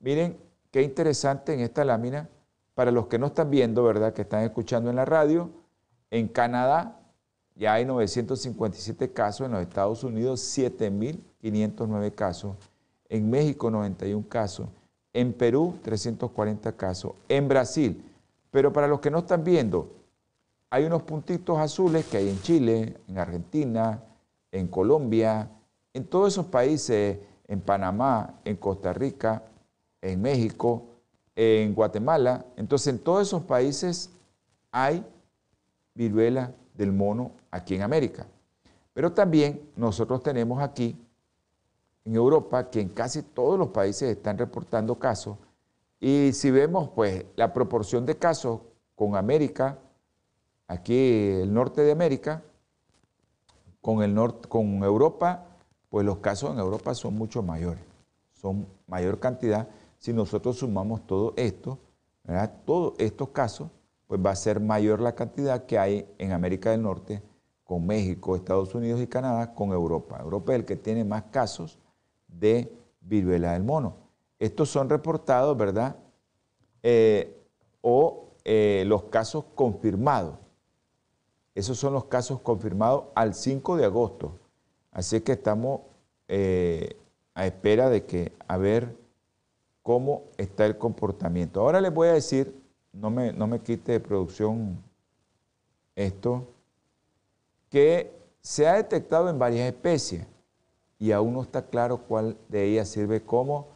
miren 0.00 0.36
qué 0.72 0.82
interesante 0.82 1.54
en 1.54 1.60
esta 1.60 1.84
lámina, 1.84 2.28
para 2.74 2.90
los 2.90 3.06
que 3.06 3.20
no 3.20 3.26
están 3.26 3.50
viendo, 3.50 3.84
¿verdad? 3.84 4.12
Que 4.12 4.22
están 4.22 4.42
escuchando 4.42 4.90
en 4.90 4.96
la 4.96 5.04
radio, 5.04 5.50
en 6.10 6.26
Canadá 6.26 6.98
ya 7.54 7.74
hay 7.74 7.84
957 7.84 9.12
casos, 9.12 9.46
en 9.46 9.52
los 9.52 9.62
Estados 9.62 10.02
Unidos 10.02 10.40
7.509 10.58 12.12
casos, 12.16 12.56
en 13.08 13.30
México 13.30 13.70
91 13.70 14.26
casos, 14.28 14.66
En 15.12 15.32
Perú, 15.32 15.78
340 15.82 16.72
casos. 16.76 17.12
En 17.28 17.48
Brasil. 17.48 18.02
Pero 18.50 18.72
para 18.72 18.86
los 18.86 19.00
que 19.00 19.10
no 19.10 19.18
están 19.18 19.44
viendo, 19.44 19.90
hay 20.70 20.84
unos 20.84 21.02
puntitos 21.02 21.58
azules 21.58 22.06
que 22.06 22.16
hay 22.18 22.28
en 22.28 22.40
Chile, 22.40 22.96
en 23.08 23.18
Argentina, 23.18 24.02
en 24.50 24.68
Colombia, 24.68 25.48
en 25.92 26.04
todos 26.06 26.32
esos 26.32 26.46
países, 26.46 27.18
en 27.46 27.60
Panamá, 27.60 28.40
en 28.44 28.56
Costa 28.56 28.92
Rica, 28.92 29.42
en 30.00 30.22
México, 30.22 30.84
en 31.36 31.74
Guatemala. 31.74 32.44
Entonces, 32.56 32.88
en 32.88 32.98
todos 32.98 33.28
esos 33.28 33.42
países 33.42 34.10
hay 34.70 35.04
viruela 35.94 36.52
del 36.74 36.92
mono 36.92 37.32
aquí 37.50 37.74
en 37.74 37.82
América. 37.82 38.26
Pero 38.94 39.12
también 39.12 39.60
nosotros 39.76 40.22
tenemos 40.22 40.62
aquí 40.62 40.96
en 42.04 42.16
Europa 42.16 42.70
que 42.70 42.80
en 42.80 42.88
casi 42.88 43.22
todos 43.22 43.58
los 43.58 43.68
países 43.68 44.10
están 44.10 44.38
reportando 44.38 44.98
casos. 44.98 45.36
Y 46.00 46.32
si 46.32 46.50
vemos 46.50 46.90
pues 46.94 47.24
la 47.36 47.52
proporción 47.52 48.06
de 48.06 48.16
casos 48.16 48.60
con 48.94 49.14
América, 49.16 49.78
aquí 50.66 51.30
el 51.42 51.52
norte 51.52 51.82
de 51.82 51.92
América, 51.92 52.42
con, 53.80 54.02
Europa, 54.84 55.44
pues 55.90 56.06
los 56.06 56.18
casos 56.18 56.52
en 56.52 56.58
Europa 56.58 56.94
son 56.94 57.14
mucho 57.14 57.42
mayores, 57.42 57.84
son 58.32 58.66
mayor 58.86 59.18
cantidad. 59.18 59.68
Si 59.98 60.12
nosotros 60.12 60.58
sumamos 60.58 61.06
todo 61.06 61.34
esto, 61.36 61.78
todos 62.64 62.94
estos 62.98 63.28
casos, 63.30 63.70
pues 64.06 64.20
va 64.24 64.30
a 64.30 64.36
ser 64.36 64.60
mayor 64.60 65.00
la 65.00 65.14
cantidad 65.14 65.66
que 65.66 65.78
hay 65.78 66.06
en 66.18 66.32
América 66.32 66.70
del 66.70 66.82
Norte 66.82 67.22
con 67.64 67.86
México, 67.86 68.36
Estados 68.36 68.74
Unidos 68.74 69.00
y 69.00 69.06
Canadá, 69.06 69.54
con 69.54 69.72
Europa. 69.72 70.18
Europa 70.20 70.52
es 70.52 70.60
el 70.60 70.64
que 70.64 70.76
tiene 70.76 71.04
más 71.04 71.24
casos 71.30 71.78
de 72.38 72.72
viruela 73.00 73.52
del 73.52 73.62
mono. 73.62 73.96
Estos 74.38 74.70
son 74.70 74.88
reportados, 74.88 75.56
¿verdad? 75.56 75.96
Eh, 76.82 77.38
o 77.80 78.30
eh, 78.44 78.84
los 78.86 79.04
casos 79.04 79.44
confirmados. 79.54 80.36
Esos 81.54 81.78
son 81.78 81.92
los 81.92 82.06
casos 82.06 82.40
confirmados 82.40 83.04
al 83.14 83.34
5 83.34 83.76
de 83.76 83.84
agosto. 83.84 84.38
Así 84.90 85.20
que 85.20 85.32
estamos 85.32 85.82
eh, 86.28 86.96
a 87.34 87.46
espera 87.46 87.88
de 87.88 88.04
que 88.04 88.32
a 88.48 88.56
ver 88.56 88.96
cómo 89.82 90.24
está 90.36 90.66
el 90.66 90.78
comportamiento. 90.78 91.60
Ahora 91.60 91.80
les 91.80 91.92
voy 91.92 92.08
a 92.08 92.14
decir, 92.14 92.54
no 92.92 93.10
me, 93.10 93.32
no 93.32 93.46
me 93.46 93.60
quite 93.60 93.92
de 93.92 94.00
producción 94.00 94.82
esto, 95.94 96.48
que 97.68 98.12
se 98.40 98.66
ha 98.66 98.74
detectado 98.74 99.28
en 99.28 99.38
varias 99.38 99.72
especies 99.72 100.26
y 101.02 101.10
aún 101.10 101.34
no 101.34 101.42
está 101.42 101.66
claro 101.66 101.98
cuál 101.98 102.36
de 102.48 102.64
ellas 102.64 102.88
sirve 102.88 103.22
como 103.22 103.66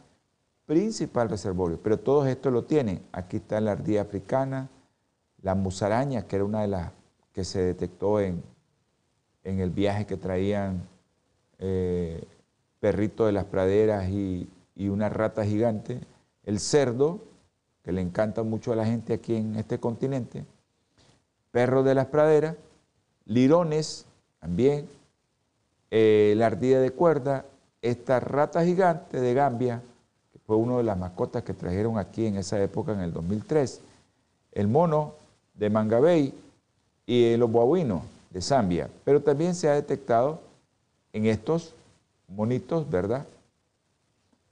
principal 0.65 1.27
reservorio, 1.27 1.77
pero 1.83 1.99
todos 1.99 2.25
estos 2.25 2.53
lo 2.53 2.63
tienen. 2.63 3.01
Aquí 3.11 3.35
está 3.35 3.59
la 3.59 3.73
ardilla 3.73 4.03
africana, 4.03 4.69
la 5.41 5.53
musaraña, 5.53 6.25
que 6.25 6.37
era 6.37 6.45
una 6.45 6.61
de 6.61 6.69
las 6.69 6.93
que 7.33 7.43
se 7.43 7.61
detectó 7.61 8.21
en, 8.21 8.41
en 9.43 9.59
el 9.59 9.71
viaje 9.71 10.05
que 10.05 10.15
traían 10.15 10.87
eh, 11.59 12.23
perritos 12.79 13.27
de 13.27 13.33
las 13.33 13.43
praderas 13.43 14.07
y, 14.07 14.47
y 14.73 14.87
una 14.87 15.09
rata 15.09 15.43
gigante, 15.43 15.99
el 16.45 16.61
cerdo, 16.61 17.19
que 17.83 17.91
le 17.91 17.99
encanta 17.99 18.41
mucho 18.43 18.71
a 18.71 18.77
la 18.77 18.85
gente 18.85 19.13
aquí 19.13 19.35
en 19.35 19.57
este 19.57 19.81
continente, 19.81 20.45
perros 21.51 21.83
de 21.83 21.93
las 21.93 22.05
praderas, 22.05 22.55
lirones 23.25 24.05
también, 24.39 24.87
eh, 25.91 26.33
la 26.37 26.47
ardilla 26.47 26.79
de 26.79 26.91
cuerda, 26.91 27.45
esta 27.81 28.19
rata 28.19 28.63
gigante 28.63 29.19
de 29.19 29.33
Gambia, 29.33 29.81
que 30.33 30.39
fue 30.39 30.55
una 30.55 30.77
de 30.77 30.83
las 30.83 30.97
mascotas 30.97 31.43
que 31.43 31.53
trajeron 31.53 31.97
aquí 31.97 32.25
en 32.25 32.37
esa 32.37 32.61
época, 32.61 32.93
en 32.93 33.01
el 33.01 33.13
2003, 33.13 33.81
el 34.53 34.67
mono 34.67 35.13
de 35.53 35.69
Mangabey 35.69 36.33
y 37.05 37.37
los 37.37 37.51
boabuinos 37.51 38.01
de 38.31 38.41
Zambia. 38.41 38.89
Pero 39.03 39.21
también 39.21 39.55
se 39.55 39.69
ha 39.69 39.73
detectado 39.73 40.41
en 41.13 41.25
estos 41.25 41.73
monitos, 42.27 42.89
¿verdad? 42.89 43.25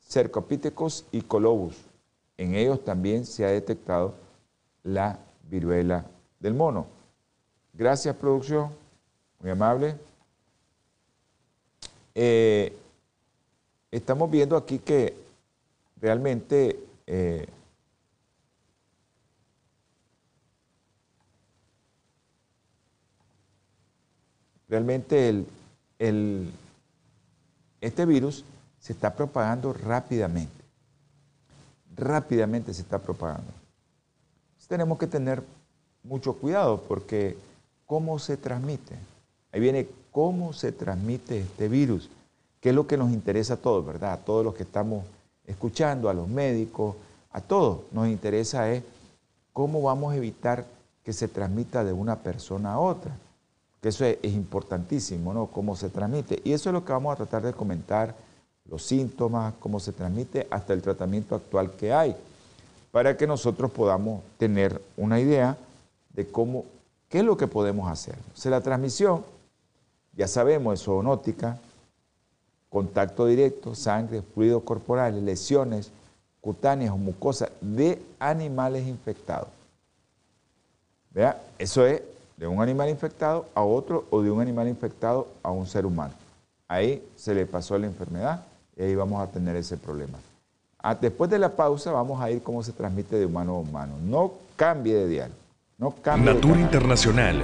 Cercopithecus 0.08 1.06
y 1.12 1.22
Colobus. 1.22 1.76
En 2.38 2.56
ellos 2.56 2.84
también 2.84 3.26
se 3.26 3.46
ha 3.46 3.50
detectado 3.50 4.14
la 4.84 5.20
viruela 5.50 6.06
del 6.40 6.54
mono. 6.54 6.86
Gracias, 7.74 8.16
producción. 8.16 8.70
Muy 9.42 9.52
amable. 9.52 9.96
Eh, 12.16 12.76
estamos 13.92 14.32
viendo 14.32 14.56
aquí 14.56 14.80
que 14.80 15.14
realmente 16.00 16.80
eh, 17.06 17.46
realmente 24.70 25.46
el, 26.00 26.52
este 27.82 28.06
virus 28.06 28.46
se 28.80 28.94
está 28.94 29.14
propagando 29.14 29.74
rápidamente. 29.74 30.64
Rápidamente 31.96 32.74
se 32.74 32.82
está 32.82 33.00
propagando. 33.00 33.52
tenemos 34.68 34.98
que 34.98 35.08
tener 35.08 35.44
mucho 36.04 36.34
cuidado 36.34 36.82
porque 36.82 37.38
¿cómo 37.86 38.20
se 38.20 38.38
transmite? 38.38 38.96
Ahí 39.52 39.60
viene 39.60 39.88
cómo 40.16 40.54
se 40.54 40.72
transmite 40.72 41.42
este 41.42 41.68
virus, 41.68 42.10
que 42.62 42.70
es 42.70 42.76
lo 42.76 42.88
que 42.88 42.96
nos 42.96 43.12
interesa 43.12 43.56
a 43.56 43.58
todos, 43.58 43.86
¿verdad? 43.86 44.14
A 44.14 44.18
todos 44.20 44.46
los 44.46 44.56
que 44.56 44.64
estamos 44.64 45.04
escuchando, 45.46 46.08
a 46.08 46.14
los 46.14 46.30
médicos, 46.30 46.96
a 47.34 47.42
todos 47.42 47.82
nos 47.92 48.08
interesa 48.08 48.72
es 48.72 48.82
cómo 49.52 49.82
vamos 49.82 50.14
a 50.14 50.16
evitar 50.16 50.66
que 51.04 51.12
se 51.12 51.28
transmita 51.28 51.84
de 51.84 51.92
una 51.92 52.16
persona 52.16 52.72
a 52.72 52.80
otra. 52.80 53.12
Que 53.82 53.90
eso 53.90 54.06
es, 54.06 54.24
importantísimo, 54.24 55.34
¿no? 55.34 55.48
Cómo 55.48 55.76
se 55.76 55.90
transmite. 55.90 56.40
Y 56.46 56.54
eso 56.54 56.70
es 56.70 56.74
lo 56.74 56.86
que 56.86 56.94
vamos 56.94 57.12
a 57.12 57.18
tratar 57.18 57.44
de 57.44 57.52
comentar, 57.52 58.16
los 58.70 58.84
síntomas, 58.84 59.54
cómo 59.60 59.82
se 59.82 59.92
transmite, 59.92 60.48
hasta 60.50 60.72
el 60.72 60.82
tratamiento 60.82 61.36
actual 61.36 61.72
que 61.72 61.92
hay, 61.92 62.16
para 62.90 63.18
que 63.18 63.28
nosotros 63.28 63.70
podamos 63.70 64.24
tener 64.38 64.82
una 64.96 65.20
idea 65.20 65.58
de 66.14 66.26
cómo, 66.26 66.64
qué 67.10 67.20
es 67.20 67.26
lo 67.26 67.36
que 67.36 67.48
podemos 67.48 67.92
hacer. 67.92 68.16
O 68.34 68.38
sea, 68.38 68.52
la 68.52 68.62
transmisión 68.62 69.35
ya 70.16 70.28
sabemos, 70.28 70.74
es 70.74 70.86
zoonótica, 70.86 71.58
contacto 72.70 73.26
directo, 73.26 73.76
sangre, 73.76 74.22
fluidos 74.22 74.64
corporales, 74.64 75.22
lesiones 75.24 75.92
cutáneas 76.42 76.92
o 76.92 76.98
mucosas 76.98 77.50
de 77.62 78.02
animales 78.20 78.88
infectados. 78.88 79.48
¿Vea? 81.12 81.42
Eso 81.58 81.86
es 81.86 82.02
de 82.38 82.48
un 82.48 82.62
animal 82.62 82.90
infectado 82.90 83.46
a 83.56 83.64
otro 83.64 84.06
o 84.10 84.22
de 84.22 84.30
un 84.30 84.42
animal 84.42 84.68
infectado 84.68 85.28
a 85.42 85.52
un 85.52 85.66
ser 85.66 85.86
humano. 85.86 86.14
Ahí 86.68 87.08
se 87.16 87.34
le 87.34 87.46
pasó 87.46 87.78
la 87.78 87.88
enfermedad 87.88 88.44
y 88.76 88.84
ahí 88.84 88.96
vamos 88.96 89.22
a 89.22 89.32
tener 89.32 89.56
ese 89.56 89.78
problema. 89.78 90.18
Ah, 90.80 90.94
después 90.94 91.30
de 91.30 91.40
la 91.40 91.50
pausa 91.50 91.92
vamos 91.92 92.22
a 92.22 92.30
ir 92.30 92.44
cómo 92.44 92.62
se 92.62 92.74
transmite 92.74 93.16
de 93.16 93.26
humano 93.26 93.56
a 93.56 93.60
humano. 93.60 93.94
No 94.04 94.34
cambie 94.56 94.96
de 94.96 95.08
diario. 95.08 95.36
Natura 95.78 96.60
Internacional 96.62 97.44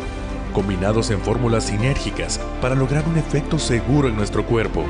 combinados 0.51 1.09
en 1.09 1.19
fórmulas 1.19 1.65
sinérgicas 1.65 2.39
para 2.61 2.75
lograr 2.75 3.07
un 3.07 3.17
efecto 3.17 3.57
seguro 3.57 4.07
en 4.07 4.15
nuestro 4.15 4.45
cuerpo. 4.45 4.85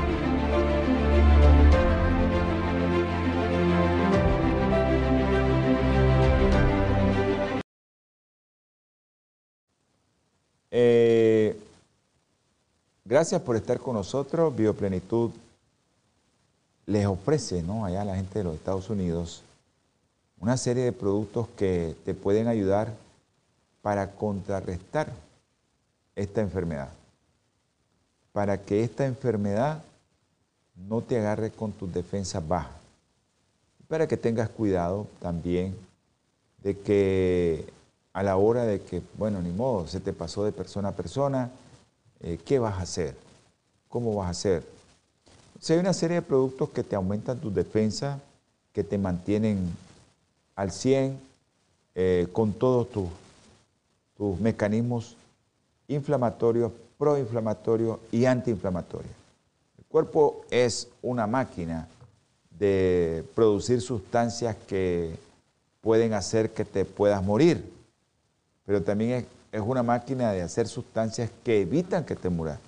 Eh, 10.70 11.56
gracias 13.04 13.40
por 13.42 13.56
estar 13.56 13.78
con 13.78 13.94
nosotros. 13.94 14.54
Bioplenitud 14.54 15.30
les 16.86 17.06
ofrece 17.06 17.62
¿no? 17.62 17.84
allá 17.84 18.02
a 18.02 18.04
la 18.04 18.16
gente 18.16 18.38
de 18.38 18.44
los 18.44 18.54
Estados 18.54 18.90
Unidos 18.90 19.42
una 20.42 20.56
serie 20.56 20.82
de 20.82 20.92
productos 20.92 21.46
que 21.56 21.94
te 22.04 22.14
pueden 22.14 22.48
ayudar 22.48 22.92
para 23.80 24.10
contrarrestar 24.10 25.12
esta 26.16 26.40
enfermedad. 26.40 26.90
Para 28.32 28.58
que 28.58 28.82
esta 28.82 29.06
enfermedad 29.06 29.82
no 30.88 31.00
te 31.00 31.18
agarre 31.18 31.50
con 31.50 31.72
tus 31.72 31.92
defensas 31.92 32.46
bajas. 32.46 32.72
Para 33.88 34.06
que 34.06 34.16
tengas 34.16 34.48
cuidado 34.48 35.06
también 35.20 35.76
de 36.62 36.78
que 36.78 37.66
a 38.12 38.22
la 38.22 38.36
hora 38.36 38.64
de 38.64 38.80
que, 38.80 39.02
bueno, 39.18 39.40
ni 39.42 39.50
modo, 39.50 39.86
se 39.86 40.00
te 40.00 40.12
pasó 40.12 40.44
de 40.44 40.52
persona 40.52 40.88
a 40.88 40.92
persona, 40.92 41.50
eh, 42.20 42.38
¿qué 42.44 42.58
vas 42.58 42.78
a 42.78 42.82
hacer? 42.82 43.14
¿Cómo 43.88 44.14
vas 44.14 44.28
a 44.28 44.30
hacer? 44.30 44.66
Si 45.60 45.72
hay 45.72 45.78
una 45.78 45.92
serie 45.92 46.16
de 46.16 46.22
productos 46.22 46.70
que 46.70 46.82
te 46.82 46.96
aumentan 46.96 47.38
tu 47.38 47.52
defensa, 47.52 48.20
que 48.72 48.84
te 48.84 48.98
mantienen 48.98 49.74
al 50.56 50.72
100 50.72 51.18
eh, 51.94 52.26
con 52.32 52.52
todos 52.52 52.90
tus, 52.90 53.08
tus 54.16 54.40
mecanismos 54.40 55.16
inflamatorios, 55.94 56.72
proinflamatorios 56.98 57.98
y 58.10 58.24
antiinflamatorios. 58.24 59.12
El 59.78 59.84
cuerpo 59.86 60.44
es 60.50 60.88
una 61.02 61.26
máquina 61.26 61.88
de 62.58 63.24
producir 63.34 63.80
sustancias 63.80 64.56
que 64.68 65.16
pueden 65.80 66.14
hacer 66.14 66.50
que 66.50 66.64
te 66.64 66.84
puedas 66.84 67.22
morir, 67.22 67.68
pero 68.64 68.82
también 68.82 69.26
es, 69.50 69.60
una 69.60 69.82
máquina 69.82 70.32
de 70.32 70.42
hacer 70.42 70.68
sustancias 70.68 71.30
que 71.44 71.60
evitan 71.60 72.04
que 72.04 72.16
te 72.16 72.30
muras, 72.30 72.58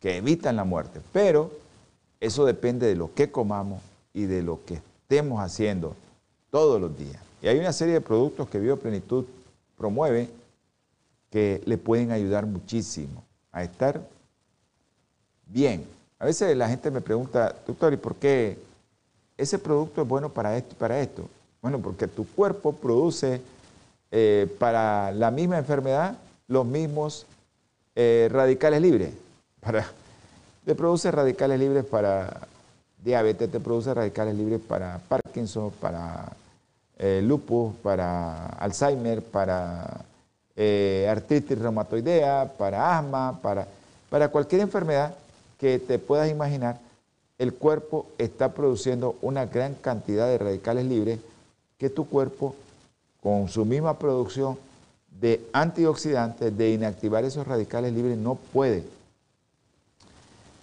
que 0.00 0.16
evitan 0.16 0.56
la 0.56 0.64
muerte. 0.64 1.00
Pero 1.12 1.52
eso 2.18 2.46
depende 2.46 2.86
de 2.86 2.96
lo 2.96 3.14
que 3.14 3.30
comamos 3.30 3.80
y 4.12 4.24
de 4.24 4.42
lo 4.42 4.64
que 4.64 4.80
estemos 5.02 5.40
haciendo 5.40 5.94
todos 6.50 6.80
los 6.80 6.96
días. 6.98 7.22
Y 7.42 7.48
hay 7.48 7.58
una 7.58 7.72
serie 7.72 7.94
de 7.94 8.00
productos 8.00 8.48
que 8.48 8.58
Bioplenitud 8.58 9.24
promueve 9.76 10.30
que 11.30 11.62
le 11.64 11.78
pueden 11.78 12.10
ayudar 12.10 12.46
muchísimo 12.46 13.24
a 13.52 13.62
estar 13.62 14.00
bien. 15.46 15.84
A 16.18 16.26
veces 16.26 16.56
la 16.56 16.68
gente 16.68 16.90
me 16.90 17.00
pregunta, 17.00 17.54
doctor, 17.66 17.92
¿y 17.92 17.96
por 17.96 18.16
qué 18.16 18.58
ese 19.36 19.58
producto 19.58 20.02
es 20.02 20.08
bueno 20.08 20.28
para 20.28 20.56
esto 20.56 20.70
y 20.72 20.78
para 20.78 21.00
esto? 21.00 21.28
Bueno, 21.62 21.78
porque 21.78 22.06
tu 22.06 22.26
cuerpo 22.26 22.72
produce 22.72 23.40
eh, 24.10 24.54
para 24.58 25.12
la 25.12 25.30
misma 25.30 25.58
enfermedad 25.58 26.16
los 26.48 26.66
mismos 26.66 27.26
eh, 27.94 28.28
radicales 28.30 28.82
libres. 28.82 29.14
Para, 29.60 29.86
te 30.64 30.74
produce 30.74 31.10
radicales 31.10 31.60
libres 31.60 31.84
para 31.84 32.48
diabetes, 33.04 33.50
te 33.50 33.60
produce 33.60 33.92
radicales 33.92 34.34
libres 34.34 34.60
para 34.60 34.98
Parkinson, 35.06 35.70
para 35.72 36.32
eh, 36.98 37.20
lupus, 37.22 37.74
para 37.82 38.46
Alzheimer, 38.46 39.22
para 39.22 40.02
artritis 41.08 41.58
reumatoidea, 41.58 42.52
para 42.58 42.98
asma, 42.98 43.38
para, 43.42 43.66
para 44.08 44.28
cualquier 44.28 44.60
enfermedad 44.60 45.14
que 45.58 45.78
te 45.78 45.98
puedas 45.98 46.30
imaginar, 46.30 46.80
el 47.38 47.54
cuerpo 47.54 48.06
está 48.18 48.52
produciendo 48.52 49.16
una 49.22 49.46
gran 49.46 49.74
cantidad 49.74 50.26
de 50.26 50.38
radicales 50.38 50.84
libres 50.84 51.18
que 51.78 51.88
tu 51.88 52.06
cuerpo, 52.06 52.54
con 53.22 53.48
su 53.48 53.64
misma 53.64 53.98
producción 53.98 54.58
de 55.20 55.40
antioxidantes, 55.52 56.56
de 56.56 56.72
inactivar 56.72 57.24
esos 57.24 57.46
radicales 57.46 57.92
libres, 57.92 58.18
no 58.18 58.34
puede 58.34 58.84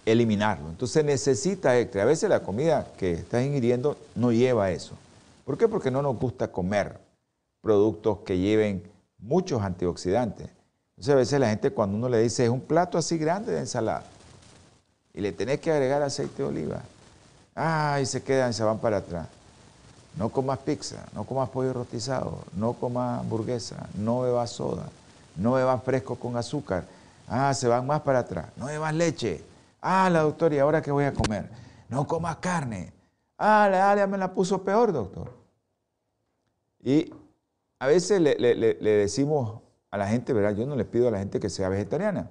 eliminarlo. 0.06 0.68
Entonces 0.68 1.04
necesita 1.04 1.78
extra. 1.78 2.02
A 2.02 2.06
veces 2.06 2.30
la 2.30 2.40
comida 2.40 2.86
que 2.96 3.12
estás 3.12 3.44
ingiriendo 3.44 3.96
no 4.14 4.32
lleva 4.32 4.70
eso. 4.70 4.94
¿Por 5.44 5.58
qué? 5.58 5.68
Porque 5.68 5.90
no 5.90 6.02
nos 6.02 6.18
gusta 6.18 6.52
comer 6.52 6.98
productos 7.60 8.18
que 8.18 8.38
lleven 8.38 8.82
muchos 9.18 9.62
antioxidantes. 9.62 10.48
Entonces 10.90 11.14
a 11.14 11.16
veces 11.16 11.40
la 11.40 11.48
gente 11.48 11.70
cuando 11.70 11.96
uno 11.96 12.08
le 12.08 12.20
dice 12.20 12.44
es 12.44 12.50
un 12.50 12.60
plato 12.60 12.98
así 12.98 13.18
grande 13.18 13.52
de 13.52 13.60
ensalada 13.60 14.04
y 15.14 15.20
le 15.20 15.32
tenés 15.32 15.60
que 15.60 15.72
agregar 15.72 16.02
aceite 16.02 16.42
de 16.42 16.48
oliva, 16.48 16.82
ay, 17.54 18.06
se 18.06 18.22
quedan, 18.22 18.52
se 18.52 18.62
van 18.62 18.78
para 18.78 18.98
atrás. 18.98 19.28
No 20.16 20.28
comas 20.30 20.58
pizza, 20.58 21.04
no 21.14 21.24
comas 21.24 21.48
pollo 21.50 21.72
rostizado, 21.72 22.44
no 22.54 22.72
comas 22.72 23.20
hamburguesa, 23.20 23.88
no 23.94 24.22
bebas 24.22 24.50
soda, 24.50 24.88
no 25.36 25.52
bebas 25.52 25.82
fresco 25.82 26.16
con 26.16 26.36
azúcar. 26.36 26.84
Ah, 27.28 27.52
se 27.54 27.68
van 27.68 27.86
más 27.86 28.00
para 28.00 28.20
atrás. 28.20 28.46
No 28.56 28.66
bebas 28.66 28.94
leche. 28.94 29.44
Ah, 29.80 30.08
la 30.10 30.22
doctora, 30.22 30.54
¿y 30.56 30.58
ahora 30.58 30.82
qué 30.82 30.90
voy 30.90 31.04
a 31.04 31.12
comer? 31.12 31.48
No 31.88 32.06
comas 32.06 32.36
carne. 32.38 32.92
Ah, 33.36 33.68
la 33.70 33.90
área 33.90 34.06
me 34.06 34.18
la 34.18 34.32
puso 34.32 34.62
peor, 34.62 34.92
doctor. 34.92 35.30
Y 36.82 37.12
a 37.78 37.86
veces 37.86 38.20
le, 38.20 38.34
decimos 38.80 39.60
a 39.90 39.98
la 39.98 40.08
gente, 40.08 40.32
¿verdad? 40.32 40.54
Yo 40.56 40.66
no 40.66 40.76
le 40.76 40.84
pido 40.84 41.08
a 41.08 41.10
la 41.10 41.18
gente 41.18 41.40
que 41.40 41.48
sea 41.48 41.68
vegetariana, 41.68 42.30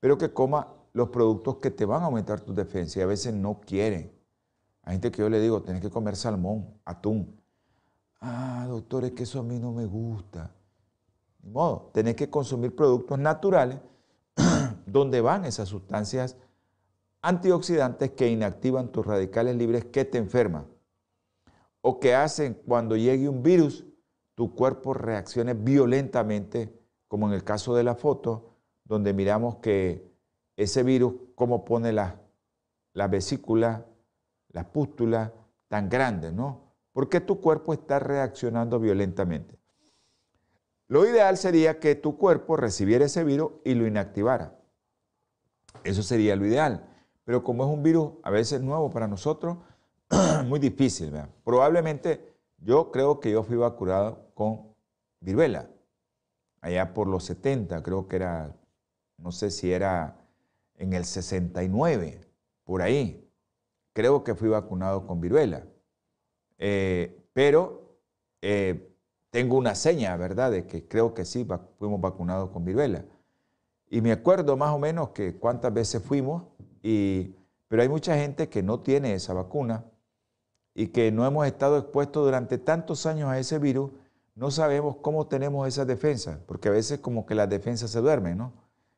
pero 0.00 0.16
que 0.18 0.32
coma 0.32 0.68
los 0.92 1.08
productos 1.08 1.56
que 1.56 1.70
te 1.70 1.84
van 1.84 2.02
a 2.02 2.06
aumentar 2.06 2.40
tu 2.40 2.54
defensa 2.54 3.00
y 3.00 3.02
a 3.02 3.06
veces 3.06 3.34
no 3.34 3.60
quieren. 3.60 4.12
Hay 4.82 4.94
gente 4.94 5.10
que 5.10 5.22
yo 5.22 5.28
le 5.28 5.40
digo, 5.40 5.62
tenés 5.62 5.82
que 5.82 5.90
comer 5.90 6.14
salmón, 6.14 6.66
atún. 6.84 7.40
Ah, 8.20 8.66
doctor, 8.68 9.04
es 9.04 9.12
que 9.12 9.24
eso 9.24 9.40
a 9.40 9.42
mí 9.42 9.58
no 9.58 9.72
me 9.72 9.86
gusta. 9.86 10.50
Ni 11.42 11.50
modo, 11.50 11.90
tenés 11.92 12.14
que 12.14 12.30
consumir 12.30 12.74
productos 12.74 13.18
naturales 13.18 13.78
donde 14.86 15.20
van 15.20 15.44
esas 15.44 15.68
sustancias 15.68 16.36
antioxidantes 17.22 18.10
que 18.12 18.28
inactivan 18.28 18.88
tus 18.88 19.06
radicales 19.06 19.56
libres 19.56 19.86
que 19.86 20.04
te 20.04 20.18
enferman 20.18 20.66
o 21.80 21.98
que 21.98 22.14
hacen 22.14 22.54
cuando 22.66 22.96
llegue 22.96 23.28
un 23.28 23.42
virus, 23.42 23.84
tu 24.34 24.54
cuerpo 24.54 24.94
reaccione 24.94 25.54
violentamente, 25.54 26.72
como 27.08 27.28
en 27.28 27.34
el 27.34 27.44
caso 27.44 27.74
de 27.74 27.84
la 27.84 27.94
foto, 27.94 28.50
donde 28.84 29.12
miramos 29.12 29.56
que 29.56 30.12
ese 30.56 30.82
virus, 30.82 31.14
cómo 31.34 31.64
pone 31.64 31.92
la, 31.92 32.20
la 32.92 33.08
vesícula 33.08 33.86
las 34.54 34.66
pústulas 34.66 35.32
tan 35.68 35.88
grandes, 35.88 36.32
¿no? 36.32 36.72
Porque 36.92 37.20
tu 37.20 37.40
cuerpo 37.40 37.72
está 37.74 37.98
reaccionando 37.98 38.78
violentamente. 38.78 39.58
Lo 40.86 41.04
ideal 41.04 41.36
sería 41.36 41.80
que 41.80 41.96
tu 41.96 42.16
cuerpo 42.16 42.56
recibiera 42.56 43.04
ese 43.04 43.24
virus 43.24 43.52
y 43.64 43.74
lo 43.74 43.86
inactivara. 43.86 44.56
Eso 45.82 46.02
sería 46.04 46.36
lo 46.36 46.46
ideal. 46.46 46.88
Pero 47.24 47.42
como 47.42 47.64
es 47.64 47.70
un 47.70 47.82
virus 47.82 48.12
a 48.22 48.30
veces 48.30 48.60
nuevo 48.60 48.90
para 48.90 49.08
nosotros, 49.08 49.58
muy 50.46 50.60
difícil. 50.60 51.10
¿verdad? 51.10 51.30
Probablemente 51.42 52.36
yo 52.58 52.92
creo 52.92 53.18
que 53.18 53.32
yo 53.32 53.42
fui 53.42 53.56
vacunado 53.56 54.23
con 54.34 54.74
viruela. 55.20 55.70
Allá 56.60 56.92
por 56.92 57.06
los 57.06 57.24
70, 57.24 57.82
creo 57.82 58.08
que 58.08 58.16
era, 58.16 58.56
no 59.18 59.32
sé 59.32 59.50
si 59.50 59.72
era 59.72 60.16
en 60.76 60.92
el 60.92 61.04
69, 61.04 62.20
por 62.64 62.82
ahí 62.82 63.24
creo 63.92 64.24
que 64.24 64.34
fui 64.34 64.48
vacunado 64.48 65.06
con 65.06 65.20
viruela. 65.20 65.64
Eh, 66.58 67.24
pero 67.32 67.98
eh, 68.42 68.94
tengo 69.30 69.56
una 69.56 69.74
seña, 69.74 70.16
¿verdad?, 70.16 70.50
de 70.50 70.66
que 70.66 70.86
creo 70.86 71.14
que 71.14 71.24
sí 71.24 71.46
fuimos 71.78 72.00
vacunados 72.00 72.50
con 72.50 72.64
viruela. 72.64 73.04
Y 73.88 74.00
me 74.00 74.12
acuerdo 74.12 74.56
más 74.56 74.74
o 74.74 74.78
menos 74.78 75.10
que 75.10 75.36
cuántas 75.36 75.72
veces 75.72 76.02
fuimos, 76.02 76.44
y, 76.82 77.34
pero 77.68 77.82
hay 77.82 77.88
mucha 77.88 78.16
gente 78.16 78.48
que 78.48 78.62
no 78.62 78.80
tiene 78.80 79.14
esa 79.14 79.32
vacuna 79.32 79.84
y 80.74 80.88
que 80.88 81.12
no 81.12 81.24
hemos 81.24 81.46
estado 81.46 81.78
expuestos 81.78 82.24
durante 82.24 82.58
tantos 82.58 83.06
años 83.06 83.28
a 83.28 83.38
ese 83.38 83.58
virus, 83.58 83.92
no 84.34 84.50
sabemos 84.50 84.96
cómo 85.00 85.26
tenemos 85.26 85.66
esas 85.68 85.86
defensas, 85.86 86.38
porque 86.46 86.68
a 86.68 86.72
veces 86.72 86.98
como 86.98 87.26
que 87.26 87.34
las 87.34 87.48
defensas 87.48 87.90
se 87.90 88.00
duermen, 88.00 88.38
¿no? 88.38 88.52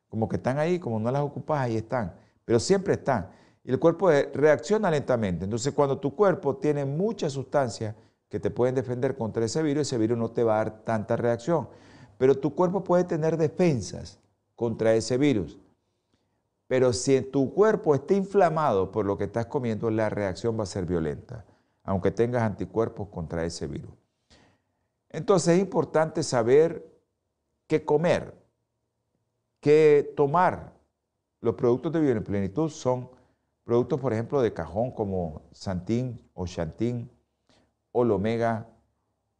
Como 0.09 0.27
que 0.27 0.37
están 0.37 0.57
ahí, 0.57 0.79
como 0.79 0.99
no 0.99 1.11
las 1.11 1.21
ocupas, 1.21 1.59
ahí 1.61 1.77
están, 1.77 2.15
pero 2.45 2.59
siempre 2.59 2.93
están 2.93 3.29
y 3.67 3.71
el 3.71 3.79
cuerpo 3.79 4.09
reacciona 4.33 4.89
lentamente. 4.89 5.43
Entonces, 5.43 5.73
cuando 5.73 5.99
tu 5.99 6.15
cuerpo 6.15 6.55
tiene 6.55 6.85
muchas 6.85 7.33
sustancias 7.33 7.95
que 8.29 8.39
te 8.39 8.49
pueden 8.49 8.75
defender 8.75 9.17
contra 9.17 9.43
ese 9.43 9.61
virus, 9.61 9.81
ese 9.81 9.97
virus 9.97 10.17
no 10.17 10.31
te 10.31 10.41
va 10.41 10.53
a 10.53 10.63
dar 10.63 10.85
tanta 10.85 11.17
reacción. 11.17 11.67
Pero 12.17 12.39
tu 12.39 12.55
cuerpo 12.55 12.81
puede 12.85 13.03
tener 13.03 13.35
defensas 13.35 14.19
contra 14.55 14.93
ese 14.93 15.17
virus. 15.17 15.59
Pero 16.67 16.93
si 16.93 17.19
tu 17.19 17.53
cuerpo 17.53 17.93
está 17.93 18.13
inflamado 18.13 18.89
por 18.89 19.05
lo 19.05 19.17
que 19.17 19.25
estás 19.25 19.47
comiendo, 19.47 19.91
la 19.91 20.07
reacción 20.07 20.57
va 20.57 20.63
a 20.63 20.65
ser 20.65 20.85
violenta, 20.85 21.43
aunque 21.83 22.11
tengas 22.11 22.43
anticuerpos 22.43 23.09
contra 23.09 23.43
ese 23.43 23.67
virus. 23.67 23.91
Entonces 25.09 25.55
es 25.55 25.59
importante 25.59 26.23
saber 26.23 26.85
qué 27.67 27.83
comer, 27.83 28.33
qué 29.59 30.13
tomar. 30.15 30.73
Los 31.41 31.55
productos 31.55 31.91
de 31.93 31.99
bioplenitud 32.01 32.69
son 32.69 33.09
Productos, 33.67 33.99
por 33.99 34.13
ejemplo, 34.13 34.41
de 34.41 34.53
cajón 34.53 34.91
como 34.91 35.41
Santin 35.51 36.17
o 36.33 36.47
Chantin, 36.47 37.11
Olomega, 37.91 38.65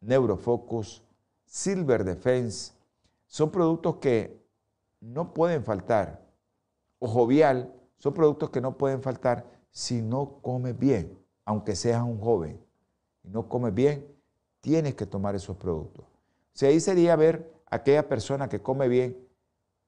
Neurofocus, 0.02 1.02
Silver 1.46 2.04
Defense, 2.04 2.74
son 3.26 3.50
productos 3.50 3.96
que 4.02 4.46
no 5.00 5.34
pueden 5.34 5.64
faltar. 5.64 6.28
O 7.00 7.08
Jovial, 7.08 7.74
son 8.00 8.14
productos 8.14 8.50
que 8.50 8.60
no 8.60 8.78
pueden 8.78 9.02
faltar 9.02 9.46
si 9.72 10.02
no 10.02 10.42
comes 10.42 10.78
bien, 10.78 11.18
aunque 11.46 11.74
seas 11.74 12.04
un 12.04 12.20
joven. 12.20 12.62
Y 13.24 13.30
no 13.30 13.48
comes 13.48 13.74
bien, 13.74 14.06
tienes 14.62 14.96
que 14.96 15.06
tomar 15.06 15.36
esos 15.36 15.58
productos. 15.58 16.06
O 16.06 16.60
sea, 16.60 16.70
ahí 16.70 16.80
sería 16.80 17.16
ver 17.16 17.52
aquella 17.70 18.08
persona 18.08 18.50
que 18.50 18.62
come 18.62 18.88
bien, 18.88 19.18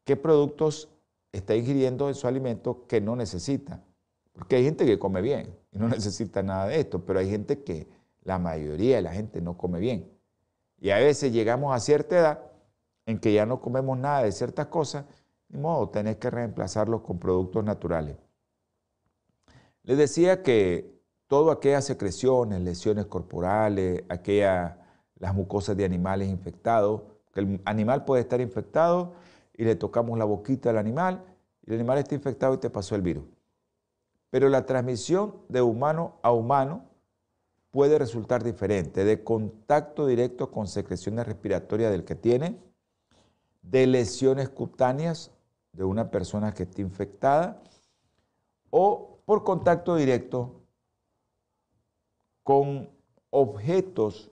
qué 0.04 0.16
productos 0.16 0.90
está 1.32 1.56
ingiriendo 1.56 2.10
en 2.10 2.16
su 2.16 2.28
alimento 2.28 2.86
que 2.88 3.02
no 3.02 3.16
necesita. 3.16 3.84
Porque 4.34 4.56
hay 4.56 4.64
gente 4.64 4.86
que 4.86 5.00
come 5.00 5.22
bien 5.22 5.56
y 5.72 5.80
no 5.80 5.88
necesita 5.90 6.44
nada 6.44 6.68
de 6.68 6.80
esto, 6.80 7.06
pero 7.06 7.20
hay 7.20 7.30
gente 7.30 7.64
que 7.64 7.88
la 8.24 8.40
mayoría 8.40 8.98
de 8.98 9.02
la 9.02 9.14
gente 9.14 9.42
no 9.42 9.58
come 9.58 9.80
bien. 9.80 10.10
Y 10.80 10.92
a 10.92 10.98
veces 10.98 11.34
llegamos 11.34 11.76
a 11.76 11.80
cierta 11.80 12.18
edad 12.18 12.52
en 13.06 13.20
que 13.20 13.34
ya 13.34 13.46
no 13.46 13.60
comemos 13.60 13.98
nada 13.98 14.24
de 14.24 14.32
ciertas 14.32 14.68
cosas, 14.68 15.06
ni 15.50 15.60
modo, 15.60 15.90
tenés 15.90 16.18
que 16.18 16.30
reemplazarlos 16.30 17.02
con 17.02 17.20
productos 17.20 17.64
naturales. 17.64 18.16
Les 19.84 19.98
decía 19.98 20.44
que 20.44 20.99
todas 21.30 21.56
aquellas 21.56 21.86
secreciones, 21.86 22.60
lesiones 22.60 23.06
corporales, 23.06 24.04
aquellas, 24.10 24.74
las 25.20 25.34
mucosas 25.36 25.78
de 25.78 25.86
animales 25.86 26.28
infectados, 26.28 27.04
que 27.32 27.42
el 27.42 27.62
animal 27.66 28.04
puede 28.04 28.24
estar 28.24 28.42
infectado 28.42 29.14
y 29.56 29.64
le 29.64 29.76
tocamos 29.76 30.18
la 30.18 30.26
boquita 30.26 30.72
al 30.72 30.80
animal 30.80 31.24
y 31.66 31.70
el 31.70 31.76
animal 31.76 32.00
está 32.00 32.16
infectado 32.16 32.56
y 32.56 32.58
te 32.58 32.72
pasó 32.72 32.96
el 32.96 33.04
virus. 33.04 33.26
Pero 34.32 34.50
la 34.50 34.66
transmisión 34.66 35.36
de 35.50 35.62
humano 35.62 36.16
a 36.24 36.32
humano 36.32 36.86
puede 37.70 38.00
resultar 38.00 38.44
diferente, 38.44 39.04
de 39.04 39.24
contacto 39.24 40.08
directo 40.08 40.50
con 40.50 40.68
secreciones 40.68 41.28
respiratorias 41.28 41.92
del 41.92 42.06
que 42.06 42.16
tiene, 42.16 42.58
de 43.62 43.86
lesiones 43.86 44.50
cutáneas 44.50 45.30
de 45.74 45.84
una 45.84 46.10
persona 46.10 46.56
que 46.56 46.64
esté 46.64 46.82
infectada 46.82 47.62
o 48.72 49.20
por 49.26 49.44
contacto 49.44 49.96
directo 49.96 50.59
con 52.50 52.90
objetos 53.30 54.32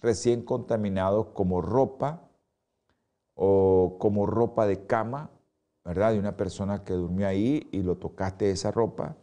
recién 0.00 0.44
contaminados 0.44 1.26
como 1.34 1.60
ropa 1.60 2.30
o 3.34 3.96
como 3.98 4.26
ropa 4.26 4.64
de 4.64 4.86
cama, 4.86 5.28
¿verdad? 5.84 6.12
De 6.12 6.20
una 6.20 6.36
persona 6.36 6.84
que 6.84 6.92
durmió 6.92 7.26
ahí 7.26 7.68
y 7.72 7.82
lo 7.82 7.96
tocaste 7.96 8.48
esa 8.48 8.70
ropa. 8.70 9.16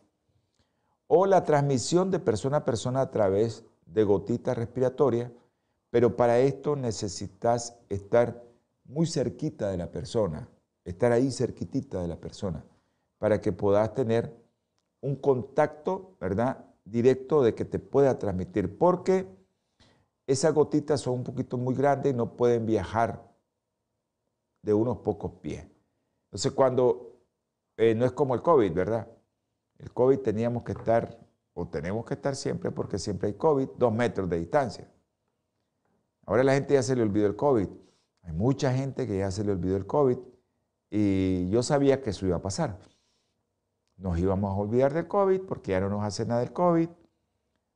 O 1.08 1.28
la 1.28 1.46
transmisión 1.46 2.12
de 2.12 2.20
persona 2.20 2.58
a 2.58 2.66
persona 2.66 3.00
a 3.00 3.10
través 3.10 3.64
de 3.86 4.04
gotitas 4.04 4.58
respiratorias, 4.58 5.32
pero 5.90 6.18
para 6.18 6.40
esto 6.40 6.76
necesitas 6.76 7.80
estar 7.88 8.44
muy 8.84 9.08
cerquita 9.08 9.72
de 9.72 9.78
la 9.78 9.92
persona, 9.92 10.50
estar 10.84 11.14
ahí 11.14 11.32
cerquitita 11.32 12.02
de 12.02 12.10
la 12.10 12.18
persona, 12.18 12.66
para 13.18 13.40
que 13.40 13.54
puedas 13.54 13.94
tener 13.94 14.36
un 15.00 15.16
contacto, 15.16 16.18
¿verdad? 16.20 16.66
Directo 16.90 17.44
de 17.44 17.54
que 17.54 17.66
te 17.66 17.80
pueda 17.80 18.18
transmitir, 18.18 18.78
porque 18.78 19.28
esas 20.26 20.54
gotitas 20.54 21.02
son 21.02 21.16
un 21.16 21.24
poquito 21.24 21.58
muy 21.58 21.76
grandes 21.76 22.14
y 22.14 22.16
no 22.16 22.36
pueden 22.36 22.66
viajar 22.66 23.30
de 24.62 24.74
unos 24.74 24.98
pocos 24.98 25.34
pies. 25.42 25.68
Entonces, 26.26 26.52
cuando 26.52 27.20
eh, 27.78 27.96
no 27.96 28.06
es 28.06 28.12
como 28.12 28.36
el 28.36 28.42
COVID, 28.42 28.74
¿verdad? 28.74 29.08
El 29.78 29.92
COVID 29.94 30.20
teníamos 30.20 30.64
que 30.64 30.74
estar, 30.74 31.18
o 31.54 31.68
tenemos 31.68 32.06
que 32.06 32.16
estar 32.16 32.36
siempre, 32.36 32.72
porque 32.72 33.00
siempre 33.00 33.30
hay 33.30 33.34
COVID, 33.36 33.70
dos 33.78 33.94
metros 33.94 34.30
de 34.30 34.40
distancia. 34.40 34.92
Ahora 36.26 36.44
la 36.44 36.54
gente 36.54 36.76
ya 36.76 36.84
se 36.84 36.96
le 36.96 37.02
olvidó 37.02 37.26
el 37.26 37.36
COVID. 37.36 37.68
Hay 38.22 38.34
mucha 38.34 38.74
gente 38.74 39.08
que 39.08 39.18
ya 39.18 39.32
se 39.32 39.44
le 39.44 39.52
olvidó 39.52 39.78
el 39.78 39.88
COVID 39.88 40.18
y 40.92 41.50
yo 41.50 41.64
sabía 41.64 42.02
que 42.02 42.12
eso 42.12 42.28
iba 42.28 42.36
a 42.36 42.42
pasar. 42.42 42.78
Nos 44.00 44.18
íbamos 44.18 44.52
a 44.52 44.60
olvidar 44.60 44.94
del 44.94 45.08
COVID 45.08 45.42
porque 45.42 45.72
ya 45.72 45.82
no 45.82 45.90
nos 45.90 46.04
hace 46.04 46.26
nada 46.26 46.42
el 46.42 46.54
COVID. 46.54 46.90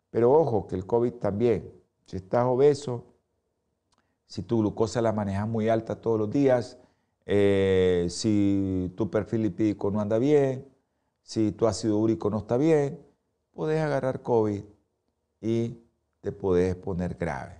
Pero 0.10 0.32
ojo, 0.32 0.68
que 0.68 0.76
el 0.76 0.86
COVID 0.86 1.14
también, 1.14 1.72
si 2.06 2.18
estás 2.18 2.46
obeso, 2.46 3.04
si 4.26 4.42
tu 4.42 4.60
glucosa 4.60 5.02
la 5.02 5.12
manejas 5.12 5.48
muy 5.48 5.70
alta 5.70 6.00
todos 6.00 6.18
los 6.18 6.30
días, 6.30 6.78
eh, 7.26 8.08
si 8.10 8.94
tu 8.96 9.10
perfil 9.10 9.44
lipídico 9.44 9.92
no 9.92 10.02
anda 10.02 10.18
bien, 10.18 10.68
si 11.22 11.52
tu 11.52 11.68
ácido 11.68 11.98
úrico 11.98 12.30
no 12.30 12.40
está 12.40 12.58
bien, 12.58 13.00
puedes 13.54 13.82
agarrar 13.82 14.22
COVID 14.22 14.64
y 15.42 15.80
te 16.22 16.32
puedes 16.32 16.76
poner 16.76 17.16
grave. 17.16 17.60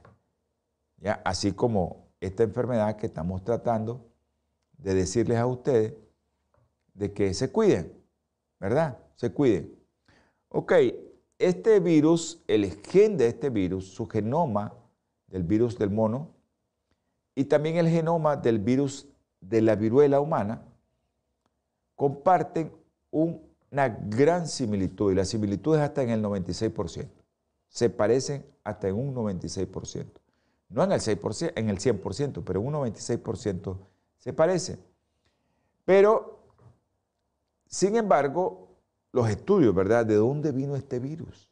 ¿Ya? 0.98 1.22
Así 1.26 1.52
como 1.52 2.08
esta 2.22 2.44
enfermedad 2.44 2.96
que 2.96 3.08
estamos 3.08 3.44
tratando 3.44 4.06
de 4.78 4.94
decirles 4.94 5.38
a 5.38 5.46
ustedes 5.46 5.94
de 6.94 7.12
que 7.12 7.34
se 7.34 7.52
cuiden, 7.52 8.03
¿verdad? 8.64 8.98
Se 9.18 9.30
cuiden. 9.34 9.76
Ok, 10.48 10.72
este 11.38 11.82
virus, 11.82 12.42
el 12.48 12.72
gen 12.82 13.18
de 13.18 13.28
este 13.28 13.50
virus, 13.50 13.90
su 13.90 14.08
genoma 14.08 14.74
del 15.28 15.44
virus 15.44 15.78
del 15.78 15.90
mono 15.90 16.30
y 17.36 17.44
también 17.44 17.76
el 17.76 17.90
genoma 17.90 18.38
del 18.38 18.60
virus 18.60 19.06
de 19.42 19.62
la 19.62 19.76
viruela 19.76 20.22
humana 20.22 20.64
comparten 21.98 22.72
una 23.12 23.90
gran 23.90 24.48
similitud 24.48 25.12
y 25.12 25.16
la 25.16 25.26
similitud 25.26 25.76
es 25.76 25.82
hasta 25.82 26.02
en 26.02 26.12
el 26.12 26.24
96%. 26.24 27.10
Se 27.68 27.90
parecen 27.90 28.46
hasta 28.64 28.88
en 28.88 28.96
un 28.96 29.14
96%. 29.14 30.06
No 30.70 30.86
en 30.86 30.94
el 30.94 31.02
6%, 31.02 31.52
en 31.54 31.70
el 31.70 31.80
100%, 31.80 32.44
pero 32.46 32.62
en 32.62 32.68
un 32.68 32.74
96% 32.76 33.78
se 34.20 34.32
parecen. 34.32 34.80
Pero, 35.84 36.43
sin 37.74 37.96
embargo, 37.96 38.68
los 39.14 39.28
estudios, 39.28 39.74
¿verdad? 39.74 40.06
¿De 40.06 40.14
dónde 40.14 40.52
vino 40.52 40.76
este 40.76 41.00
virus? 41.00 41.50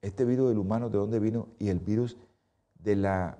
Este 0.00 0.24
virus 0.24 0.50
del 0.50 0.58
humano, 0.58 0.88
¿de 0.90 0.96
dónde 0.96 1.18
vino? 1.18 1.48
Y 1.58 1.70
el 1.70 1.80
virus 1.80 2.16
de 2.78 2.94
la 2.94 3.36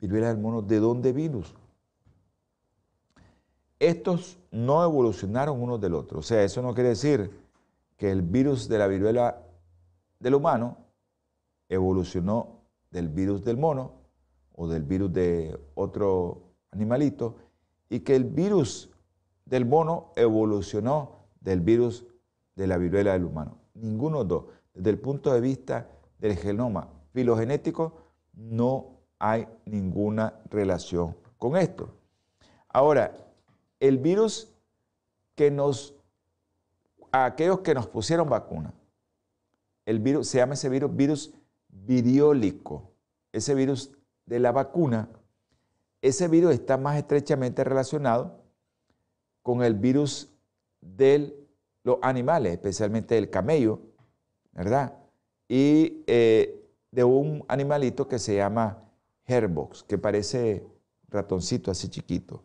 viruela 0.00 0.30
del 0.30 0.38
mono, 0.38 0.62
¿de 0.62 0.80
dónde 0.80 1.12
vino? 1.12 1.42
Estos 3.78 4.36
no 4.50 4.82
evolucionaron 4.82 5.62
unos 5.62 5.80
del 5.80 5.94
otro. 5.94 6.18
O 6.18 6.22
sea, 6.22 6.42
eso 6.42 6.60
no 6.60 6.74
quiere 6.74 6.88
decir 6.88 7.30
que 7.96 8.10
el 8.10 8.22
virus 8.22 8.68
de 8.68 8.78
la 8.78 8.88
viruela 8.88 9.46
del 10.18 10.34
humano 10.34 10.76
evolucionó 11.68 12.62
del 12.90 13.08
virus 13.08 13.44
del 13.44 13.58
mono 13.58 13.92
o 14.56 14.66
del 14.66 14.82
virus 14.82 15.12
de 15.12 15.56
otro 15.76 16.42
animalito 16.72 17.36
y 17.88 18.00
que 18.00 18.16
el 18.16 18.24
virus 18.24 18.91
del 19.44 19.66
mono 19.66 20.12
evolucionó 20.16 21.26
del 21.40 21.60
virus 21.60 22.06
de 22.56 22.66
la 22.66 22.78
viruela 22.78 23.12
del 23.12 23.24
humano. 23.24 23.58
Ninguno 23.74 24.18
de 24.18 24.24
los 24.24 24.28
dos. 24.28 24.44
Desde 24.74 24.90
el 24.90 24.98
punto 24.98 25.32
de 25.32 25.40
vista 25.40 25.88
del 26.18 26.36
genoma 26.36 26.88
filogenético, 27.12 27.98
no 28.32 28.98
hay 29.18 29.46
ninguna 29.66 30.40
relación 30.50 31.16
con 31.38 31.56
esto. 31.56 31.90
Ahora, 32.68 33.14
el 33.80 33.98
virus 33.98 34.52
que 35.34 35.50
nos, 35.50 35.94
a 37.10 37.26
aquellos 37.26 37.60
que 37.60 37.74
nos 37.74 37.86
pusieron 37.86 38.28
vacuna, 38.28 38.72
el 39.84 39.98
virus, 39.98 40.28
se 40.28 40.38
llama 40.38 40.54
ese 40.54 40.68
virus 40.68 40.94
virus 40.94 41.34
viriólico, 41.68 42.92
ese 43.32 43.54
virus 43.54 43.92
de 44.26 44.38
la 44.38 44.52
vacuna, 44.52 45.08
ese 46.00 46.28
virus 46.28 46.52
está 46.52 46.76
más 46.78 46.96
estrechamente 46.96 47.64
relacionado 47.64 48.41
con 49.42 49.62
el 49.62 49.74
virus 49.74 50.30
de 50.80 51.36
los 51.84 51.98
animales, 52.02 52.52
especialmente 52.52 53.14
del 53.14 53.30
camello, 53.30 53.80
¿verdad? 54.52 54.94
Y 55.48 56.02
eh, 56.06 56.68
de 56.90 57.04
un 57.04 57.44
animalito 57.48 58.08
que 58.08 58.18
se 58.18 58.36
llama 58.36 58.82
Herbox, 59.26 59.82
que 59.82 59.98
parece 59.98 60.64
ratoncito 61.08 61.70
así 61.70 61.88
chiquito. 61.88 62.42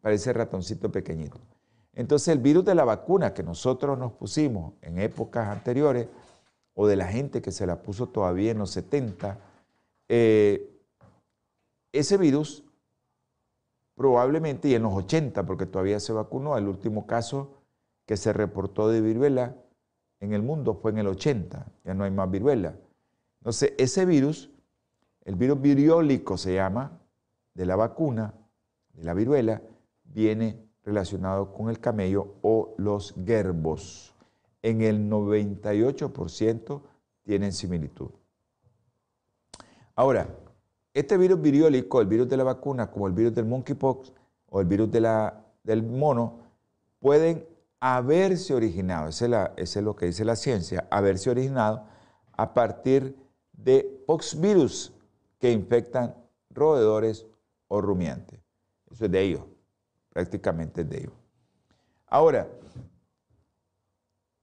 Parece 0.00 0.32
ratoncito 0.32 0.90
pequeñito. 0.90 1.38
Entonces 1.92 2.28
el 2.28 2.38
virus 2.38 2.64
de 2.64 2.74
la 2.74 2.84
vacuna 2.84 3.34
que 3.34 3.42
nosotros 3.42 3.98
nos 3.98 4.12
pusimos 4.12 4.74
en 4.80 4.98
épocas 4.98 5.48
anteriores, 5.48 6.08
o 6.74 6.86
de 6.86 6.96
la 6.96 7.08
gente 7.08 7.42
que 7.42 7.52
se 7.52 7.66
la 7.66 7.82
puso 7.82 8.08
todavía 8.08 8.52
en 8.52 8.58
los 8.58 8.70
70, 8.70 9.38
eh, 10.08 10.70
ese 11.92 12.16
virus 12.16 12.64
probablemente, 14.00 14.66
y 14.66 14.74
en 14.74 14.84
los 14.84 14.94
80, 14.94 15.44
porque 15.44 15.66
todavía 15.66 16.00
se 16.00 16.14
vacunó, 16.14 16.56
el 16.56 16.66
último 16.66 17.06
caso 17.06 17.58
que 18.06 18.16
se 18.16 18.32
reportó 18.32 18.88
de 18.88 19.02
viruela 19.02 19.56
en 20.20 20.32
el 20.32 20.40
mundo 20.40 20.72
fue 20.72 20.92
en 20.92 20.96
el 20.96 21.06
80, 21.06 21.66
ya 21.84 21.92
no 21.92 22.04
hay 22.04 22.10
más 22.10 22.30
viruela. 22.30 22.76
Entonces, 23.40 23.74
ese 23.76 24.06
virus 24.06 24.50
el 25.26 25.36
virus 25.36 25.60
viriólico 25.60 26.38
se 26.38 26.54
llama, 26.54 26.98
de 27.52 27.66
la 27.66 27.76
vacuna, 27.76 28.32
de 28.94 29.04
la 29.04 29.12
viruela, 29.12 29.60
viene 30.04 30.66
relacionado 30.82 31.52
con 31.52 31.68
el 31.68 31.78
camello 31.78 32.36
o 32.40 32.74
los 32.78 33.14
gerbos. 33.26 34.14
En 34.62 34.80
el 34.80 35.10
98% 35.10 36.80
tienen 37.22 37.52
similitud. 37.52 38.08
Ahora, 39.94 40.26
este 40.94 41.16
virus 41.16 41.40
viriólico, 41.40 42.00
el 42.00 42.06
virus 42.06 42.28
de 42.28 42.36
la 42.36 42.44
vacuna, 42.44 42.90
como 42.90 43.06
el 43.06 43.12
virus 43.12 43.34
del 43.34 43.46
monkeypox 43.46 44.12
o 44.48 44.60
el 44.60 44.66
virus 44.66 44.90
del 44.90 45.82
mono, 45.82 46.38
pueden 46.98 47.46
haberse 47.80 48.54
originado, 48.54 49.08
ese 49.08 49.30
es, 49.56 49.76
es 49.76 49.82
lo 49.82 49.96
que 49.96 50.06
dice 50.06 50.24
la 50.24 50.36
ciencia, 50.36 50.86
haberse 50.90 51.30
originado 51.30 51.84
a 52.32 52.52
partir 52.52 53.16
de 53.52 54.02
poxvirus, 54.06 54.92
que 55.38 55.50
infectan 55.50 56.14
roedores 56.50 57.26
o 57.68 57.80
rumiantes. 57.80 58.38
Eso 58.90 59.06
es 59.06 59.10
de 59.10 59.20
ellos, 59.20 59.42
prácticamente 60.10 60.82
es 60.82 60.90
de 60.90 60.98
ellos. 60.98 61.12
Ahora, 62.06 62.46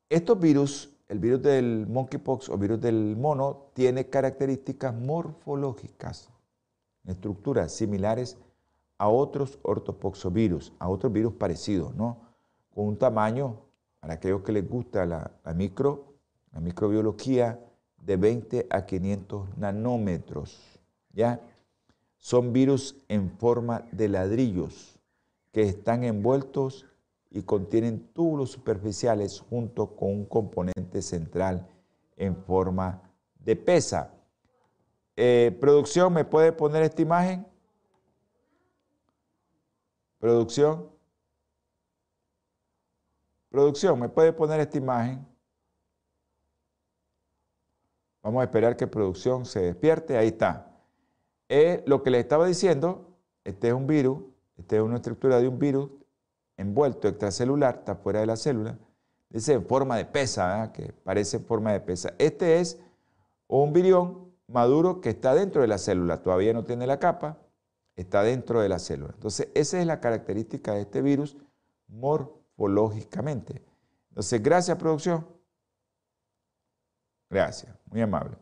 estos 0.10 0.40
virus, 0.40 0.90
el 1.08 1.20
virus 1.20 1.42
del 1.44 1.86
monkeypox 1.88 2.50
o 2.50 2.58
virus 2.58 2.82
del 2.82 3.16
mono, 3.16 3.70
tiene 3.74 4.10
características 4.10 4.96
morfológicas, 4.96 6.30
estructuras 7.08 7.72
similares 7.72 8.38
a 8.98 9.10
otros 9.10 9.60
ortopoxovirus, 9.62 10.74
a 10.80 10.90
otros 10.90 11.12
virus 11.12 11.34
parecidos, 11.34 11.96
¿no? 11.96 12.18
Con 12.74 12.86
un 12.86 12.98
tamaño, 12.98 13.62
para 14.00 14.16
aquellos 14.16 14.42
que 14.42 14.52
les 14.52 14.68
gusta 14.68 15.06
la, 15.06 15.32
micro, 15.56 16.14
la 16.52 16.60
microbiología, 16.60 17.60
de 18.02 18.16
20 18.16 18.68
a 18.70 18.86
500 18.86 19.58
nanómetros, 19.58 20.80
¿ya? 21.14 21.42
Son 22.18 22.54
virus 22.54 22.96
en 23.10 23.32
forma 23.32 23.86
de 23.92 24.08
ladrillos 24.08 25.00
que 25.52 25.64
están 25.64 26.04
envueltos 26.04 26.86
y 27.30 27.42
contienen 27.42 28.08
túbulos 28.14 28.52
superficiales 28.52 29.42
junto 29.50 29.96
con 29.96 30.10
un 30.10 30.26
componente 30.26 31.02
central 31.02 31.68
en 32.16 32.36
forma 32.36 33.02
de 33.40 33.56
pesa. 33.56 34.14
Eh, 35.20 35.58
producción, 35.60 36.14
¿me 36.14 36.24
puede 36.24 36.52
poner 36.52 36.84
esta 36.84 37.02
imagen? 37.02 37.44
Producción. 40.20 40.88
Producción, 43.50 44.00
¿me 44.00 44.10
puede 44.10 44.32
poner 44.32 44.60
esta 44.60 44.78
imagen? 44.78 45.26
Vamos 48.22 48.42
a 48.42 48.44
esperar 48.44 48.78
que 48.78 48.86
producción 48.86 49.44
se 49.46 49.62
despierte. 49.62 50.18
Ahí 50.18 50.28
está. 50.28 50.72
Eh, 51.50 51.84
lo 51.88 52.04
que 52.04 52.12
le 52.12 52.20
estaba 52.20 52.46
diciendo, 52.46 53.18
este 53.44 53.70
es 53.70 53.74
un 53.74 53.88
virus, 53.88 54.20
esta 54.56 54.76
es 54.76 54.82
una 54.84 54.98
estructura 54.98 55.40
de 55.40 55.48
un 55.48 55.58
virus 55.58 55.90
envuelto 56.58 57.08
extracelular, 57.08 57.78
está 57.80 57.96
fuera 57.96 58.20
de 58.20 58.28
la 58.28 58.36
célula. 58.36 58.78
Dice 59.30 59.54
en 59.54 59.66
forma 59.66 59.98
de 59.98 60.06
pesa, 60.06 60.72
que 60.74 60.94
parece 61.04 61.38
en 61.38 61.46
forma 61.46 61.72
de 61.72 61.80
pesa. 61.80 62.14
Este 62.20 62.60
es 62.60 62.80
un 63.48 63.74
virión 63.74 64.27
maduro 64.48 65.02
que 65.02 65.10
está 65.10 65.36
dentro 65.36 65.62
de 65.62 65.68
la 65.68 65.78
célula, 65.78 66.22
todavía 66.22 66.54
no 66.54 66.64
tiene 66.64 66.88
la 66.88 67.00
capa, 67.00 67.38
está 67.96 68.24
dentro 68.24 68.62
de 68.62 68.70
la 68.70 68.80
célula. 68.80 69.14
Entonces, 69.14 69.50
esa 69.54 69.80
es 69.80 69.86
la 69.86 70.00
característica 70.00 70.74
de 70.74 70.82
este 70.82 71.02
virus 71.02 71.38
morfológicamente. 71.88 73.64
Entonces, 74.10 74.42
gracias, 74.42 74.78
producción. 74.78 75.28
Gracias, 77.30 77.76
muy 77.86 78.02
amable. 78.02 78.38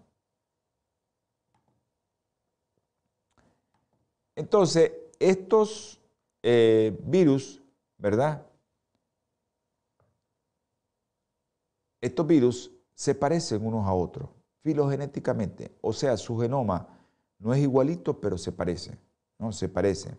Entonces, 4.35 4.91
estos 5.17 5.99
eh, 6.43 6.95
virus, 7.03 7.63
¿verdad? 7.97 8.45
Estos 12.01 12.27
virus 12.27 12.71
se 12.93 13.15
parecen 13.15 13.65
unos 13.65 13.87
a 13.87 13.93
otros 13.93 14.34
filogenéticamente, 14.65 15.77
o 15.81 15.93
sea, 15.93 16.17
su 16.17 16.39
genoma 16.39 16.87
no 17.37 17.53
es 17.53 17.59
igualito, 17.61 18.19
pero 18.19 18.35
se 18.35 18.51
parece, 18.51 18.97
¿no? 19.37 19.51
Se 19.51 19.69
parece. 19.69 20.17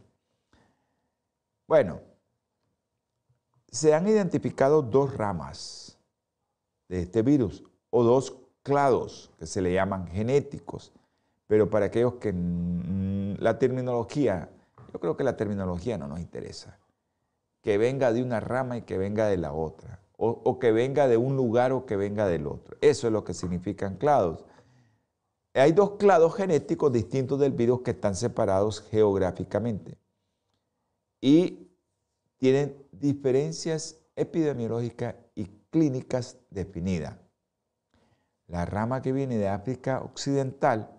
Bueno, 1.67 2.01
se 3.73 3.93
han 3.93 4.07
identificado 4.07 4.83
dos 4.83 5.17
ramas 5.17 5.99
de 6.89 7.01
este 7.01 7.23
virus 7.23 7.65
o 7.91 8.05
dos 8.05 8.37
clados 8.63 9.33
que 9.37 9.47
se 9.47 9.61
le 9.61 9.73
llaman 9.73 10.07
genéticos, 10.07 10.93
pero 11.49 11.69
para 11.69 11.87
aquellos 11.87 12.15
que 12.15 12.33
la 12.33 13.59
terminología, 13.59 14.49
yo 14.93 15.01
creo 15.01 15.17
que 15.17 15.25
la 15.25 15.37
terminología 15.37 15.99
no 15.99 16.07
nos 16.07 16.21
interesa, 16.21 16.79
que 17.63 17.79
venga 17.79 18.13
de 18.13 18.23
una 18.23 18.39
rama 18.39 18.77
y 18.77 18.83
que 18.83 18.97
venga 18.97 19.27
de 19.27 19.39
la 19.39 19.53
otra 19.53 20.06
o, 20.17 20.59
que 20.59 20.73
venga 20.73 21.09
de 21.09 21.17
un 21.17 21.37
lugar 21.37 21.73
o 21.73 21.85
que 21.87 21.97
venga 21.97 22.27
del 22.27 22.47
otro. 22.47 22.77
Eso 22.81 23.07
es 23.07 23.13
lo 23.13 23.25
que 23.25 23.35
significan 23.35 23.97
clados. 23.97 24.45
Hay 25.55 25.73
dos 25.73 25.93
clados 25.93 26.35
genéticos 26.35 26.93
distintos 26.93 27.39
del 27.39 27.53
virus 27.53 27.83
que 27.83 27.93
están 27.93 28.15
separados 28.15 28.83
geográficamente 28.91 29.99
y 31.21 31.71
tienen 32.37 32.77
diferencias 32.93 33.99
epidemiológicas 34.17 35.15
y 35.35 35.47
clínicas 35.71 36.39
definidas. 36.51 37.17
La 38.49 38.65
rama 38.65 39.03
que 39.03 39.13
viene 39.13 39.39
de 39.39 39.49
África 39.49 40.03
Occidental, 40.03 40.91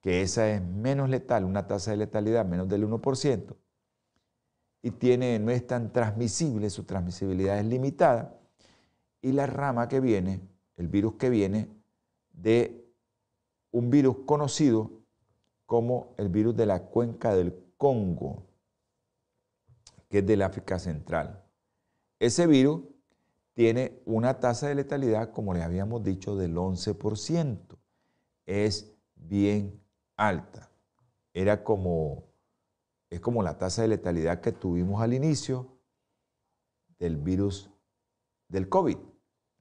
que 0.00 0.22
esa 0.22 0.50
es 0.50 0.62
menos 0.62 1.08
letal, 1.08 1.44
una 1.44 1.66
tasa 1.66 1.90
de 1.90 1.96
letalidad 1.96 2.44
menos 2.44 2.68
del 2.68 2.86
1%, 2.88 3.56
y 4.84 4.90
tiene, 4.90 5.38
no 5.38 5.50
es 5.50 5.66
tan 5.66 5.90
transmisible, 5.94 6.68
su 6.68 6.84
transmisibilidad 6.84 7.58
es 7.58 7.64
limitada. 7.64 8.38
Y 9.22 9.32
la 9.32 9.46
rama 9.46 9.88
que 9.88 9.98
viene, 9.98 10.42
el 10.76 10.88
virus 10.88 11.14
que 11.14 11.30
viene 11.30 11.70
de 12.34 12.86
un 13.70 13.88
virus 13.88 14.18
conocido 14.26 14.90
como 15.64 16.12
el 16.18 16.28
virus 16.28 16.54
de 16.54 16.66
la 16.66 16.82
cuenca 16.82 17.34
del 17.34 17.58
Congo, 17.78 18.42
que 20.10 20.18
es 20.18 20.26
del 20.26 20.42
África 20.42 20.78
Central. 20.78 21.42
Ese 22.18 22.46
virus 22.46 22.82
tiene 23.54 24.02
una 24.04 24.38
tasa 24.38 24.68
de 24.68 24.74
letalidad, 24.74 25.32
como 25.32 25.54
le 25.54 25.62
habíamos 25.62 26.04
dicho, 26.04 26.36
del 26.36 26.56
11%. 26.56 27.78
Es 28.44 28.94
bien 29.14 29.80
alta. 30.18 30.70
Era 31.32 31.64
como 31.64 32.33
es 33.14 33.20
como 33.20 33.42
la 33.42 33.58
tasa 33.58 33.82
de 33.82 33.88
letalidad 33.88 34.40
que 34.40 34.52
tuvimos 34.52 35.00
al 35.00 35.14
inicio 35.14 35.68
del 36.98 37.16
virus 37.16 37.70
del 38.48 38.68
COVID. 38.68 38.96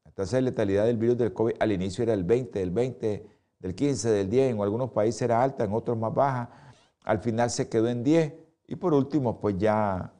La 0.05 0.11
tasa 0.11 0.37
de 0.37 0.41
letalidad 0.41 0.85
del 0.85 0.97
virus 0.97 1.17
del 1.17 1.33
COVID 1.33 1.53
al 1.59 1.71
inicio 1.71 2.03
era 2.03 2.13
el 2.13 2.23
20, 2.23 2.59
del 2.59 2.71
20, 2.71 3.27
del 3.59 3.75
15, 3.75 4.09
del 4.09 4.29
10, 4.29 4.55
en 4.55 4.61
algunos 4.61 4.91
países 4.91 5.21
era 5.21 5.43
alta, 5.43 5.63
en 5.63 5.73
otros 5.73 5.97
más 5.97 6.13
baja. 6.13 6.73
Al 7.03 7.19
final 7.19 7.49
se 7.51 7.69
quedó 7.69 7.89
en 7.89 8.03
10 8.03 8.33
y 8.67 8.75
por 8.75 8.93
último, 8.93 9.39
pues 9.39 9.57
ya 9.57 10.13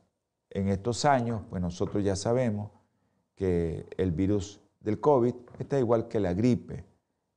en 0.51 0.69
estos 0.69 1.03
años, 1.03 1.41
pues 1.49 1.61
nosotros 1.61 2.03
ya 2.03 2.15
sabemos 2.15 2.71
que 3.36 3.88
el 3.97 4.11
virus 4.11 4.61
del 4.79 4.99
COVID 4.99 5.34
está 5.57 5.79
igual 5.79 6.07
que 6.07 6.19
la 6.19 6.34
gripe, 6.34 6.86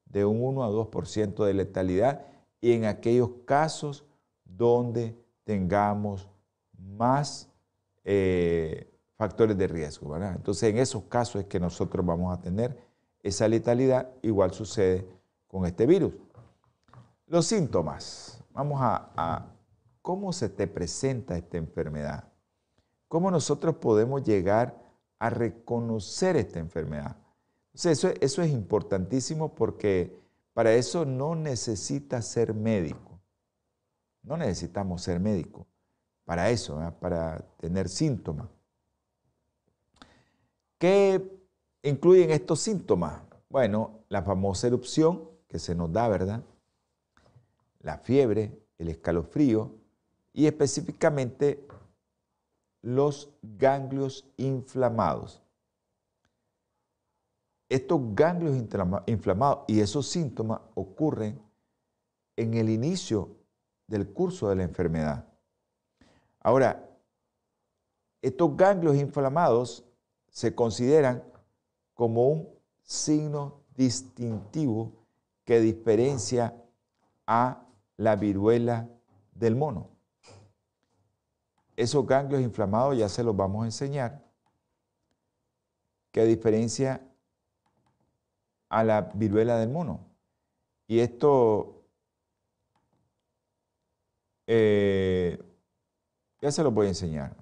de 0.04 0.24
un 0.24 0.42
1 0.42 0.62
a 0.62 0.68
2% 0.68 1.44
de 1.44 1.54
letalidad 1.54 2.26
y 2.60 2.72
en 2.72 2.84
aquellos 2.84 3.30
casos 3.46 4.04
donde 4.44 5.25
tengamos 5.46 6.28
más 6.76 7.48
eh, 8.02 8.92
factores 9.14 9.56
de 9.56 9.68
riesgo. 9.68 10.16
Entonces, 10.16 10.64
en 10.70 10.78
esos 10.78 11.04
casos 11.04 11.42
es 11.42 11.46
que 11.46 11.60
nosotros 11.60 12.04
vamos 12.04 12.36
a 12.36 12.40
tener 12.42 12.76
esa 13.22 13.46
letalidad. 13.46 14.10
Igual 14.22 14.52
sucede 14.52 15.06
con 15.46 15.64
este 15.64 15.86
virus. 15.86 16.12
Los 17.28 17.46
síntomas. 17.46 18.42
Vamos 18.50 18.80
a, 18.82 19.46
cómo 20.02 20.32
se 20.32 20.48
te 20.48 20.66
presenta 20.66 21.36
esta 21.36 21.58
enfermedad. 21.58 22.24
¿Cómo 23.06 23.30
nosotros 23.30 23.76
podemos 23.76 24.24
llegar 24.24 24.76
a 25.20 25.30
reconocer 25.30 26.36
esta 26.36 26.58
enfermedad? 26.58 27.16
eso, 27.72 28.08
eso 28.20 28.42
es 28.42 28.50
importantísimo 28.50 29.54
porque 29.54 30.18
para 30.54 30.72
eso 30.72 31.04
no 31.04 31.36
necesita 31.36 32.20
ser 32.20 32.52
médico. 32.52 33.15
No 34.26 34.36
necesitamos 34.36 35.02
ser 35.02 35.20
médicos 35.20 35.66
para 36.24 36.50
eso, 36.50 36.80
para 37.00 37.38
tener 37.58 37.88
síntomas. 37.88 38.48
¿Qué 40.78 41.22
incluyen 41.84 42.30
estos 42.30 42.58
síntomas? 42.58 43.22
Bueno, 43.48 44.00
la 44.08 44.22
famosa 44.22 44.66
erupción 44.66 45.30
que 45.46 45.60
se 45.60 45.76
nos 45.76 45.92
da, 45.92 46.08
¿verdad? 46.08 46.42
La 47.80 47.98
fiebre, 47.98 48.60
el 48.78 48.88
escalofrío 48.88 49.70
y 50.32 50.46
específicamente 50.46 51.64
los 52.82 53.30
ganglios 53.40 54.26
inflamados. 54.36 55.40
Estos 57.68 58.00
ganglios 58.12 58.56
inflamados 59.06 59.64
y 59.68 59.78
esos 59.78 60.08
síntomas 60.08 60.60
ocurren 60.74 61.40
en 62.34 62.54
el 62.54 62.68
inicio 62.68 63.45
del 63.86 64.12
curso 64.12 64.48
de 64.48 64.56
la 64.56 64.64
enfermedad. 64.64 65.26
Ahora, 66.40 66.88
estos 68.22 68.56
ganglios 68.56 68.96
inflamados 68.96 69.84
se 70.30 70.54
consideran 70.54 71.22
como 71.94 72.28
un 72.28 72.48
signo 72.82 73.62
distintivo 73.76 74.92
que 75.44 75.60
diferencia 75.60 76.54
a 77.26 77.66
la 77.96 78.16
viruela 78.16 78.88
del 79.32 79.56
mono. 79.56 79.88
Esos 81.76 82.06
ganglios 82.06 82.42
inflamados 82.42 82.96
ya 82.96 83.08
se 83.08 83.22
los 83.22 83.36
vamos 83.36 83.62
a 83.62 83.66
enseñar, 83.66 84.24
que 86.10 86.24
diferencia 86.24 87.06
a 88.68 88.82
la 88.82 89.02
viruela 89.14 89.58
del 89.58 89.68
mono. 89.68 90.00
Y 90.86 91.00
esto 91.00 91.75
eh, 94.46 95.38
ya 96.40 96.50
se 96.52 96.62
lo 96.62 96.70
voy 96.70 96.86
a 96.86 96.88
enseñar. 96.90 97.36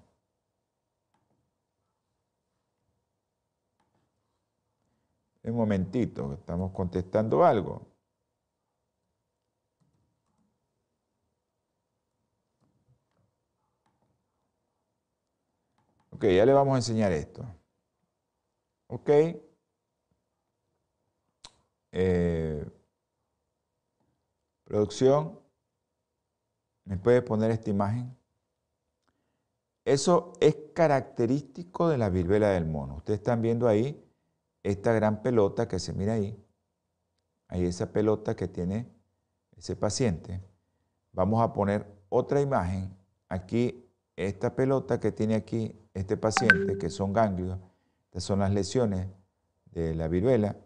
Un 5.44 5.54
momentito, 5.56 6.32
estamos 6.34 6.72
contestando 6.72 7.44
algo. 7.44 7.86
Ok, 16.10 16.24
ya 16.26 16.46
le 16.46 16.52
vamos 16.52 16.74
a 16.74 16.78
enseñar 16.78 17.12
esto. 17.12 17.44
Ok. 18.88 19.10
Eh, 21.92 22.64
producción, 24.64 25.40
¿me 26.84 26.96
puede 26.96 27.22
poner 27.22 27.50
esta 27.50 27.70
imagen? 27.70 28.16
Eso 29.84 30.32
es 30.40 30.56
característico 30.74 31.88
de 31.88 31.98
la 31.98 32.08
viruela 32.08 32.50
del 32.50 32.64
mono. 32.64 32.96
Ustedes 32.96 33.20
están 33.20 33.42
viendo 33.42 33.68
ahí 33.68 34.02
esta 34.62 34.92
gran 34.92 35.22
pelota 35.22 35.68
que 35.68 35.78
se 35.78 35.92
mira 35.92 36.14
ahí. 36.14 36.42
Ahí 37.48 37.66
esa 37.66 37.92
pelota 37.92 38.34
que 38.34 38.48
tiene 38.48 38.90
ese 39.56 39.76
paciente. 39.76 40.40
Vamos 41.12 41.42
a 41.42 41.52
poner 41.52 41.86
otra 42.08 42.40
imagen. 42.40 42.96
Aquí, 43.28 43.90
esta 44.16 44.54
pelota 44.54 44.98
que 44.98 45.12
tiene 45.12 45.34
aquí 45.34 45.78
este 45.92 46.16
paciente, 46.16 46.78
que 46.78 46.88
son 46.88 47.12
ganglios. 47.12 47.58
Estas 48.06 48.24
son 48.24 48.38
las 48.38 48.52
lesiones 48.52 49.08
de 49.66 49.94
la 49.94 50.08
viruela. 50.08 50.56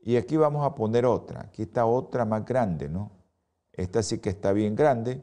Y 0.00 0.16
aquí 0.16 0.36
vamos 0.36 0.64
a 0.64 0.74
poner 0.74 1.04
otra. 1.04 1.40
Aquí 1.40 1.62
está 1.62 1.84
otra 1.84 2.24
más 2.24 2.44
grande, 2.44 2.88
¿no? 2.88 3.10
Esta 3.72 4.02
sí 4.04 4.18
que 4.18 4.30
está 4.30 4.52
bien 4.52 4.76
grande. 4.76 5.22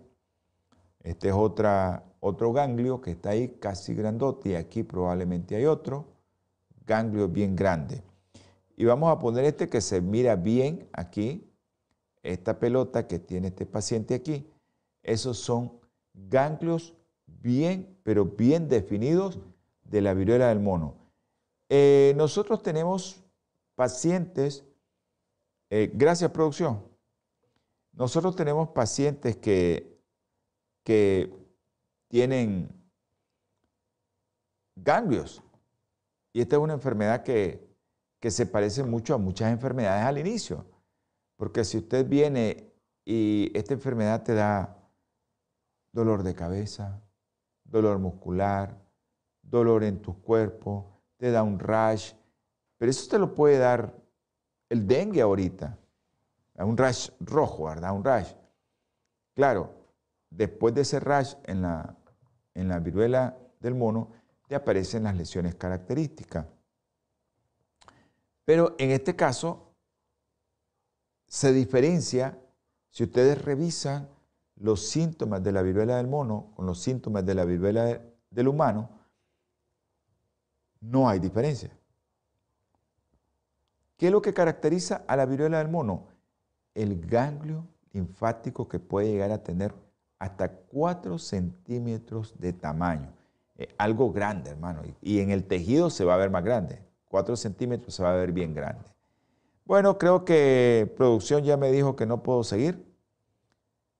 Este 1.03 1.29
es 1.29 1.35
otro 1.35 2.53
ganglio 2.53 3.01
que 3.01 3.11
está 3.11 3.31
ahí 3.31 3.57
casi 3.59 3.93
grandote 3.93 4.49
y 4.49 4.55
aquí 4.55 4.83
probablemente 4.83 5.55
hay 5.55 5.65
otro 5.65 6.07
ganglio 6.85 7.27
bien 7.27 7.55
grande. 7.55 8.01
Y 8.75 8.85
vamos 8.85 9.11
a 9.11 9.19
poner 9.19 9.45
este 9.45 9.69
que 9.69 9.81
se 9.81 10.01
mira 10.01 10.35
bien 10.35 10.89
aquí, 10.93 11.47
esta 12.23 12.57
pelota 12.57 13.07
que 13.07 13.19
tiene 13.19 13.49
este 13.49 13.65
paciente 13.65 14.15
aquí. 14.15 14.49
Esos 15.03 15.37
son 15.37 15.73
ganglios 16.13 16.95
bien, 17.27 17.99
pero 18.03 18.25
bien 18.25 18.69
definidos 18.69 19.39
de 19.83 20.01
la 20.01 20.13
viruela 20.13 20.47
del 20.47 20.59
mono. 20.59 20.95
Eh, 21.69 22.13
nosotros 22.15 22.63
tenemos 22.63 23.21
pacientes 23.75 24.63
eh, 25.75 25.89
gracias, 25.91 26.29
producción. 26.29 26.83
Nosotros 27.93 28.35
tenemos 28.35 28.69
pacientes 28.69 29.37
que, 29.37 29.92
que 30.83 31.33
tienen 32.07 32.69
ganglios. 34.75 35.41
Y 36.33 36.41
esta 36.41 36.55
es 36.55 36.61
una 36.61 36.73
enfermedad 36.73 37.23
que, 37.23 37.75
que 38.19 38.31
se 38.31 38.45
parece 38.45 38.83
mucho 38.83 39.15
a 39.15 39.17
muchas 39.17 39.51
enfermedades 39.51 40.05
al 40.05 40.17
inicio. 40.17 40.65
Porque 41.35 41.63
si 41.63 41.77
usted 41.77 42.07
viene 42.07 42.71
y 43.05 43.51
esta 43.53 43.73
enfermedad 43.73 44.23
te 44.23 44.33
da 44.33 44.77
dolor 45.91 46.23
de 46.23 46.35
cabeza, 46.35 47.01
dolor 47.63 47.99
muscular, 47.99 48.77
dolor 49.41 49.83
en 49.83 50.01
tu 50.01 50.21
cuerpo, 50.21 51.01
te 51.17 51.31
da 51.31 51.43
un 51.43 51.59
rash, 51.59 52.13
pero 52.77 52.89
eso 52.89 53.09
te 53.09 53.19
lo 53.19 53.33
puede 53.33 53.57
dar 53.57 53.93
el 54.69 54.87
dengue 54.87 55.21
ahorita. 55.21 55.77
Un 56.55 56.77
rash 56.77 57.09
rojo, 57.19 57.65
¿verdad? 57.65 57.95
Un 57.95 58.03
rash. 58.03 58.33
Claro, 59.33 59.82
después 60.35 60.73
de 60.73 60.81
ese 60.81 60.99
rash 60.99 61.35
en 61.45 61.61
la, 61.61 61.95
en 62.53 62.67
la 62.67 62.79
viruela 62.79 63.37
del 63.59 63.75
mono, 63.75 64.11
te 64.47 64.55
aparecen 64.55 65.03
las 65.03 65.15
lesiones 65.15 65.55
características. 65.55 66.45
Pero 68.45 68.75
en 68.77 68.91
este 68.91 69.15
caso, 69.15 69.73
se 71.27 71.53
diferencia, 71.53 72.37
si 72.89 73.03
ustedes 73.03 73.41
revisan 73.41 74.09
los 74.55 74.87
síntomas 74.87 75.43
de 75.43 75.51
la 75.51 75.61
viruela 75.61 75.97
del 75.97 76.07
mono 76.07 76.51
con 76.55 76.65
los 76.65 76.79
síntomas 76.81 77.25
de 77.25 77.35
la 77.35 77.45
viruela 77.45 78.01
del 78.29 78.47
humano, 78.47 78.89
no 80.81 81.07
hay 81.07 81.19
diferencia. 81.19 81.71
¿Qué 83.97 84.07
es 84.07 84.11
lo 84.11 84.21
que 84.21 84.33
caracteriza 84.33 85.05
a 85.07 85.15
la 85.15 85.25
viruela 85.25 85.59
del 85.59 85.69
mono? 85.69 86.07
El 86.75 86.99
ganglio 87.05 87.65
linfático 87.93 88.67
que 88.67 88.79
puede 88.79 89.11
llegar 89.11 89.31
a 89.31 89.43
tener 89.43 89.73
hasta 90.23 90.47
4 90.47 91.17
centímetros 91.19 92.39
de 92.39 92.53
tamaño. 92.53 93.11
algo 93.77 94.13
grande, 94.13 94.51
hermano. 94.51 94.81
Y 95.01 95.19
en 95.19 95.31
el 95.31 95.43
tejido 95.43 95.89
se 95.89 96.05
va 96.05 96.13
a 96.13 96.17
ver 96.17 96.29
más 96.31 96.45
grande. 96.45 96.81
4 97.09 97.35
centímetros 97.35 97.93
se 97.93 98.03
va 98.03 98.13
a 98.13 98.15
ver 98.15 98.31
bien 98.31 98.53
grande. 98.53 98.85
Bueno, 99.65 99.97
creo 99.97 100.23
que 100.23 100.91
producción 100.95 101.43
ya 101.43 101.57
me 101.57 101.71
dijo 101.71 101.97
que 101.97 102.05
no 102.05 102.23
puedo 102.23 102.45
seguir. 102.45 102.85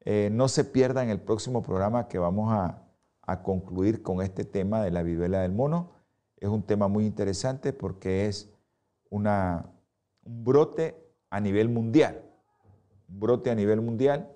Eh, 0.06 0.30
no 0.32 0.48
se 0.48 0.64
pierda 0.64 1.04
en 1.04 1.10
el 1.10 1.20
próximo 1.20 1.62
programa 1.62 2.08
que 2.08 2.20
vamos 2.20 2.54
a, 2.54 2.82
a 3.22 3.44
concluir 3.44 4.02
con 4.02 4.22
este 4.22 4.46
tema 4.46 4.82
de 4.82 4.92
la 4.92 5.04
viruela 5.04 5.42
del 5.42 5.52
mono. 5.52 5.92
Es 6.38 6.48
un 6.48 6.64
tema 6.64 6.88
muy 6.88 7.06
interesante 7.06 7.74
porque 7.74 8.28
es 8.28 8.50
un 9.10 9.28
brote 10.24 10.96
a 11.30 11.42
nivel 11.42 11.68
mundial, 11.68 12.24
un 13.10 13.20
brote 13.20 13.52
a 13.52 13.56
nivel 13.56 13.82
mundial 13.82 14.30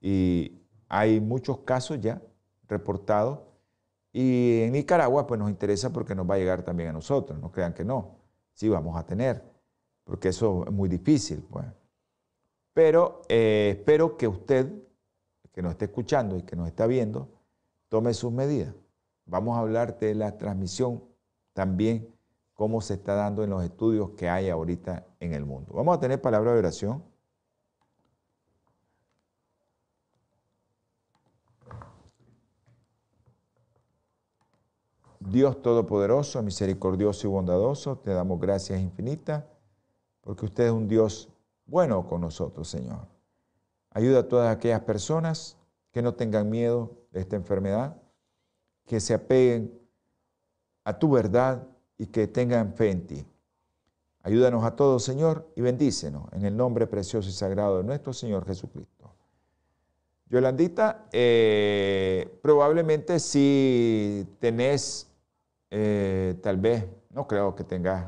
y 0.00 0.63
hay 0.96 1.20
muchos 1.20 1.58
casos 1.58 2.00
ya 2.00 2.22
reportados 2.68 3.40
y 4.12 4.62
en 4.62 4.72
Nicaragua 4.72 5.26
pues 5.26 5.40
nos 5.40 5.50
interesa 5.50 5.92
porque 5.92 6.14
nos 6.14 6.30
va 6.30 6.36
a 6.36 6.38
llegar 6.38 6.62
también 6.62 6.90
a 6.90 6.92
nosotros, 6.92 7.36
no 7.40 7.50
crean 7.50 7.74
que 7.74 7.84
no, 7.84 8.14
sí 8.52 8.68
vamos 8.68 8.96
a 8.96 9.04
tener, 9.04 9.42
porque 10.04 10.28
eso 10.28 10.64
es 10.64 10.72
muy 10.72 10.88
difícil 10.88 11.44
pues. 11.50 11.66
Pero 12.72 13.22
eh, 13.28 13.74
espero 13.76 14.16
que 14.16 14.28
usted, 14.28 14.72
que 15.52 15.62
nos 15.62 15.72
esté 15.72 15.86
escuchando 15.86 16.36
y 16.36 16.42
que 16.42 16.54
nos 16.54 16.68
está 16.68 16.86
viendo, 16.86 17.28
tome 17.88 18.14
sus 18.14 18.32
medidas. 18.32 18.72
Vamos 19.26 19.56
a 19.56 19.60
hablar 19.60 19.98
de 19.98 20.14
la 20.14 20.38
transmisión 20.38 21.02
también 21.54 22.14
cómo 22.52 22.80
se 22.80 22.94
está 22.94 23.14
dando 23.14 23.42
en 23.42 23.50
los 23.50 23.64
estudios 23.64 24.10
que 24.10 24.28
hay 24.28 24.48
ahorita 24.48 25.04
en 25.18 25.34
el 25.34 25.44
mundo. 25.44 25.72
Vamos 25.74 25.96
a 25.96 26.00
tener 26.00 26.20
palabra 26.20 26.52
de 26.52 26.58
oración. 26.60 27.02
Dios 35.30 35.62
Todopoderoso, 35.62 36.42
misericordioso 36.42 37.26
y 37.26 37.30
bondadoso, 37.30 37.96
te 37.96 38.10
damos 38.10 38.40
gracias 38.40 38.80
infinitas 38.80 39.44
porque 40.20 40.44
usted 40.44 40.66
es 40.66 40.70
un 40.70 40.88
Dios 40.88 41.28
bueno 41.66 42.06
con 42.06 42.20
nosotros, 42.20 42.68
Señor. 42.68 43.06
Ayuda 43.90 44.20
a 44.20 44.28
todas 44.28 44.54
aquellas 44.54 44.80
personas 44.80 45.56
que 45.92 46.02
no 46.02 46.14
tengan 46.14 46.50
miedo 46.50 46.92
de 47.12 47.20
esta 47.20 47.36
enfermedad, 47.36 47.96
que 48.86 49.00
se 49.00 49.14
apeguen 49.14 49.72
a 50.82 50.98
tu 50.98 51.10
verdad 51.10 51.66
y 51.96 52.06
que 52.06 52.26
tengan 52.26 52.74
fe 52.74 52.90
en 52.90 53.06
ti. 53.06 53.26
Ayúdanos 54.22 54.64
a 54.64 54.74
todos, 54.74 55.04
Señor, 55.04 55.46
y 55.54 55.60
bendícenos 55.60 56.24
en 56.32 56.44
el 56.44 56.56
nombre 56.56 56.86
precioso 56.86 57.28
y 57.28 57.32
sagrado 57.32 57.78
de 57.78 57.84
nuestro 57.84 58.12
Señor 58.12 58.46
Jesucristo. 58.46 59.12
Yolandita, 60.30 61.06
eh, 61.12 62.38
probablemente 62.42 63.20
si 63.20 64.26
tenés, 64.40 65.06
eh, 65.76 66.36
tal 66.40 66.56
vez, 66.58 66.86
no 67.10 67.26
creo 67.26 67.56
que 67.56 67.64
tengas 67.64 68.06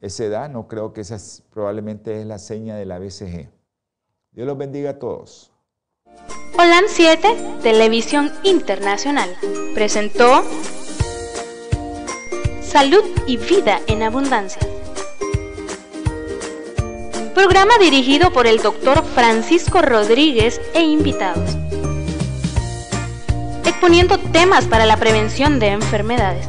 esa 0.00 0.24
edad, 0.24 0.50
no 0.50 0.66
creo 0.66 0.92
que 0.92 1.02
esa 1.02 1.16
probablemente 1.48 2.20
es 2.20 2.26
la 2.26 2.40
seña 2.40 2.74
de 2.74 2.86
la 2.86 2.98
BCG. 2.98 3.48
Dios 4.32 4.46
los 4.48 4.58
bendiga 4.58 4.90
a 4.90 4.98
todos. 4.98 5.52
Holan 6.58 6.86
7, 6.88 7.60
Televisión 7.62 8.32
Internacional, 8.42 9.30
presentó 9.74 10.42
Salud 12.62 13.04
y 13.28 13.36
Vida 13.36 13.78
en 13.86 14.02
Abundancia. 14.02 14.62
Programa 17.32 17.78
dirigido 17.78 18.32
por 18.32 18.48
el 18.48 18.58
doctor 18.58 19.04
Francisco 19.04 19.82
Rodríguez 19.82 20.60
e 20.74 20.82
invitados. 20.82 21.56
Exponiendo 23.64 24.18
temas 24.18 24.66
para 24.66 24.84
la 24.84 24.96
prevención 24.96 25.60
de 25.60 25.68
enfermedades. 25.68 26.48